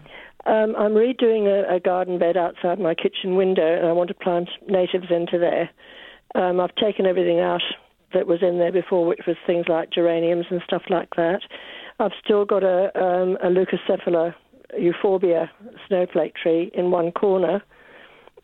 [0.46, 4.14] Um, I'm redoing a, a garden bed outside my kitchen window, and I want to
[4.14, 5.68] plant natives into there.
[6.34, 7.62] Um, I've taken everything out
[8.14, 11.40] that was in there before, which was things like geraniums and stuff like that.
[11.98, 14.34] I've still got a, um, a Leucocephala
[14.78, 15.50] euphorbia
[15.88, 17.62] snowflake tree in one corner,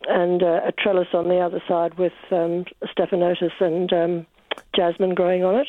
[0.08, 4.26] and uh, a trellis on the other side with um, stephanotis and um,
[4.74, 5.68] jasmine growing on it.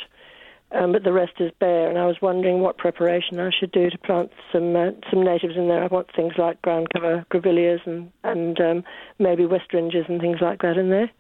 [0.73, 3.91] Um, but the rest is bare, and I was wondering what preparation I should do
[3.91, 5.83] to plant some uh, some natives in there.
[5.83, 8.83] I want things like ground cover grevilleas and and um,
[9.19, 11.11] maybe westringias and things like that in there.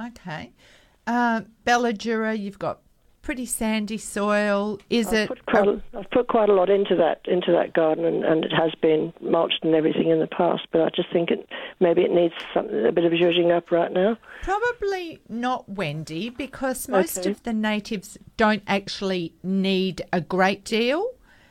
[0.00, 0.50] Okay.
[1.06, 2.80] Uh, Ballajura, you've got
[3.22, 4.78] pretty sandy soil.
[4.88, 5.28] Is I've it?
[5.28, 8.44] Put quite a, I've put quite a lot into that into that garden, and, and
[8.44, 10.66] it has been mulched and everything in the past.
[10.72, 11.48] But I just think it
[11.80, 14.16] maybe it needs some, a bit of zhuzhing up right now.
[14.42, 17.30] Probably not Wendy, because most Okay.
[17.30, 21.06] of the natives don't actually need a great deal.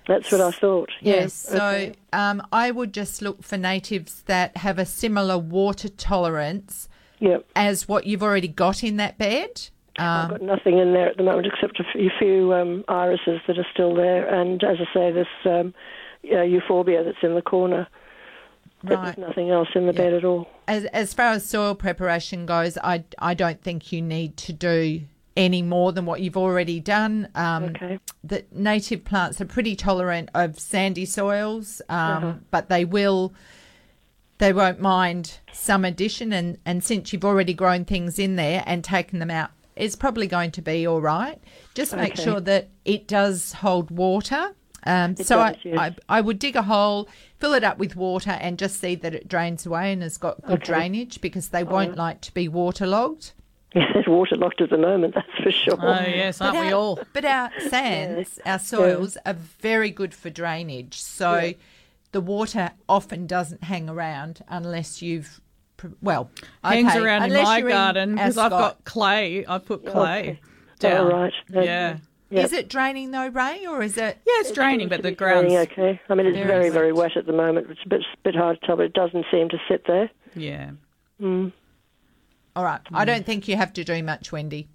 [0.07, 0.89] That's what I thought.
[1.01, 1.93] Yeah, Yes, so okay.
[2.13, 6.89] um, I would just look for natives that have a similar water tolerance
[7.19, 7.45] Yep.
[7.55, 9.69] as what you've already got in that bed.
[9.99, 11.83] I've Um, got nothing in there at the moment except a
[12.19, 15.73] few, um, irises that are still there, and as I say, this um,
[16.31, 17.87] uh, euphorbia that's in the corner.
[18.83, 19.03] Right.
[19.15, 20.47] There's nothing else in the bed at all.
[20.67, 25.01] as as far as soil preparation goes, I I don't think you need to do
[25.35, 27.27] any more than what you've already done.
[27.35, 27.99] Um, Okay.
[28.23, 32.33] The native plants are pretty tolerant of sandy soils, um, Uh-huh.
[32.51, 33.33] but they will.
[34.37, 38.81] They won't mind some addition, and, and since you've already grown things in there and
[38.85, 39.49] taken them out,
[39.79, 41.39] it's probably going to be all right.
[41.73, 42.23] Just make Okay.
[42.23, 44.53] sure that it does hold water.
[44.85, 45.77] Um, so does, I, yes.
[46.09, 49.13] I, I would dig a hole, fill it up with water, and just see that
[49.13, 50.65] it drains away and has got good Okay.
[50.73, 51.97] drainage because they All won't right.
[51.97, 53.31] like to be waterlogged.
[53.75, 55.77] It's waterlogged at the moment, that's for sure.
[55.79, 56.99] Oh yes, aren't but we our, all?
[57.13, 60.99] But our sands, our soils are very good for drainage.
[60.99, 61.53] So Yeah.
[62.11, 65.41] the water often doesn't hang around unless you've, pr-
[66.01, 66.29] well,
[66.63, 69.45] Hangs okay, around in my garden because I've got clay.
[69.47, 70.39] I put clay Okay.
[70.79, 71.05] down.
[71.07, 71.33] All right.
[71.51, 71.65] Okay.
[71.65, 71.97] Yeah.
[72.31, 72.45] Yep.
[72.45, 74.17] Is it draining though, Ray, or is it?
[74.25, 75.99] Yeah, it's draining, but the It's ground's raining okay.
[76.09, 76.73] I mean, it's Very very, wet.
[76.73, 77.67] very wet at the moment.
[77.71, 80.11] It's a bit, bit hard to tell, but it doesn't seem to sit there.
[80.35, 80.71] yeah.
[81.19, 81.51] Mm.
[82.55, 82.81] All right.
[82.93, 84.67] I don't think you have to do much, Wendy.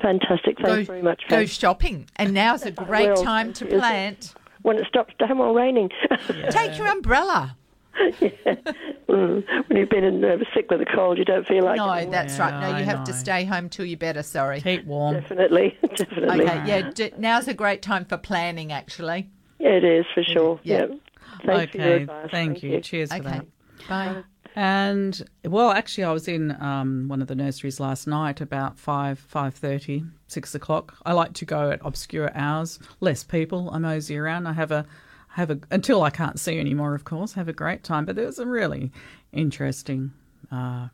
[0.00, 0.56] Fantastic.
[0.58, 1.22] Thanks Go- very much.
[1.28, 1.50] Go Faith.
[1.50, 3.22] shopping, and now's a great will.
[3.24, 3.78] time to Is it?
[3.78, 4.34] plant.
[4.62, 5.90] When it stops damn well raining.
[6.50, 7.56] Take your umbrella.
[9.10, 9.44] Mm.
[9.68, 12.10] When you've been in, uh, sick with a cold, you don't feel like no, it.
[12.12, 12.60] that's Yeah, right.
[12.60, 14.22] No, I you have to stay home till you're better.
[14.22, 14.60] Sorry.
[14.60, 15.14] Keep warm.
[15.14, 16.44] Definitely, definitely.
[16.44, 16.62] Okay.
[16.66, 16.90] Yeah.
[16.94, 18.72] D- now's a great time for planning.
[18.72, 19.28] Actually.
[19.58, 20.60] Yeah, it is for sure.
[20.62, 20.86] Yeah.
[20.88, 20.96] Yeah.
[21.44, 22.02] Thanks okay.
[22.02, 22.28] advice.
[22.30, 22.80] Thank, you.
[22.80, 23.46] Cheers for that.
[23.88, 24.22] Bye.
[24.54, 29.18] And well, actually, I was in um, one of the nurseries last night about five,
[29.18, 30.96] five thirty, six o'clock.
[31.04, 33.70] I like to go at obscure hours, less people.
[33.70, 34.46] I'm mosey around.
[34.46, 34.86] I have a
[35.34, 36.94] have a until I can't see anymore.
[36.94, 38.04] Of course, have a great time.
[38.04, 38.90] But there was a really
[39.32, 40.12] interesting
[40.50, 40.88] uh,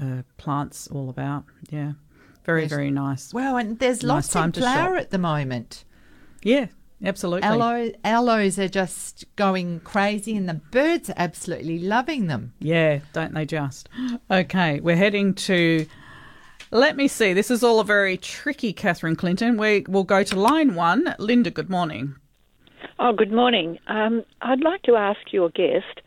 [0.00, 1.44] uh, plants all about.
[1.70, 1.92] Yeah,
[2.44, 2.70] very Yes.
[2.70, 3.32] very nice.
[3.34, 5.84] Wow, and there's Nice lots in flower at the moment.
[6.42, 6.66] Yeah,
[7.04, 7.48] absolutely.
[7.48, 12.52] Aloe, aloes are just going crazy, and the birds are absolutely loving them.
[12.60, 13.88] Yeah, don't they just?
[14.30, 15.86] Okay, we're heading to.
[16.72, 17.32] Let me see.
[17.32, 19.56] This is all a very tricky, Catherine Clinton.
[19.56, 21.14] We will go to line one.
[21.18, 22.16] Linda, good morning.
[22.98, 23.78] Oh, good morning.
[23.88, 26.00] Um, I'd like to ask your guest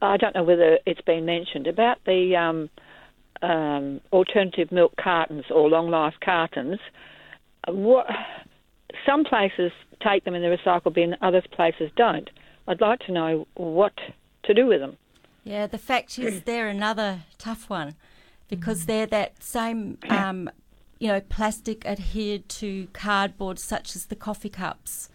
[0.00, 2.70] I don't know whether it's been mentioned about the um,
[3.42, 6.78] um, alternative milk cartons or long life cartons.
[7.66, 8.06] What
[9.04, 9.72] some places
[10.02, 12.30] take them in the recycle bin, other places don't.
[12.66, 13.94] I'd like to know what
[14.44, 14.96] to do with them.
[15.44, 17.96] Yeah, the fact is they're another tough one
[18.48, 20.48] because they're that same, um,
[20.98, 25.08] you know, plastic adhered to cardboard, such as the coffee cups.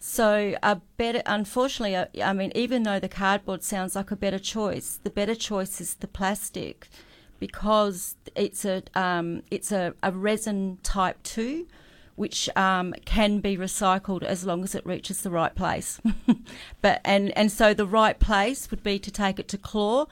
[0.00, 4.38] So a better, unfortunately, uh, I mean, even though the cardboard sounds like a better
[4.38, 6.88] choice, the better choice is the plastic
[7.40, 11.66] because it's a um, it's a, a resin type two,
[12.16, 16.00] which um, can be recycled as long as it reaches the right place.
[16.80, 20.06] but and and so the right place would be to take it to claw.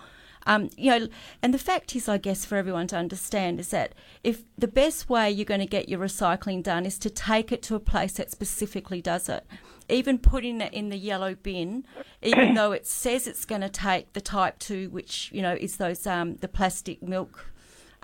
[0.48, 1.08] Um, you know,
[1.42, 5.08] and the fact is, I guess, for everyone to understand is that if the best
[5.08, 8.12] way you're going to get your recycling done is to take it to a place
[8.12, 9.44] that specifically does it,
[9.88, 11.84] even putting it in the yellow bin,
[12.22, 15.76] even though it says it's going to take the type two, which you know is
[15.76, 17.52] those um, the plastic milk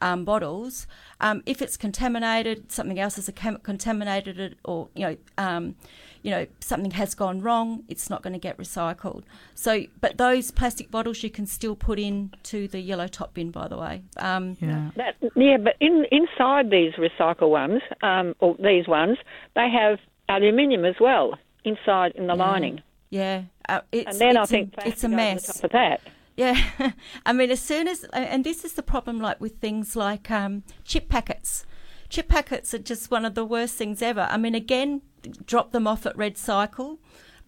[0.03, 0.87] um, bottles,
[1.21, 3.31] um, if it's contaminated, something else has
[3.63, 5.77] contaminated it, or you know, um,
[6.23, 9.23] you know, something has gone wrong, it's not going to get recycled.
[9.55, 13.69] So, but those plastic bottles you can still put into the yellow top bin, by
[13.69, 14.03] the way.
[14.19, 14.91] Um, yeah.
[14.97, 19.19] That, yeah, but in, inside these recycle ones, um, or these ones,
[19.55, 19.99] they have
[20.29, 21.35] aluminium as well
[21.65, 22.45] inside in the yeah.
[22.45, 22.83] lining.
[23.11, 25.63] Yeah, uh, and then I think a, it's a mess.
[25.63, 26.01] of that.
[26.37, 26.93] Yeah,
[27.27, 30.63] I mean, as soon as, and this is the problem, like with things like um,
[30.85, 31.67] chip packets.
[32.09, 34.27] Chip packets are just one of the worst things ever.
[34.31, 35.01] I mean, again,
[35.47, 36.99] drop them off at REDcycle,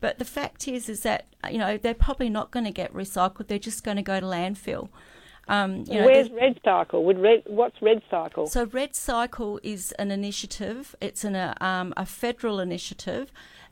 [0.01, 3.49] but the fact is, is that you know they're probably not going to get recycled.
[3.49, 4.89] They're just going to go to landfill.
[5.49, 7.03] Um, you know, Where's REDcycle?
[7.03, 8.49] Would Red, what's REDcycle?
[8.49, 10.95] So REDcycle is an initiative.
[11.01, 13.31] It's an, a, um, a federal initiative,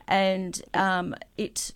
[0.08, 1.72] and um, it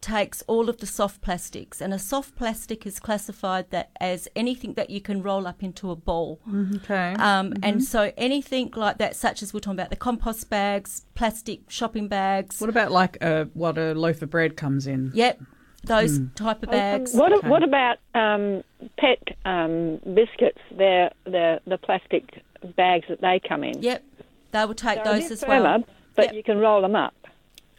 [0.00, 4.72] takes all of the soft plastics, and a soft plastic is classified that as anything
[4.72, 6.40] that you can roll up into a ball.
[6.76, 7.12] Okay.
[7.18, 7.58] Um, Mhm.
[7.62, 12.08] And so anything like that, such as we're talking about the compost bags, plastic shopping
[12.08, 12.60] bags.
[12.62, 15.10] What about like a, what a loaf of bread comes in?
[15.12, 15.40] Yep,
[15.84, 16.34] those Mm.
[16.34, 17.14] type of Um, bags.
[17.14, 17.48] What Okay.
[17.48, 18.64] what about um,
[18.96, 20.60] pet um, biscuits?
[20.78, 22.42] They're the the plastic
[22.74, 23.82] bags that they come in.
[23.82, 24.02] Yep,
[24.52, 25.62] they will take They're a those bit as well.
[25.62, 25.84] firmer,
[26.16, 26.34] but Yep.
[26.34, 27.12] you can roll them up.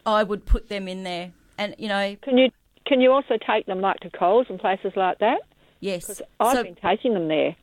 [0.04, 2.50] I would put them in there, and you know, Can you
[2.86, 5.40] can you also take them like to Coles and places like that?
[5.80, 6.20] yes.
[6.40, 7.56] I've so, been taking them there.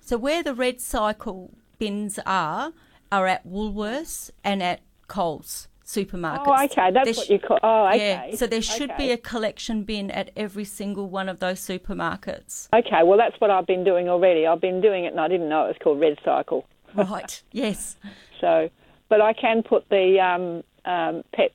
[0.00, 2.72] so where the REDcycle bins are
[3.12, 6.44] are at Woolworths and at Coles supermarkets.
[6.46, 7.60] Oh, okay, that's There what you call.
[7.62, 8.30] Oh, okay.
[8.30, 9.06] Yeah, so there should okay.
[9.06, 12.68] be a collection bin at every single one of those supermarkets.
[12.74, 14.46] Okay, well that's what I've been doing already.
[14.46, 16.64] I've been doing it, and I didn't know it was called REDcycle.
[16.94, 17.42] Right.
[17.52, 17.96] yes.
[18.40, 18.68] So,
[19.08, 21.52] but I can put the um, um, pet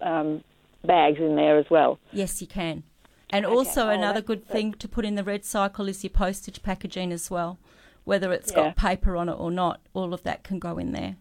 [0.00, 0.42] um,
[0.84, 1.98] bags in there as well.
[2.12, 2.82] Yes, you can.
[3.30, 7.12] And also Oh, another good thing to put in the REDcycle is your postage packaging
[7.12, 7.58] as well.
[8.04, 8.56] Whether it's Yeah.
[8.56, 11.16] got paper on it or not, all of that can go in there.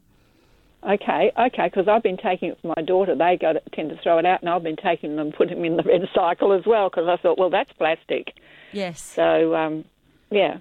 [0.81, 3.13] Okay, okay, because I've been taking it for my daughter.
[3.13, 5.55] They go to, tend to throw it out, and I've been taking them and putting
[5.57, 8.33] them in the red cycle as well because I thought, well, that's plastic.
[8.71, 9.01] Yes.
[9.01, 9.83] So, um,
[10.31, 10.59] yeah.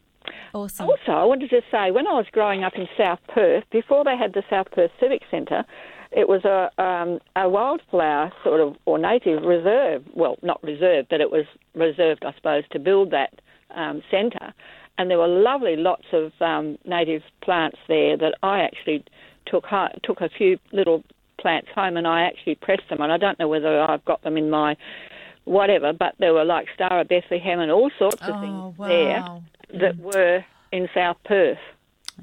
[0.53, 0.87] Awesome.
[0.89, 4.17] Also, I wanted to say, when I was growing up in South Perth, before they
[4.17, 5.65] had the South Perth Civic Centre,
[6.11, 10.05] it was a um, a wildflower sort of or native reserve.
[10.15, 11.45] Well, not reserve, but it was
[11.75, 13.41] reserved, I suppose, to build that
[13.75, 14.55] um, centre.
[14.97, 19.05] And there were lovely lots of um, native plants there that I actually
[19.47, 19.67] took
[20.03, 21.05] took a few little
[21.41, 23.01] plants home and I actually pressed them.
[23.01, 24.77] And I don't know whether I've got them in my
[25.45, 28.89] whatever, but there were like Star of Bethlehem and all sorts of Oh, things wow.
[29.71, 31.59] there that were in South Perth.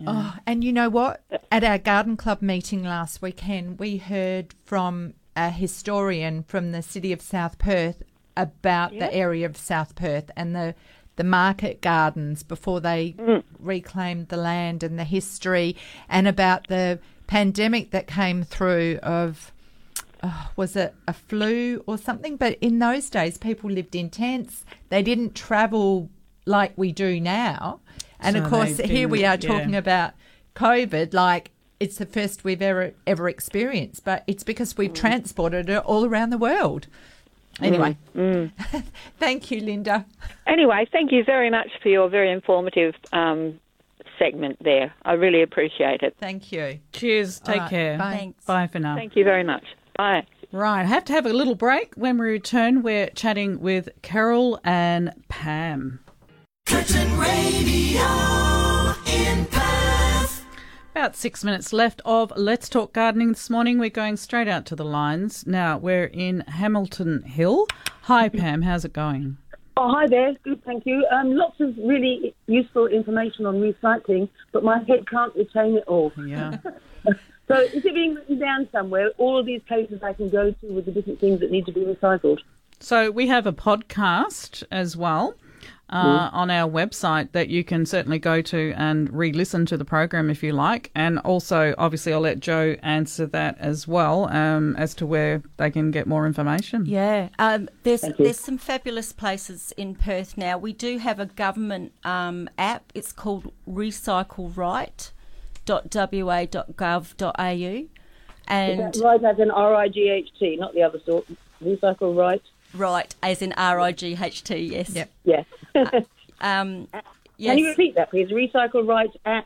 [0.05, 1.21] Oh, and you know what?
[1.51, 7.11] At our garden club meeting last weekend, we heard from a historian from the city
[7.13, 8.03] of South Perth
[8.37, 9.07] about Yeah.
[9.07, 10.75] the area of South Perth and the
[11.17, 13.41] the market gardens before they Mm.
[13.57, 15.73] reclaimed the land and the history
[16.09, 19.53] and about the pandemic that came through of
[20.21, 24.65] oh, was it a flu or something but in those days people lived in tents
[24.89, 26.09] they didn't travel
[26.45, 27.79] like we do now
[28.19, 29.35] and So of course they've here we are yeah.
[29.37, 30.13] talking about
[30.55, 35.83] covid like it's the first we've ever ever experienced but it's because we've transported it
[35.83, 36.87] all around the world
[37.61, 38.51] anyway Mm.
[39.19, 40.05] thank you linda
[40.47, 43.59] Anyway, thank you very much for your very informative um,
[44.19, 44.93] segment there.
[45.03, 46.15] I really appreciate it.
[46.19, 47.39] thank you Cheers.
[47.39, 47.97] Take right, care.
[47.97, 48.11] bye.
[48.15, 48.45] Thanks.
[48.45, 48.95] Bye for now.
[48.95, 49.63] Thank you very much.
[49.97, 50.25] Bye.
[50.51, 51.95] Right, I have to have a little break.
[51.95, 55.99] When we return, we're chatting with Carol and Pam.
[56.65, 58.01] Curtin Radio
[59.05, 60.45] in Perth.
[60.91, 63.77] About six minutes left of Let's Talk Gardening this morning.
[63.77, 65.45] We're going straight out to the lines.
[65.45, 67.67] Now, we're in Hamilton Hill.
[68.03, 68.63] Hi, Pam.
[68.63, 69.37] How's it going?
[69.77, 70.33] Oh, hi there.
[70.43, 71.05] Good, thank you.
[71.11, 76.11] Um, lots of really useful information on recycling, but my head can't retain it all.
[76.25, 76.57] Yeah.
[77.47, 79.11] so, is it being written down somewhere?
[79.17, 81.71] All of these places I can go to with the different things that need to
[81.71, 82.39] be recycled.
[82.79, 85.35] So we have a podcast as well
[85.89, 90.29] uh, on our website that you can certainly go to and re-listen to the program
[90.29, 90.91] if you like.
[90.95, 95.69] And also, obviously, I'll let Joe answer that as well um, as to where they
[95.69, 96.85] can get more information.
[96.85, 100.57] Yeah, um, there's there's some fabulous places in Perth now.
[100.57, 102.91] We do have a government um, app.
[102.95, 104.51] It's called Recycle
[105.65, 107.85] recycleright.wa.gov.au,
[108.47, 111.25] and Is that right as in R I G H T, not the other sort.
[111.63, 112.41] Recycle right.
[112.75, 114.57] Right as in R I G H T.
[114.57, 114.89] Yes.
[114.89, 115.09] Yep.
[115.23, 115.45] Yes.
[116.41, 116.87] Um,
[117.39, 118.29] Can you repeat that, please?
[118.29, 119.45] Recycle right at.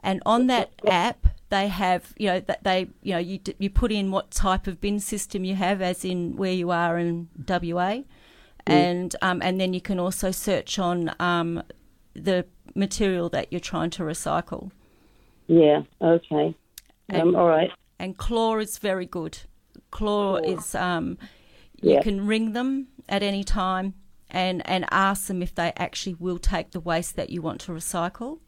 [0.04, 3.70] and on that app they have you know that they you know you d- you
[3.70, 7.28] put in what type of bin system you have as in where you are in
[7.48, 8.00] WA
[8.66, 11.62] and um, and then you can also search on um,
[12.14, 12.46] the
[12.76, 14.72] material that you're trying to recycle
[15.52, 15.82] Yeah.
[16.02, 16.56] Okay.
[17.14, 17.70] Um, all right.
[18.00, 19.38] and claw is very good.
[19.92, 21.18] Claw is um,
[21.82, 22.02] you Yeah.
[22.02, 23.94] can ring them at any time
[24.30, 27.74] and and ask them if they actually will take the waste that you want to
[27.74, 28.40] recycle.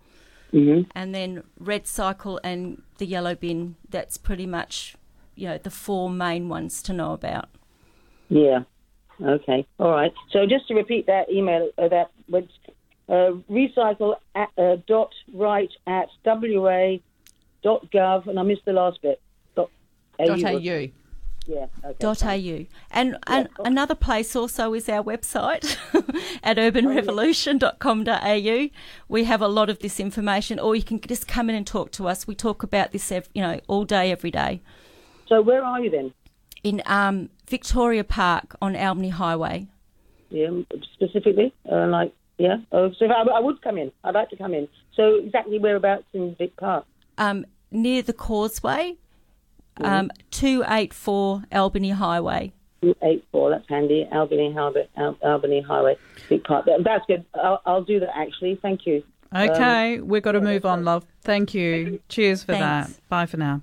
[0.53, 0.85] Mhm.
[0.95, 3.75] And then REDcycle and the yellow bin.
[3.89, 4.95] That's pretty much
[5.35, 7.49] you know the four main ones to know about.
[8.29, 8.63] Yeah.
[9.21, 9.65] Okay.
[9.77, 10.13] All right.
[10.31, 12.11] So just to repeat that email, uh, that
[13.09, 16.97] uh, recycle at, uh, dot right at wa
[17.63, 19.21] dot gov, and I missed the last bit.
[19.55, 19.69] Dot
[20.19, 20.25] au.
[20.25, 20.87] Dot au.
[21.45, 21.65] Yeah.
[21.83, 21.97] Okay.
[21.99, 22.65] Dot au.
[22.91, 25.77] And, and another place also is our website
[26.43, 28.69] at urbanrevolution.com.au.
[29.09, 31.91] We have a lot of this information, or you can just come in and talk
[31.93, 32.27] to us.
[32.27, 34.61] We talk about this, ev- you know, all day, every day.
[35.27, 36.13] So where are you then?
[36.63, 39.67] In um, Victoria Park on Albany Highway.
[40.29, 40.49] Yeah,
[40.93, 42.57] specifically, uh, like yeah.
[42.71, 43.91] Oh, so if I, I would come in.
[44.03, 44.67] I'd like to come in.
[44.95, 46.85] So exactly whereabouts in Vic Park?
[47.17, 48.95] Um, near the causeway,
[49.77, 52.53] um, 284 Albany Highway.
[52.81, 53.49] Two eight four.
[53.49, 54.07] That's handy.
[54.11, 55.95] Albany Harbour, Al- Albany Highway,
[56.27, 56.65] Vic Park.
[56.83, 57.23] That's good.
[57.33, 58.09] I'll, I'll do that.
[58.15, 59.03] Actually, thank you.
[59.35, 61.05] Okay, Um, we've got to move on, love.
[61.21, 61.99] Thank you.
[62.09, 62.93] Cheers for Thanks.
[62.93, 63.09] that.
[63.09, 63.61] Bye for now.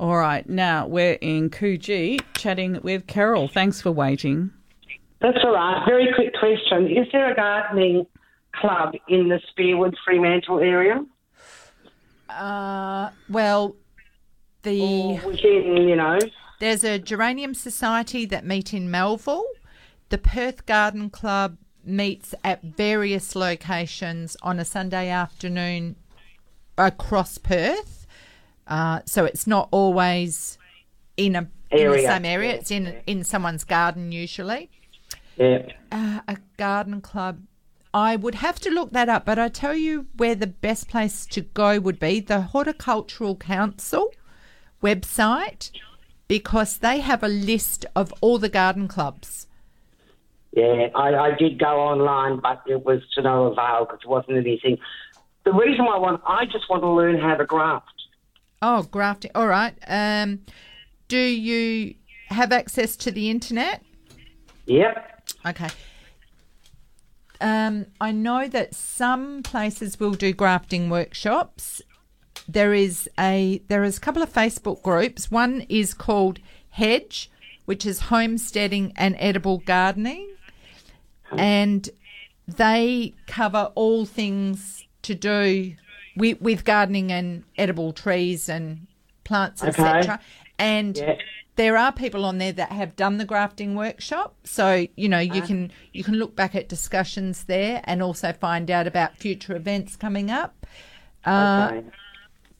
[0.00, 3.46] All right, now we're in Coogee chatting with Carol.
[3.48, 4.50] Thanks for waiting.
[5.20, 5.84] That's all right.
[5.86, 6.86] Very quick question.
[6.88, 8.06] Is there a gardening
[8.54, 11.04] club in the Spearwood Fremantle area?
[12.28, 13.76] Uh, well,
[14.62, 16.18] the within, you know,
[16.60, 19.46] there's a geranium society that meet in Melville.
[20.08, 25.96] The Perth Garden Club meets at various locations on a Sunday afternoon
[26.76, 28.06] across Perth.
[28.66, 30.58] Uh, so it's not always
[31.16, 32.54] in a in the same area.
[32.54, 34.70] It's in in someone's garden usually.
[35.36, 35.66] Yeah.
[35.92, 37.42] Uh, a garden club.
[37.92, 41.24] I would have to look that up, but I tell you where the best place
[41.26, 44.12] to go would be the Horticultural Council
[44.82, 45.70] website
[46.28, 49.46] because they have a list of all the garden clubs.
[50.52, 54.38] Yeah, I, I did go online, but it was to no avail because it wasn't
[54.38, 54.78] anything.
[55.44, 57.86] The reason why I want, I just want to learn how to graft.
[58.62, 59.30] Oh, grafting.
[59.34, 59.74] All right.
[59.86, 60.40] Um,
[61.08, 61.94] do you
[62.28, 63.82] have access to the internet?
[64.66, 65.15] Yep.
[65.46, 65.68] Okay.
[67.40, 71.82] Um, I know that some places will do grafting workshops.
[72.48, 75.30] There is a there is a couple of Facebook groups.
[75.30, 76.38] One is called
[76.70, 77.30] Hedge,
[77.66, 80.28] which is homesteading and edible gardening,
[81.30, 81.88] and
[82.48, 85.74] they cover all things to do
[86.16, 88.86] with, with gardening and edible trees and
[89.24, 89.70] plants, Okay.
[89.82, 90.20] etc.
[90.58, 91.16] And Yeah.
[91.56, 95.42] There are people on there that have done the grafting workshop, so you know you
[95.42, 95.46] Ah.
[95.46, 99.96] can you can look back at discussions there and also find out about future events
[99.96, 100.66] coming up.
[101.24, 101.86] Uh, Okay.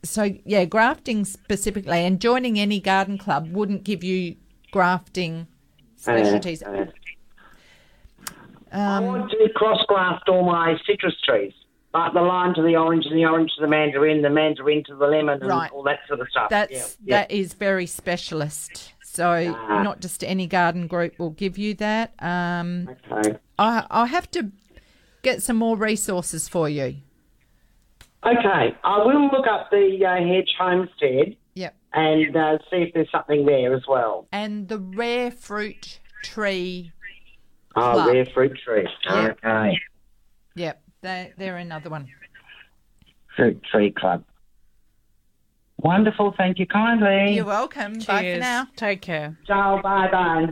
[0.03, 4.37] So yeah, grafting specifically and joining any garden club wouldn't give you
[4.71, 5.47] grafting
[5.97, 6.63] specialties.
[6.63, 6.85] Uh, uh,
[8.73, 11.53] I Um, want to cross graft all my citrus trees,
[11.95, 14.95] like the lime to the orange and the orange to the mandarin, the mandarin to
[14.97, 15.71] the lemon, and Right.
[15.73, 16.51] all that sort of stuff.
[16.51, 18.93] That's yeah, that is very specialist.
[19.03, 19.83] So Ah.
[19.83, 22.13] not just any garden group will give you that.
[22.23, 22.91] Um.
[23.13, 23.39] Okay.
[23.59, 24.51] I I'll have to
[25.23, 26.97] get some more resources for you.
[28.25, 31.75] Okay, I will look up the uh, Hedge Homestead Yep.
[31.93, 34.27] and uh, see if there's something there as well.
[34.33, 36.93] And the rare fruit tree.
[37.77, 38.09] Oh, Club.
[38.09, 38.89] rare fruit tree.
[39.05, 39.29] Yeah.
[39.45, 39.79] Okay.
[40.57, 42.09] Yep, they they're another one.
[43.37, 44.25] Fruit tree club.
[45.79, 46.35] Wonderful.
[46.37, 47.35] Thank you kindly.
[47.35, 47.95] You're welcome.
[48.01, 48.67] Bye for now.
[48.77, 49.39] Take care.
[49.47, 49.81] Ciao.
[49.83, 50.47] Bye bye.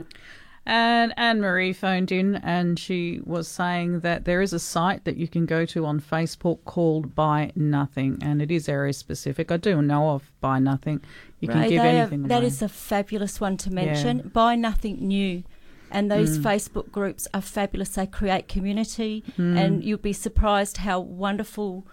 [0.67, 5.15] And Anne Marie phoned in and she was saying that there is a site that
[5.15, 9.51] you can go to on Facebook called Buy Nothing, and it is area specific.
[9.51, 11.01] I do know of Buy Nothing.
[11.39, 12.47] You can give they are- anything that away.
[12.47, 14.17] is a fabulous one to mention.
[14.17, 14.23] Yeah.
[14.33, 15.43] Buy nothing new.
[15.91, 16.43] And those Mm.
[16.43, 17.89] Facebook groups are fabulous.
[17.89, 19.57] They create community, Mm.
[19.57, 21.85] and you'll be surprised how wonderful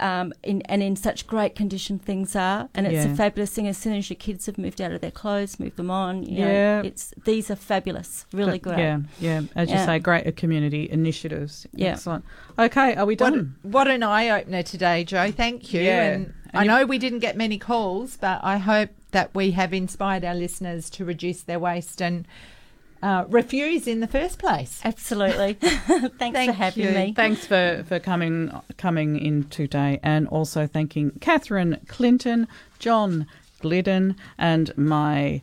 [0.00, 2.68] um, in, and in such great condition things are.
[2.72, 3.12] And it's Yeah.
[3.12, 3.66] a fabulous thing.
[3.66, 6.22] As soon as your kids have moved out of their clothes, move them on.
[6.22, 6.46] You Yeah.
[6.46, 8.78] know, it's these are fabulous, really But, great.
[8.78, 9.40] Yeah, yeah.
[9.56, 11.66] As you say, great community initiatives.
[11.74, 11.88] Yeah.
[11.94, 12.24] Excellent.
[12.56, 13.56] Okay, are we What, done?
[13.62, 15.32] what an eye opener today, Joe.
[15.32, 15.80] Thank you.
[15.80, 16.02] Yeah.
[16.04, 19.50] And, And I you- know we didn't get many calls, but I hope that we
[19.50, 22.24] have inspired our listeners to reduce their waste and
[23.02, 24.80] uh, refuse in the first place.
[24.84, 25.54] Absolutely.
[25.60, 26.90] Thanks Thank for having you.
[26.90, 27.12] me.
[27.14, 32.48] Thanks for, for coming coming in today, and also thanking Catherine Clinton,
[32.78, 33.26] John
[33.60, 35.42] Glidden, and my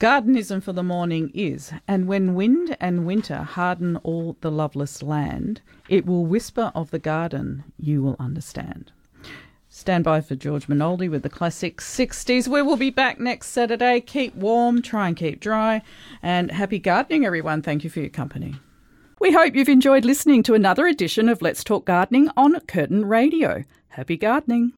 [0.00, 1.72] gardenism for the morning is.
[1.86, 6.98] And when wind and winter harden all the loveless land, it will whisper of the
[6.98, 8.92] garden you will understand.
[9.78, 12.48] Stand by for George Minoldi with the classic 60s.
[12.48, 14.00] We will be back next Saturday.
[14.00, 15.82] Keep warm, try and keep dry,
[16.20, 17.62] and happy gardening, everyone.
[17.62, 18.56] Thank you for your company.
[19.20, 23.62] We hope you've enjoyed listening to another edition of Let's Talk Gardening on Curtin Radio.
[23.90, 24.66] Happy gardening.